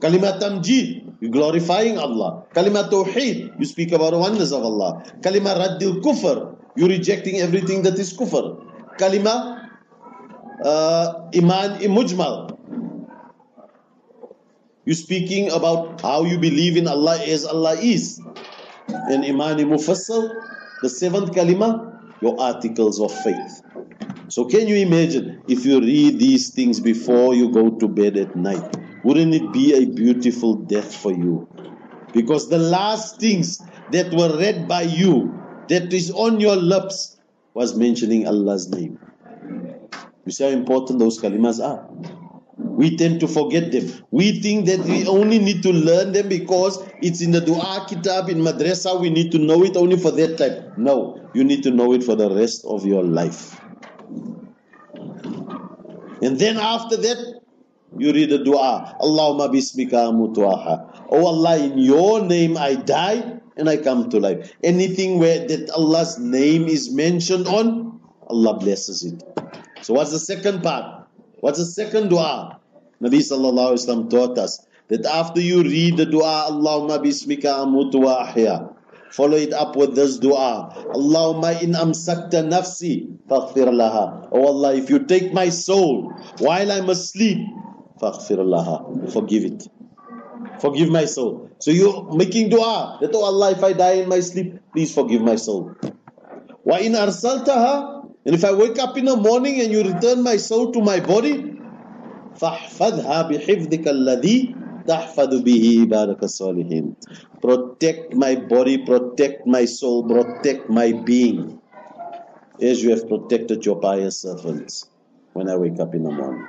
Kalimat 0.00 0.40
tamjid, 0.40 1.14
you 1.20 1.28
glorifying 1.30 1.98
Allah. 1.98 2.42
Kalimat 2.54 2.90
tawheed, 2.90 3.54
you 3.58 3.64
speak 3.64 3.92
about 3.92 4.10
the 4.10 4.18
oneness 4.18 4.50
of 4.50 4.64
Allah. 4.64 5.04
Kalimat 5.20 5.60
raddil 5.62 6.02
kufr, 6.02 6.56
you 6.74 6.88
rejecting 6.88 7.38
everything 7.38 7.82
that 7.82 7.94
is 7.98 8.10
kufr. 8.16 8.58
Kalima 8.98 9.70
uh, 10.64 11.30
iman 11.36 11.78
imujmal, 11.80 12.58
you 14.84 14.94
speaking 14.94 15.50
about 15.52 16.00
how 16.00 16.24
you 16.24 16.38
believe 16.38 16.76
in 16.76 16.88
Allah 16.88 17.22
as 17.22 17.44
Allah 17.44 17.78
is. 17.78 18.20
And 18.88 19.24
iman 19.24 19.58
mufassal, 19.70 20.34
the 20.82 20.88
seventh 20.88 21.30
kalima, 21.30 21.94
your 22.20 22.40
articles 22.40 23.00
of 23.00 23.14
faith. 23.22 23.62
So 24.32 24.46
can 24.46 24.66
you 24.66 24.76
imagine 24.76 25.42
if 25.46 25.66
you 25.66 25.78
read 25.78 26.18
these 26.18 26.54
things 26.54 26.80
before 26.80 27.34
you 27.34 27.52
go 27.52 27.68
to 27.68 27.86
bed 27.86 28.16
at 28.16 28.34
night? 28.34 28.64
Wouldn't 29.04 29.34
it 29.34 29.52
be 29.52 29.74
a 29.74 29.84
beautiful 29.84 30.54
death 30.54 30.96
for 30.96 31.12
you? 31.12 31.46
Because 32.14 32.48
the 32.48 32.56
last 32.56 33.20
things 33.20 33.60
that 33.90 34.10
were 34.14 34.34
read 34.38 34.66
by 34.66 34.88
you, 34.88 35.38
that 35.68 35.92
is 35.92 36.10
on 36.12 36.40
your 36.40 36.56
lips, 36.56 37.20
was 37.52 37.76
mentioning 37.76 38.26
Allah's 38.26 38.70
name. 38.70 38.98
You 40.24 40.32
see 40.32 40.44
how 40.44 40.50
important 40.50 40.98
those 40.98 41.20
kalimas 41.20 41.62
are. 41.62 41.86
We 42.56 42.96
tend 42.96 43.20
to 43.20 43.28
forget 43.28 43.70
them. 43.70 43.92
We 44.10 44.40
think 44.40 44.64
that 44.64 44.80
we 44.80 45.06
only 45.06 45.40
need 45.40 45.62
to 45.64 45.72
learn 45.74 46.12
them 46.12 46.30
because 46.30 46.82
it's 47.02 47.20
in 47.20 47.32
the 47.32 47.42
dua 47.42 47.84
kitab 47.86 48.30
in 48.30 48.38
madrasa. 48.38 48.98
We 48.98 49.10
need 49.10 49.30
to 49.32 49.38
know 49.38 49.62
it 49.62 49.76
only 49.76 49.98
for 49.98 50.10
that 50.12 50.38
time. 50.38 50.72
No, 50.82 51.20
you 51.34 51.44
need 51.44 51.62
to 51.64 51.70
know 51.70 51.92
it 51.92 52.02
for 52.02 52.16
the 52.16 52.30
rest 52.34 52.64
of 52.64 52.86
your 52.86 53.02
life. 53.02 53.58
And 56.22 56.38
then 56.38 56.56
after 56.56 56.96
that, 56.96 57.40
you 57.98 58.12
read 58.12 58.30
the 58.30 58.38
dua. 58.38 58.96
Allahumma 59.00 59.48
bismika 59.52 60.12
mutuaha. 60.14 61.04
Oh 61.10 61.26
Allah, 61.26 61.58
in 61.58 61.78
your 61.78 62.22
name 62.24 62.56
I 62.56 62.74
die 62.76 63.40
and 63.56 63.68
I 63.68 63.76
come 63.76 64.08
to 64.10 64.20
life. 64.20 64.52
Anything 64.62 65.18
where 65.18 65.46
that 65.46 65.70
Allah's 65.70 66.18
name 66.18 66.68
is 66.68 66.90
mentioned 66.92 67.46
on, 67.46 68.00
Allah 68.28 68.58
blesses 68.58 69.04
it. 69.04 69.22
So 69.82 69.94
what's 69.94 70.12
the 70.12 70.18
second 70.18 70.62
part? 70.62 71.06
What's 71.40 71.58
the 71.58 71.66
second 71.66 72.08
dua? 72.08 72.60
Nabi 73.02 73.18
sallallahu 73.18 73.74
alaihi 73.74 73.82
wasallam 73.82 74.10
taught 74.10 74.38
us 74.38 74.64
that 74.88 75.04
after 75.04 75.40
you 75.40 75.62
read 75.62 75.96
the 75.96 76.06
dua, 76.06 76.46
Allahumma 76.50 77.02
bismika 77.02 77.58
amutu 77.66 77.98
Follow 79.11 79.37
it 79.37 79.53
up 79.53 79.75
with 79.75 79.95
this 79.95 80.17
dua. 80.19 80.69
Allahumma 80.93 81.61
in 81.61 81.71
amsakta 81.71 82.43
nafsi 82.43 83.07
faghfir 83.27 83.67
laha. 83.71 84.27
Oh 84.31 84.47
Allah, 84.47 84.75
if 84.75 84.89
you 84.89 85.05
take 85.05 85.33
my 85.33 85.49
soul 85.49 86.13
while 86.39 86.71
I'm 86.71 86.89
asleep, 86.89 87.39
faghfir 88.01 88.37
laha. 88.37 89.11
Forgive 89.11 89.45
it. 89.45 89.67
Forgive 90.59 90.89
my 90.89 91.05
soul. 91.05 91.49
So 91.59 91.71
you're 91.71 92.13
making 92.13 92.49
dua 92.49 92.97
that, 93.01 93.11
oh 93.13 93.23
Allah, 93.23 93.51
if 93.51 93.63
I 93.63 93.73
die 93.73 93.93
in 94.03 94.09
my 94.09 94.19
sleep, 94.19 94.59
please 94.73 94.93
forgive 94.93 95.21
my 95.21 95.35
soul. 95.35 95.73
Wa 96.63 96.77
in 96.77 96.93
arsaltaha. 96.93 97.95
And 98.25 98.35
if 98.35 98.43
I 98.43 98.51
wake 98.53 98.77
up 98.77 98.97
in 98.97 99.05
the 99.05 99.15
morning 99.15 99.61
and 99.61 99.71
you 99.71 99.83
return 99.83 100.21
my 100.21 100.35
soul 100.35 100.71
to 100.73 100.81
my 100.81 100.99
body, 100.99 101.53
فاحفظها 102.37 103.21
بحفظك 103.21 103.87
الذي 103.87 104.55
tahfadu 104.86 105.42
bihi 105.42 105.88
salihin. 105.88 106.96
Protect 107.40 108.14
my 108.14 108.36
body, 108.36 108.78
protect 108.78 109.46
my 109.46 109.64
soul, 109.64 110.04
protect 110.04 110.68
my 110.70 110.92
being, 110.92 111.60
as 112.60 112.82
you 112.82 112.90
have 112.90 113.08
protected 113.08 113.64
your 113.66 113.76
pious 113.80 114.20
servants 114.20 114.86
when 115.32 115.48
I 115.48 115.56
wake 115.56 115.80
up 115.80 115.94
in 115.94 116.04
the 116.04 116.10
morning. 116.10 116.46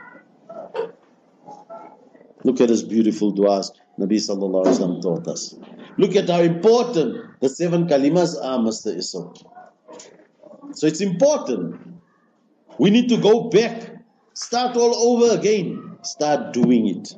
Look 2.44 2.60
at 2.60 2.68
this 2.68 2.84
beautiful 2.84 3.32
duas 3.32 3.72
Nabi 4.00 4.18
Sallallahu 4.18 4.66
Alaihi 4.66 4.80
Wasallam 4.80 5.02
taught 5.02 5.28
us. 5.28 5.56
Look 5.98 6.16
at 6.16 6.28
how 6.28 6.42
important 6.42 7.40
the 7.40 7.50
seven 7.50 7.88
kalimas 7.88 8.36
are, 8.42 8.58
Mr. 8.58 8.96
Isok. 8.96 9.38
So 10.76 10.88
it's 10.88 11.02
important. 11.02 11.80
We 12.80 12.90
need 12.90 13.10
to 13.10 13.18
go 13.18 13.50
back, 13.50 13.94
start 14.34 14.76
all 14.76 14.96
over 14.96 15.38
again, 15.38 15.98
start 16.02 16.54
doing 16.54 16.88
it. 16.88 17.14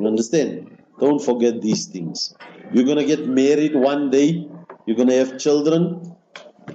You 0.00 0.06
understand? 0.06 0.78
Don't 0.98 1.20
forget 1.20 1.60
these 1.60 1.86
things. 1.86 2.34
You're 2.72 2.86
going 2.86 2.96
to 2.96 3.04
get 3.04 3.28
married 3.28 3.74
one 3.74 4.10
day, 4.10 4.48
you're 4.86 4.96
going 4.96 5.08
to 5.08 5.16
have 5.16 5.38
children. 5.38 6.16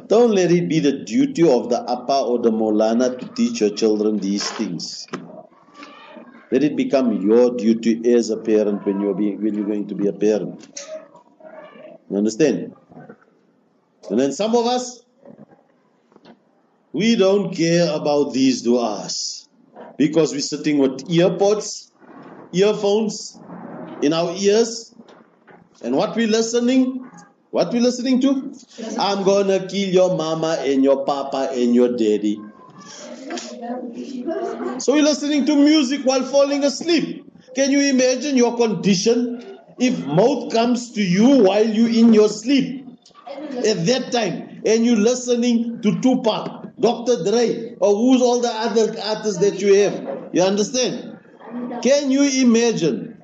Don't 0.08 0.32
let 0.32 0.52
it 0.52 0.70
be 0.70 0.80
the 0.80 0.92
duty 0.92 1.50
of 1.50 1.70
the 1.70 1.82
Appa 1.90 2.26
or 2.28 2.38
the 2.38 2.52
Molana 2.52 3.18
to 3.18 3.28
teach 3.30 3.62
your 3.62 3.72
children 3.72 4.18
these 4.18 4.48
things. 4.52 5.08
Let 6.52 6.64
it 6.64 6.76
become 6.76 7.22
your 7.22 7.56
duty 7.56 8.14
as 8.14 8.30
a 8.30 8.38
parent 8.38 8.86
when 8.86 9.02
you're, 9.02 9.16
being, 9.16 9.42
when 9.44 9.56
you're 9.56 9.66
going 9.66 9.88
to 9.88 9.96
be 9.96 10.08
a 10.08 10.14
parent. 10.14 10.86
You 12.10 12.18
understand? 12.18 12.76
And 14.12 14.20
then 14.20 14.34
some 14.34 14.56
of 14.56 14.68
us, 14.68 15.04
we 16.94 17.16
don't 17.16 17.56
care 17.56 17.92
about 17.92 18.34
these 18.34 18.64
du'as 18.64 19.48
because 19.98 20.32
we're 20.32 20.42
sitting 20.42 20.78
with 20.78 21.08
earpods, 21.08 21.92
earphones, 22.56 23.40
in 24.02 24.14
our 24.14 24.34
ears. 24.36 24.94
And 25.84 25.96
what 25.96 26.16
we 26.16 26.26
listening? 26.26 27.10
What 27.52 27.72
we 27.74 27.80
listening 27.80 28.22
to? 28.22 28.54
I'm 29.00 29.24
gonna 29.24 29.68
kill 29.68 29.90
your 29.90 30.16
mama 30.18 30.58
and 30.60 30.84
your 30.84 31.06
papa 31.06 31.50
and 31.52 31.74
your 31.76 31.90
daddy. 31.90 32.42
So 34.80 34.94
we're 34.94 35.04
listening 35.04 35.46
to 35.46 35.56
music 35.56 36.02
while 36.04 36.24
falling 36.24 36.64
asleep. 36.64 37.26
Can 37.56 37.72
you 37.72 37.82
imagine 37.82 38.36
your 38.36 38.58
condition 38.58 39.58
if 39.80 40.06
Maut 40.06 40.52
comes 40.52 40.92
to 40.94 41.02
you 41.02 41.44
while 41.44 41.66
you 41.68 41.88
in 41.88 42.14
your 42.14 42.30
sleep 42.30 42.86
at 43.28 43.86
that 43.86 44.10
time 44.12 44.62
and 44.66 44.86
you 44.86 44.96
listening 44.96 45.82
to 45.82 46.00
Tupac, 46.02 46.76
Dr. 46.80 47.24
Dre, 47.24 47.76
or 47.80 47.96
who's 47.96 48.22
all 48.22 48.42
the 48.42 48.52
other 48.52 48.96
artists 49.02 49.40
that 49.40 49.62
you 49.62 49.74
have? 49.76 50.30
You 50.34 50.42
understand? 50.42 51.15
Can 51.82 52.12
you 52.12 52.24
imagine 52.46 53.16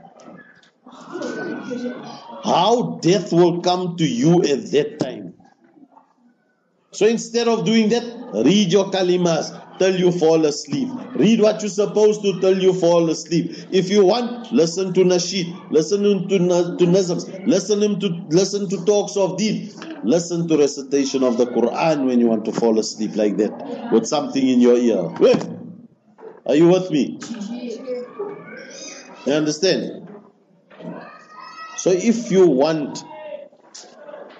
how 2.43 2.99
death 3.01 3.31
will 3.31 3.61
come 3.61 3.95
to 3.97 4.07
you 4.07 4.41
at 4.43 4.71
that 4.71 4.99
time. 4.99 5.33
So 6.91 7.05
instead 7.05 7.47
of 7.47 7.65
doing 7.65 7.89
that, 7.89 8.03
read 8.45 8.71
your 8.71 8.91
kalimas 8.91 9.57
till 9.79 9.95
you 9.95 10.11
fall 10.11 10.45
asleep. 10.45 10.89
Read 11.15 11.39
what 11.39 11.61
you're 11.61 11.69
supposed 11.69 12.21
to 12.23 12.39
till 12.41 12.61
you 12.61 12.73
fall 12.73 13.09
asleep. 13.09 13.55
If 13.71 13.89
you 13.89 14.03
want, 14.03 14.51
listen 14.51 14.93
to 14.93 15.01
nasheed, 15.01 15.71
listen 15.71 16.03
to 16.03 16.27
to 16.27 16.37
nazms, 16.39 17.47
listen 17.47 17.99
to 17.99 18.07
listen 18.29 18.67
to 18.69 18.85
talks 18.85 19.15
of 19.15 19.37
deen, 19.37 19.71
listen 20.03 20.49
to 20.49 20.57
recitation 20.57 21.23
of 21.23 21.37
the 21.37 21.45
Quran 21.45 22.07
when 22.07 22.19
you 22.19 22.27
want 22.27 22.43
to 22.45 22.51
fall 22.51 22.77
asleep 22.77 23.15
like 23.15 23.37
that 23.37 23.91
with 23.93 24.05
something 24.05 24.45
in 24.45 24.59
your 24.59 24.75
ear. 24.75 24.99
Are 26.45 26.55
you 26.55 26.67
with 26.67 26.91
me? 26.91 27.19
You 29.25 29.33
understand? 29.33 30.07
So 31.77 31.91
if 31.91 32.31
you 32.31 32.47
want 32.47 33.03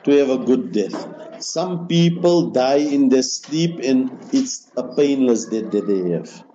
to 0.03 0.11
have 0.17 0.29
a 0.29 0.39
good 0.39 0.71
death, 0.71 1.43
some 1.43 1.87
people 1.87 2.51
die 2.51 2.77
in 2.77 3.09
their 3.09 3.23
sleep 3.23 3.79
and 3.83 4.11
it's 4.31 4.71
a 4.77 4.83
painless 4.95 5.45
death 5.45 5.71
that 5.71 5.87
they 5.87 6.11
have. 6.11 6.45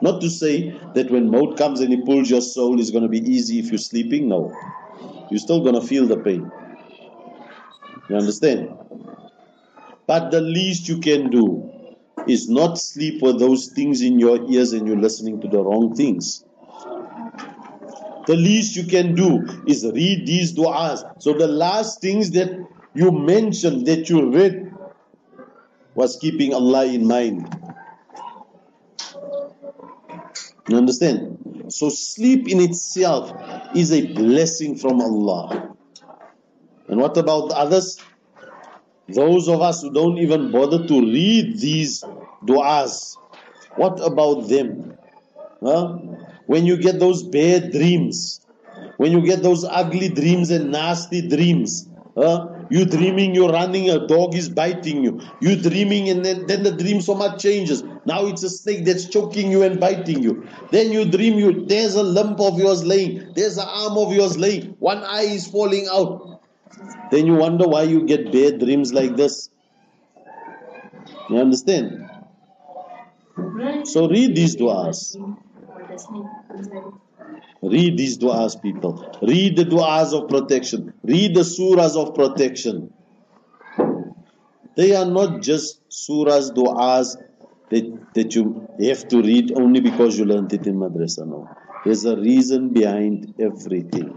Not 0.00 0.20
to 0.20 0.30
say 0.30 0.70
that 0.94 1.10
when 1.10 1.30
Maut 1.30 1.56
comes 1.56 1.80
and 1.80 1.92
he 1.92 2.00
pulls 2.00 2.30
your 2.30 2.40
soul, 2.40 2.80
it's 2.80 2.90
going 2.90 3.02
to 3.02 3.08
be 3.08 3.18
easy 3.18 3.58
if 3.58 3.70
you're 3.70 3.78
sleeping. 3.78 4.28
No. 4.28 4.52
You're 5.30 5.40
still 5.40 5.62
going 5.62 5.74
to 5.74 5.86
feel 5.86 6.06
the 6.06 6.18
pain. 6.18 6.50
You 8.08 8.16
understand? 8.16 8.70
But 10.06 10.30
the 10.30 10.40
least 10.40 10.88
you 10.88 10.98
can 10.98 11.30
do 11.30 11.96
is 12.26 12.48
not 12.48 12.78
sleep 12.78 13.22
with 13.22 13.38
those 13.38 13.68
things 13.68 14.02
in 14.02 14.18
your 14.18 14.50
ears 14.50 14.72
and 14.72 14.86
you're 14.86 14.96
listening 14.96 15.40
to 15.40 15.48
the 15.48 15.62
wrong 15.62 15.94
things. 15.94 16.44
The 18.28 18.36
least 18.36 18.76
you 18.76 18.84
can 18.84 19.14
do 19.14 19.42
is 19.66 19.86
read 19.86 20.26
these 20.26 20.52
du'as. 20.52 21.02
So 21.18 21.32
the 21.32 21.48
last 21.48 22.02
things 22.02 22.32
that 22.32 22.50
you 22.92 23.10
mentioned, 23.10 23.86
that 23.86 24.10
you 24.10 24.30
read, 24.30 24.70
was 25.94 26.18
keeping 26.20 26.52
Allah 26.52 26.84
in 26.84 27.08
mind. 27.08 27.48
You 30.68 30.76
understand? 30.76 31.72
So 31.72 31.88
sleep 31.88 32.48
in 32.48 32.60
itself 32.60 33.32
is 33.74 33.92
a 33.92 34.12
blessing 34.12 34.76
from 34.76 35.00
Allah. 35.00 35.74
And 36.86 37.00
what 37.00 37.16
about 37.16 37.50
others? 37.52 37.98
Those 39.08 39.48
of 39.48 39.62
us 39.62 39.80
who 39.80 39.90
don't 39.90 40.18
even 40.18 40.52
bother 40.52 40.86
to 40.86 41.00
read 41.00 41.58
these 41.60 42.04
du'as, 42.44 43.16
what 43.76 44.04
about 44.04 44.48
them? 44.50 44.98
Huh? 45.62 45.96
When 46.48 46.64
you 46.64 46.78
get 46.78 46.98
those 46.98 47.22
bad 47.22 47.72
dreams, 47.72 48.40
when 48.96 49.12
you 49.12 49.20
get 49.20 49.42
those 49.42 49.64
ugly 49.64 50.08
dreams 50.08 50.50
and 50.50 50.72
nasty 50.72 51.28
dreams, 51.28 51.86
huh? 52.16 52.48
you 52.70 52.86
dreaming 52.86 53.34
you're 53.34 53.52
running, 53.52 53.90
a 53.90 54.06
dog 54.06 54.34
is 54.34 54.48
biting 54.48 55.04
you. 55.04 55.20
You 55.40 55.56
dreaming 55.56 56.08
and 56.08 56.24
then, 56.24 56.46
then 56.46 56.62
the 56.62 56.72
dream 56.72 57.02
so 57.02 57.14
much 57.14 57.42
changes. 57.42 57.84
Now 58.06 58.24
it's 58.24 58.42
a 58.44 58.48
snake 58.48 58.86
that's 58.86 59.04
choking 59.10 59.50
you 59.50 59.62
and 59.62 59.78
biting 59.78 60.22
you. 60.22 60.48
Then 60.70 60.90
you 60.90 61.04
dream 61.04 61.38
you 61.38 61.66
there's 61.66 61.94
a 61.96 62.02
lump 62.02 62.40
of 62.40 62.58
yours 62.58 62.82
laying, 62.82 63.34
there's 63.34 63.58
an 63.58 63.68
arm 63.68 63.98
of 63.98 64.14
yours 64.14 64.38
laying, 64.38 64.74
one 64.78 65.04
eye 65.04 65.28
is 65.28 65.46
falling 65.46 65.86
out. 65.92 66.40
Then 67.10 67.26
you 67.26 67.34
wonder 67.34 67.68
why 67.68 67.82
you 67.82 68.06
get 68.06 68.32
bad 68.32 68.58
dreams 68.58 68.94
like 68.94 69.16
this. 69.16 69.50
You 71.28 71.36
understand? 71.36 72.08
So 73.84 74.08
read 74.08 74.34
these 74.34 74.56
du'as. 74.56 75.14
Read 77.62 77.96
these 77.98 78.18
du'as, 78.18 78.60
people. 78.60 79.04
Read 79.22 79.56
the 79.56 79.64
du'as 79.64 80.12
of 80.12 80.28
protection. 80.28 80.92
Read 81.02 81.34
the 81.34 81.40
surahs 81.40 81.96
of 81.96 82.14
protection. 82.14 82.92
They 84.76 84.94
are 84.94 85.06
not 85.06 85.42
just 85.42 85.80
surahs, 85.90 86.52
du'as 86.54 87.16
that, 87.70 88.14
that 88.14 88.34
you 88.34 88.66
have 88.80 89.08
to 89.08 89.22
read 89.22 89.52
only 89.56 89.80
because 89.80 90.18
you 90.18 90.24
learned 90.24 90.52
it 90.52 90.66
in 90.66 90.76
madrasa. 90.76 91.26
No. 91.26 91.48
There's 91.84 92.04
a 92.04 92.16
reason 92.16 92.70
behind 92.70 93.34
everything. 93.40 94.16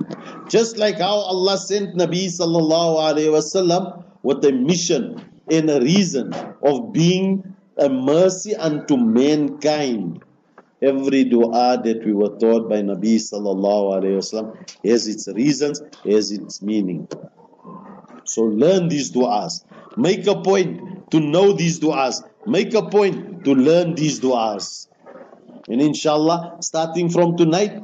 Just 0.49 0.77
like 0.77 0.97
how 0.99 1.15
Allah 1.15 1.57
sent 1.57 1.95
Nabi 1.95 2.25
sallallahu 2.27 2.97
alayhi 2.99 3.31
wasallam 3.31 4.03
with 4.23 4.43
a 4.45 4.51
mission 4.51 5.23
and 5.49 5.69
a 5.69 5.79
reason 5.81 6.33
of 6.63 6.93
being 6.93 7.55
a 7.77 7.89
mercy 7.89 8.55
unto 8.55 8.97
mankind. 8.97 10.23
Every 10.81 11.25
dua 11.25 11.79
that 11.83 12.01
we 12.03 12.11
were 12.11 12.35
taught 12.39 12.67
by 12.67 12.81
Nabi 12.81 13.21
sallallahu 13.21 14.01
alayhi 14.01 14.17
wasallam 14.17 14.57
has 14.83 15.07
its 15.07 15.27
reasons, 15.27 15.81
has 16.03 16.31
its 16.31 16.63
meaning. 16.63 17.07
So 18.25 18.43
learn 18.43 18.89
these 18.89 19.11
du'as. 19.11 19.63
Make 19.95 20.25
a 20.25 20.41
point 20.41 21.11
to 21.11 21.19
know 21.19 21.53
these 21.53 21.79
du'as. 21.79 22.23
Make 22.47 22.73
a 22.73 22.81
point 22.81 23.45
to 23.45 23.53
learn 23.53 23.93
these 23.93 24.19
du'as. 24.19 24.87
And 25.69 25.81
inshallah, 25.81 26.57
starting 26.61 27.09
from 27.09 27.37
tonight, 27.37 27.77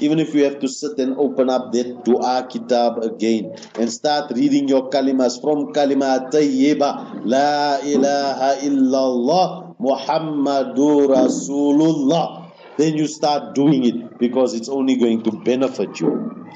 even 0.00 0.18
if 0.18 0.34
you 0.34 0.42
have 0.44 0.58
to 0.58 0.68
sit 0.68 0.98
and 0.98 1.16
open 1.18 1.48
up 1.48 1.70
that 1.70 2.04
dua 2.04 2.48
kitab 2.50 2.98
again 2.98 3.54
and 3.78 3.92
start 3.92 4.32
reading 4.34 4.66
your 4.66 4.90
kalimas 4.90 5.40
from 5.40 5.72
kalima 5.72 6.26
tayyiba, 6.32 7.22
la 7.24 7.78
ilaha 7.86 8.58
illallah, 8.66 9.70
Muhammadur 9.80 11.08
Rasulullah. 11.08 12.39
Then 12.80 12.96
you 12.96 13.06
start 13.08 13.54
doing 13.54 13.84
it 13.84 14.18
because 14.18 14.54
it's 14.54 14.70
only 14.70 14.96
going 14.96 15.22
to 15.24 15.32
benefit 15.32 16.00
you. 16.00 16.46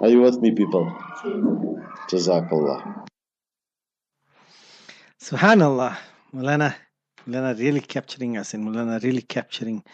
Are 0.00 0.08
you 0.08 0.22
with 0.22 0.40
me, 0.40 0.50
people? 0.52 0.90
Jazakallah. 2.08 3.06
Subhanallah, 5.20 5.98
Mulana, 6.34 6.74
Mulana 7.28 7.58
really 7.58 7.82
capturing 7.82 8.38
us 8.38 8.54
and 8.54 8.66
Mulana 8.66 9.02
really 9.02 9.20
capturing 9.20 9.84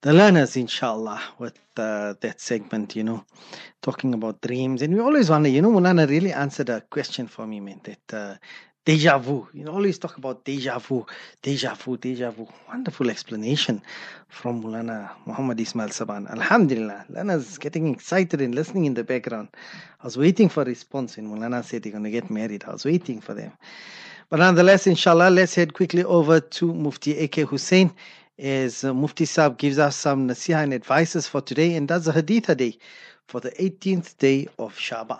the 0.00 0.12
learners, 0.12 0.56
inshallah, 0.56 1.22
with 1.38 1.56
uh, 1.76 2.14
that 2.22 2.40
segment, 2.40 2.96
you 2.96 3.04
know, 3.04 3.24
talking 3.82 4.14
about 4.14 4.40
dreams. 4.40 4.82
And 4.82 4.92
we 4.94 5.00
always 5.00 5.30
wonder, 5.30 5.48
you 5.48 5.62
know, 5.62 5.70
Mulana 5.70 6.08
really 6.08 6.32
answered 6.32 6.70
a 6.70 6.80
question 6.80 7.28
for 7.28 7.46
me, 7.46 7.60
man, 7.60 7.80
that 7.84 8.12
uh, 8.12 8.34
deja 8.84 9.18
vu. 9.18 9.46
You 9.54 9.64
know, 9.64 9.72
always 9.72 9.98
talk 9.98 10.16
about 10.18 10.44
deja 10.44 10.78
vu, 10.78 11.06
deja 11.42 11.74
vu, 11.74 11.96
deja 11.96 12.30
vu. 12.30 12.46
Wonderful 12.68 13.10
explanation 13.10 13.80
from 14.28 14.62
Mulana 14.62 15.10
Muhammad 15.26 15.60
Ismail 15.60 15.88
Saban. 15.88 16.30
Alhamdulillah, 16.30 17.06
Lana's 17.10 17.58
getting 17.58 17.92
excited 17.92 18.40
and 18.40 18.54
listening 18.54 18.84
in 18.84 18.94
the 18.94 19.04
background. 19.04 19.48
I 20.00 20.04
was 20.04 20.16
waiting 20.16 20.48
for 20.48 20.62
a 20.62 20.66
response 20.66 21.16
when 21.16 21.28
Mulana 21.28 21.64
said 21.64 21.82
they're 21.82 21.92
going 21.92 22.04
to 22.04 22.10
get 22.10 22.30
married. 22.30 22.64
I 22.64 22.72
was 22.72 22.84
waiting 22.84 23.20
for 23.20 23.34
them. 23.34 23.52
But 24.30 24.38
nonetheless, 24.38 24.86
inshallah, 24.86 25.30
let's 25.30 25.54
head 25.54 25.74
quickly 25.74 26.04
over 26.04 26.40
to 26.40 26.74
Mufti 26.74 27.16
A.K. 27.18 27.42
Hussein 27.42 27.92
as 28.38 28.82
uh, 28.84 28.92
Mufti 28.92 29.24
Saab 29.24 29.58
gives 29.58 29.78
us 29.78 29.96
some 29.96 30.28
nasiha 30.28 30.62
and 30.62 30.74
advices 30.74 31.28
for 31.28 31.40
today 31.40 31.74
and 31.74 31.86
does 31.86 32.08
a 32.08 32.12
hadith 32.12 32.54
day 32.56 32.76
for 33.28 33.40
the 33.40 33.50
18th 33.52 34.16
day 34.18 34.48
of 34.58 34.76
Shaban. 34.76 35.18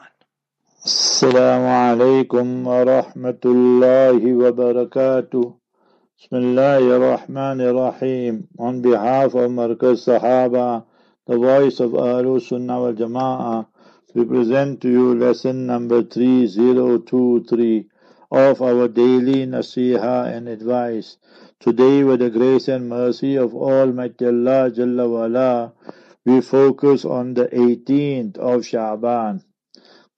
السلام 1.20 1.64
عليكم 1.68 2.68
ورحمة 2.68 3.44
الله 3.46 4.22
وبركاته 4.42 5.46
بسم 6.18 6.34
الله 6.36 6.84
الرحمن 6.98 7.60
الرحيم 7.62 8.48
On 8.58 8.82
behalf 8.82 9.36
of 9.36 9.52
Markaz 9.52 10.08
Sahaba, 10.08 10.86
the 11.28 11.38
voice 11.38 11.82
of 11.82 11.92
Ahlul 11.92 12.42
Sunnah 12.42 12.80
wal 12.80 12.94
Jama'ah, 12.94 13.66
we 14.16 14.24
present 14.24 14.80
to 14.80 14.90
you 14.90 15.14
lesson 15.16 15.66
number 15.66 16.02
3023 16.02 17.86
of 18.32 18.62
our 18.62 18.88
daily 18.88 19.46
nasiha 19.46 20.34
and 20.34 20.48
advice. 20.48 21.18
Today, 21.60 22.06
with 22.06 22.22
the 22.22 22.30
grace 22.30 22.70
and 22.70 22.88
mercy 22.88 23.36
of 23.36 23.54
Almighty 23.54 24.28
Allah 24.28 24.72
Jalla 24.72 25.10
wala, 25.10 25.74
we 26.26 26.40
focus 26.40 27.04
on 27.04 27.34
the 27.34 27.48
18th 27.48 28.38
of 28.38 28.62
Sha'ban. 28.62 29.44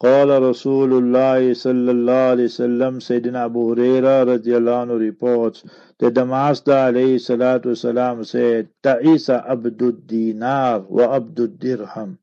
قال 0.02 0.30
رسول 0.42 0.94
الله 0.94 1.54
صلى 1.54 1.92
الله 1.92 2.22
عليه 2.34 2.46
وسلم 2.50 3.00
Sayyidina 3.00 3.46
Abu 3.46 3.76
Huraira 3.76 4.26
radiallahu 4.26 4.82
anhu 4.90 5.00
reports 5.00 5.64
that 6.00 6.16
the 6.16 6.26
Master 6.26 6.72
alayhi 6.90 7.22
salatu 7.22 7.74
wasalam 7.74 8.26
said 8.26 8.70
Ta'isa 8.82 9.46
abdud 9.48 10.08
dinar 10.08 10.82
wa 10.90 11.20
abdud 11.20 11.60
dirham 11.60 12.18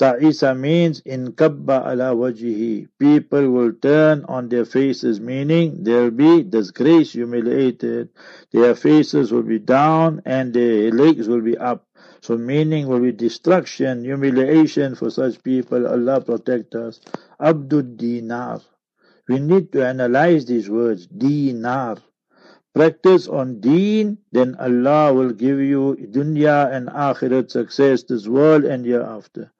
Ta'isa 0.00 0.54
means 0.54 1.00
in 1.04 1.32
kabba 1.32 1.84
ala 1.84 2.14
wajhi. 2.16 2.88
People 2.98 3.50
will 3.50 3.72
turn 3.74 4.24
on 4.28 4.48
their 4.48 4.64
faces, 4.64 5.20
meaning 5.20 5.84
they'll 5.84 6.10
be 6.10 6.42
disgraced, 6.42 7.12
humiliated. 7.12 8.08
Their 8.50 8.74
faces 8.74 9.30
will 9.30 9.42
be 9.42 9.58
down 9.58 10.22
and 10.24 10.54
their 10.54 10.90
legs 10.90 11.28
will 11.28 11.42
be 11.42 11.58
up. 11.58 11.83
So 12.25 12.35
meaning 12.35 12.87
will 12.87 13.01
be 13.01 13.11
destruction, 13.11 14.03
humiliation 14.03 14.95
for 14.95 15.11
such 15.11 15.43
people. 15.43 15.85
Allah 15.85 16.21
protect 16.21 16.73
us. 16.73 16.99
Abdul 17.39 17.83
dinar. 17.97 18.61
We 19.29 19.37
need 19.37 19.71
to 19.73 19.85
analyze 19.85 20.47
these 20.47 20.67
words. 20.67 21.05
Dinar. 21.05 21.97
Practice 22.73 23.27
on 23.27 23.61
deen, 23.61 24.17
then 24.31 24.55
Allah 24.55 25.13
will 25.13 25.33
give 25.33 25.59
you 25.59 25.95
dunya 26.01 26.73
and 26.73 26.89
akhirat 26.89 27.51
success 27.51 28.01
this 28.01 28.27
world 28.27 28.65
and 28.65 28.83
hereafter. 28.87 29.51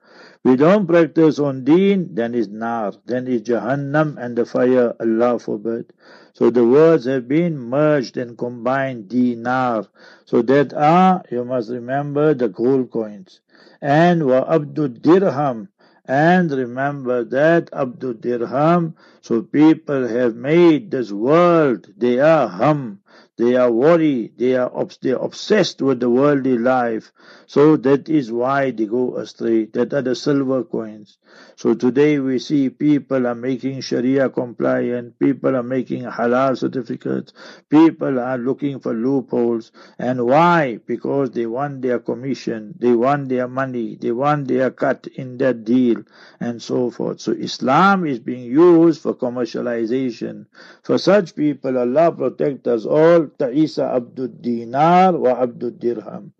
We 0.42 0.56
don't 0.56 0.88
practice 0.88 1.38
on 1.38 1.62
deen, 1.62 2.16
then 2.16 2.34
is 2.34 2.48
nar, 2.48 2.94
then 3.04 3.28
is 3.28 3.42
jahannam 3.42 4.18
and 4.18 4.36
the 4.36 4.44
fire, 4.44 4.92
Allah 4.98 5.38
forbid. 5.38 5.92
So 6.36 6.50
the 6.50 6.66
words 6.66 7.06
have 7.06 7.26
been 7.26 7.56
merged 7.58 8.18
and 8.18 8.36
combined, 8.36 9.08
dinar. 9.08 9.86
So 10.26 10.42
that 10.42 10.74
are, 10.74 11.22
you 11.30 11.46
must 11.46 11.70
remember, 11.70 12.34
the 12.34 12.48
gold 12.48 12.90
coins. 12.90 13.40
And 13.80 14.26
wa 14.26 14.44
abdu 14.46 14.88
dirham, 14.88 15.68
and 16.04 16.50
remember 16.52 17.24
that 17.24 17.70
Abdul 17.72 18.14
Dirham, 18.14 18.94
so 19.22 19.40
people 19.40 20.06
have 20.06 20.36
made 20.36 20.90
this 20.90 21.10
world, 21.10 21.88
they 21.96 22.20
are 22.20 22.46
hum. 22.48 23.00
they 23.38 23.56
are 23.56 23.72
worried, 23.72 24.34
they 24.36 24.56
are 24.56 24.70
obs- 24.74 24.98
they 24.98 25.12
are 25.12 25.24
obsessed 25.24 25.80
with 25.80 26.00
the 26.00 26.10
worldly 26.10 26.58
life. 26.58 27.12
So 27.48 27.76
that 27.76 28.08
is 28.08 28.32
why 28.32 28.72
they 28.72 28.86
go 28.86 29.16
astray. 29.16 29.66
That 29.66 29.94
are 29.94 30.02
the 30.02 30.16
silver 30.16 30.64
coins. 30.64 31.18
So 31.54 31.74
today 31.74 32.18
we 32.18 32.40
see 32.40 32.70
people 32.70 33.26
are 33.26 33.34
making 33.34 33.82
Sharia 33.82 34.28
compliant, 34.30 35.18
people 35.18 35.54
are 35.54 35.62
making 35.62 36.02
halal 36.04 36.58
certificates, 36.58 37.32
people 37.68 38.18
are 38.18 38.36
looking 38.36 38.80
for 38.80 38.92
loopholes. 38.94 39.70
And 39.98 40.26
why? 40.26 40.80
Because 40.86 41.30
they 41.30 41.46
want 41.46 41.82
their 41.82 42.00
commission, 42.00 42.74
they 42.78 42.92
want 42.92 43.28
their 43.28 43.46
money, 43.48 43.96
they 44.00 44.12
want 44.12 44.48
their 44.48 44.70
cut 44.70 45.06
in 45.14 45.38
that 45.38 45.64
deal, 45.64 46.02
and 46.40 46.60
so 46.60 46.90
forth. 46.90 47.20
So 47.20 47.32
Islam 47.32 48.06
is 48.06 48.18
being 48.18 48.50
used 48.50 49.02
for 49.02 49.14
commercialization. 49.14 50.46
For 50.82 50.98
such 50.98 51.36
people, 51.36 51.78
Allah 51.78 52.10
protect 52.12 52.66
us 52.66 52.84
all. 52.86 53.28
Ta'isa 53.38 53.84
Abdul 53.94 54.28
Dinar 54.40 55.16
wa 55.16 55.30
Abdul 55.42 55.70
Dirham. 55.72 56.32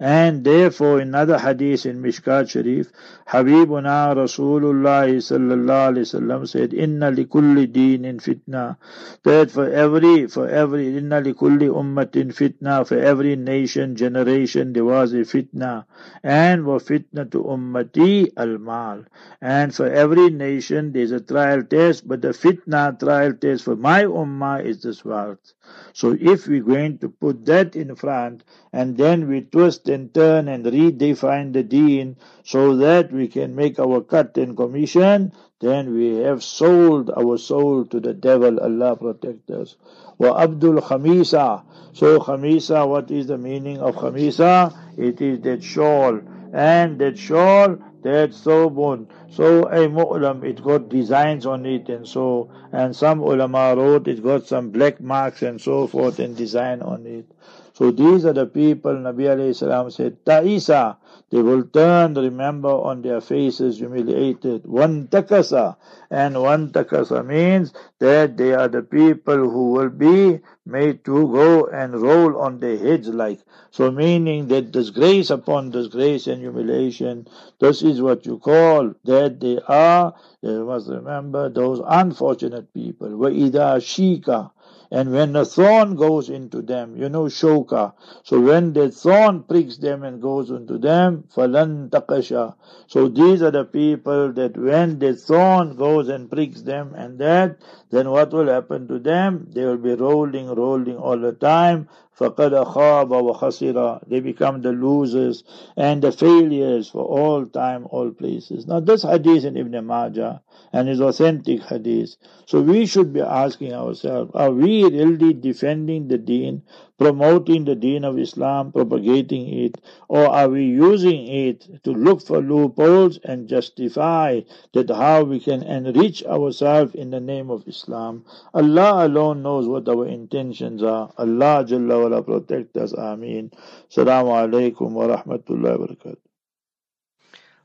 And 0.00 0.44
therefore, 0.44 1.00
in 1.00 1.08
another 1.08 1.38
hadith 1.38 1.86
in 1.86 2.02
Mishkat 2.02 2.50
Sharif, 2.50 2.90
Habibuna 3.28 4.14
Rasulullah 4.14 5.06
sallallahu 5.06 5.94
alaihi 5.94 6.06
wasallam 6.06 6.48
said, 6.48 6.74
"Inna 6.74 7.12
likulli 7.12 7.66
deenin 7.66 8.20
fitna." 8.20 8.76
That 9.22 9.50
for 9.50 9.70
every, 9.70 10.26
for 10.26 10.48
every, 10.48 10.98
inna 10.98 11.22
likulli 11.22 11.68
ummatin 11.68 12.34
fitna. 12.34 12.86
For 12.86 12.98
every 12.98 13.36
nation, 13.36 13.96
generation, 13.96 14.72
there 14.72 14.84
was 14.84 15.12
a 15.12 15.18
fitna, 15.18 15.84
and 16.22 16.66
wa 16.66 16.78
fitna 16.78 17.30
to 17.30 17.44
ummati 17.44 18.32
al 18.36 18.58
mal. 18.58 19.04
And 19.40 19.74
for 19.74 19.86
every 19.86 20.30
nation, 20.30 20.92
there's 20.92 21.12
a 21.12 21.20
trial 21.20 21.62
test, 21.62 22.06
but 22.08 22.20
the 22.22 22.28
fitna 22.28 22.98
trial 22.98 23.34
test 23.34 23.64
for 23.64 23.76
my 23.76 24.04
ummah 24.04 24.64
is 24.64 24.82
this 24.82 25.04
wealth. 25.04 25.54
So 25.92 26.16
if 26.18 26.46
we're 26.46 26.62
going 26.62 26.98
to 26.98 27.08
put 27.08 27.46
that 27.46 27.76
in 27.76 27.94
front, 27.96 28.44
and 28.72 28.96
then 28.96 29.28
we 29.28 29.42
twist 29.42 29.83
and 29.88 30.12
turn 30.14 30.48
and 30.48 30.64
redefine 30.64 31.52
the 31.52 31.62
deen 31.62 32.16
so 32.44 32.76
that 32.76 33.12
we 33.12 33.28
can 33.28 33.54
make 33.54 33.78
our 33.78 34.00
cut 34.00 34.36
and 34.38 34.56
commission, 34.56 35.32
then 35.60 35.94
we 35.94 36.16
have 36.16 36.42
sold 36.42 37.10
our 37.16 37.38
soul 37.38 37.84
to 37.86 38.00
the 38.00 38.12
devil. 38.12 38.60
Allah 38.60 38.96
protect 38.96 39.50
us. 39.50 39.76
Wa 40.18 40.38
Abdul 40.42 40.80
Khamisa. 40.80 41.64
So 41.92 42.18
Khamisa, 42.20 42.86
what 42.88 43.10
is 43.10 43.26
the 43.26 43.38
meaning 43.38 43.78
of 43.78 43.96
Khamisa? 43.96 44.76
It 44.98 45.20
is 45.20 45.40
that 45.40 45.62
shawl. 45.62 46.20
And 46.52 46.98
that 47.00 47.18
shawl, 47.18 47.76
that 48.02 48.30
sobun. 48.30 49.08
So 49.30 49.64
a 49.64 49.88
mu'lam, 49.88 50.44
it 50.44 50.62
got 50.62 50.88
designs 50.88 51.46
on 51.46 51.66
it 51.66 51.88
and 51.88 52.06
so, 52.06 52.50
and 52.70 52.94
some 52.94 53.20
ulama 53.20 53.74
wrote 53.76 54.06
it 54.06 54.22
got 54.22 54.46
some 54.46 54.70
black 54.70 55.00
marks 55.00 55.42
and 55.42 55.60
so 55.60 55.88
forth 55.88 56.20
and 56.20 56.36
design 56.36 56.82
on 56.82 57.06
it. 57.06 57.26
So 57.73 57.91
these 57.91 58.25
are 58.25 58.33
the 58.33 58.45
people 58.45 58.91
Nabi 58.91 59.23
alayhi 59.31 59.55
salam 59.55 59.89
said, 59.89 60.25
Ta'isa, 60.25 60.97
they 61.31 61.41
will 61.41 61.63
turn, 61.63 62.15
remember, 62.15 62.67
on 62.69 63.01
their 63.01 63.21
faces 63.21 63.77
humiliated. 63.77 64.65
One 64.65 65.07
takasa, 65.07 65.77
and 66.09 66.41
one 66.41 66.71
takasa 66.71 67.25
means 67.25 67.71
that 67.99 68.35
they 68.35 68.53
are 68.53 68.67
the 68.67 68.81
people 68.81 69.49
who 69.49 69.71
will 69.71 69.89
be 69.89 70.39
made 70.65 71.05
to 71.05 71.31
go 71.31 71.67
and 71.67 72.01
roll 72.01 72.37
on 72.41 72.59
their 72.59 72.77
heads 72.77 73.07
like. 73.07 73.39
So 73.71 73.91
meaning 73.91 74.47
that 74.49 74.71
disgrace 74.71 75.29
upon 75.29 75.69
disgrace 75.71 76.27
and 76.27 76.41
humiliation, 76.41 77.27
this 77.59 77.81
is 77.81 78.01
what 78.01 78.25
you 78.25 78.39
call 78.39 78.93
that 79.05 79.39
they 79.39 79.59
are, 79.67 80.13
you 80.41 80.65
must 80.65 80.89
remember, 80.89 81.47
those 81.47 81.79
unfortunate 81.87 82.73
people. 82.73 83.09
وَإِذَا 83.09 83.77
shika. 83.79 84.51
And 84.94 85.10
when 85.10 85.32
the 85.32 85.44
thorn 85.44 85.96
goes 85.96 86.30
into 86.30 86.62
them, 86.62 86.96
you 86.96 87.08
know 87.08 87.24
shoka. 87.24 87.94
So 88.22 88.40
when 88.40 88.72
the 88.74 88.92
thorn 88.92 89.42
pricks 89.42 89.78
them 89.78 90.04
and 90.04 90.22
goes 90.22 90.50
into 90.50 90.78
them, 90.78 91.24
falan 91.34 91.90
takasha. 91.90 92.54
So 92.86 93.08
these 93.08 93.42
are 93.42 93.50
the 93.50 93.64
people 93.64 94.32
that 94.34 94.56
when 94.56 95.00
the 95.00 95.16
thorn 95.16 95.74
goes 95.74 96.08
and 96.08 96.30
pricks 96.30 96.62
them 96.62 96.94
and 96.94 97.18
that, 97.18 97.58
then 97.90 98.08
what 98.08 98.32
will 98.32 98.46
happen 98.46 98.86
to 98.86 99.00
them? 99.00 99.48
They 99.50 99.64
will 99.64 99.78
be 99.78 99.94
rolling, 99.94 100.46
rolling 100.54 100.96
all 100.96 101.18
the 101.18 101.32
time. 101.32 101.88
فَقَدْ 102.19 102.51
خَابَ 102.65 103.09
وَخَسِرَ 103.09 104.07
They 104.09 104.19
become 104.19 104.61
the 104.61 104.73
losers 104.73 105.43
and 105.77 106.01
the 106.01 106.11
failures 106.11 106.89
for 106.89 107.05
all 107.05 107.45
time, 107.45 107.87
all 107.91 108.11
places. 108.11 108.67
Now 108.67 108.81
this 108.81 109.03
hadith 109.03 109.45
in 109.45 109.55
Ibn 109.55 109.85
Majah 109.85 110.41
and 110.73 110.89
is 110.89 110.99
authentic 110.99 111.61
hadith. 111.63 112.17
So 112.45 112.61
we 112.61 112.85
should 112.85 113.13
be 113.13 113.21
asking 113.21 113.73
ourselves, 113.73 114.31
are 114.33 114.51
we 114.51 114.83
really 114.83 115.33
defending 115.33 116.09
the 116.09 116.17
deen, 116.17 116.63
promoting 116.98 117.64
the 117.64 117.74
deen 117.74 118.04
of 118.04 118.18
Islam, 118.18 118.72
propagating 118.72 119.48
it, 119.48 119.80
or 120.08 120.26
are 120.26 120.48
we 120.48 120.64
using 120.64 121.26
it 121.26 121.82
to 121.84 121.90
look 121.92 122.22
for 122.22 122.40
loopholes 122.40 123.18
and 123.24 123.48
justify 123.48 124.40
that 124.72 124.90
how 124.90 125.22
we 125.24 125.40
can 125.40 125.62
enrich 125.62 126.24
ourselves 126.24 126.94
in 126.94 127.10
the 127.10 127.20
name 127.20 127.50
of 127.50 127.66
Islam? 127.66 128.24
Allah 128.52 129.06
alone 129.06 129.42
knows 129.42 129.66
what 129.66 129.88
our 129.88 130.06
intentions 130.06 130.82
are. 130.82 131.12
Allah 131.18 131.64
Jalla 131.66 132.02
wala 132.02 132.22
protect 132.22 132.76
us. 132.76 132.92
Ameen. 132.92 133.50
Assalamu 133.90 134.30
alaikum 134.32 134.92
wa 134.92 135.06
rahmatullahi 135.06 135.78
wa 135.78 135.86
barakatuh. 135.86 136.16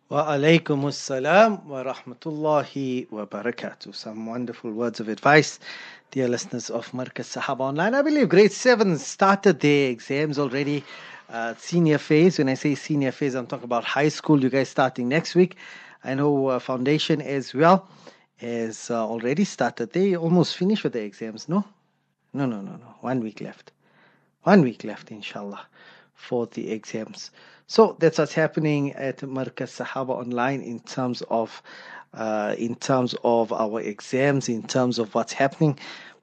Wa 0.10 0.26
alaykum 0.26 0.86
assalam 0.90 1.64
wa 1.66 1.84
rahmatullahi 1.84 3.12
wa 3.12 3.28
barakatuh. 3.28 3.94
Some 3.94 4.26
wonderful 4.26 4.72
words 4.72 5.00
of 5.00 5.08
advice, 5.08 5.60
dear 6.12 6.28
listeners 6.28 6.72
of 6.72 6.92
Markaz 6.92 7.38
Sahaba 7.38 7.62
Online. 7.62 7.94
I 7.94 8.02
believe 8.02 8.30
grade 8.30 8.52
7 8.52 8.98
started 8.98 9.60
their 9.60 9.92
exams 9.92 10.40
already. 10.40 10.84
Uh, 11.30 11.54
senior 11.56 12.00
phase, 12.00 12.40
when 12.40 12.50
I 12.50 12.56
say 12.56 12.74
senior 12.74 13.12
phase, 13.12 13.36
I'm 13.36 13.46
talking 13.46 13.66
about 13.66 13.84
high 13.84 14.10
school. 14.10 14.42
You 14.42 14.50
guys 14.50 14.70
starting 14.70 15.08
next 15.08 15.36
week. 15.36 15.56
I 16.04 16.16
know 16.16 16.48
uh, 16.48 16.58
foundation 16.60 17.22
as 17.22 17.54
well 17.54 17.88
has 18.38 18.90
uh, 18.90 19.06
already 19.08 19.44
started. 19.44 19.94
They 19.94 20.16
almost 20.16 20.56
finished 20.58 20.84
with 20.84 20.94
the 20.94 21.04
exams, 21.04 21.48
no? 21.48 21.64
No, 22.34 22.48
no, 22.48 22.62
no, 22.62 22.72
no. 22.72 22.96
One 23.02 23.20
week 23.20 23.40
left. 23.42 23.72
One 24.44 24.64
week 24.64 24.84
left, 24.84 25.12
inshallah, 25.12 25.68
for 26.16 26.48
the 26.48 26.72
exams. 26.72 27.30
So 27.68 27.96
that's 28.00 28.18
what's 28.18 28.34
happening 28.34 28.94
at 28.94 29.18
Markaz 29.18 29.78
Sahaba 29.80 30.10
Online 30.10 30.62
in 30.62 30.80
terms 30.80 31.22
of 31.30 31.62
uh, 32.14 32.56
in 32.58 32.76
terms 32.76 33.16
of 33.24 33.52
our 33.54 33.80
exams, 33.82 34.50
in 34.50 34.64
terms 34.64 35.00
of 35.00 35.14
what's 35.16 35.34
happening. 35.34 35.78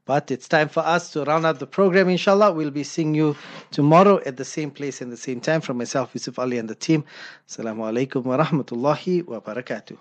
But 0.07 0.30
it's 0.30 0.47
time 0.47 0.68
for 0.68 0.80
us 0.80 1.11
to 1.12 1.24
round 1.24 1.47
up 1.47 1.59
the 1.59 1.66
program, 1.66 2.09
inshallah. 2.09 2.53
We'll 2.53 2.70
be 2.70 2.84
seeing 2.84 3.14
you 3.14 3.37
tomorrow 3.72 4.20
at 4.24 4.37
the 4.37 4.45
same 4.45 4.70
place 4.70 5.01
and 5.01 5.11
the 5.11 5.16
same 5.16 5.41
time 5.41 5.61
from 5.61 5.78
myself, 5.78 6.11
Yusuf 6.14 6.39
Alli, 6.39 6.59
and 6.59 6.70
the 6.70 6.76
team. 6.76 7.05
Assalamu 7.49 7.91
alaikum 7.91 8.22
wa 8.22 8.39
rahmatullahi 8.39 9.26
wa 9.26 9.41
barakatuh. 9.41 9.97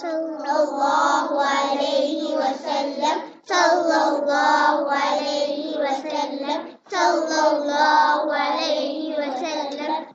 صلى 0.00 0.52
الله 0.62 1.44
عليه 1.44 2.36
وسلم. 2.36 3.16
صلى 3.48 4.08
الله 4.08 4.92
عليه 4.92 5.78
وسلم. 5.78 6.78
صلى 6.90 7.40
الله 7.52 8.34
عليه 8.34 9.14
وسلم. 9.18 10.06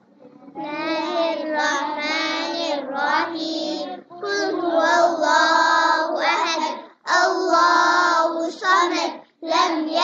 الله 0.55 1.33
الرحمن 1.33 2.55
الرحيم. 2.73 4.03
قل 4.23 4.59
هو 4.59 4.81
الله 4.81 6.25
أحد. 6.25 6.77
الله 7.25 8.49
صمد. 8.49 9.21
لم 9.43 9.87
يلد 9.87 10.00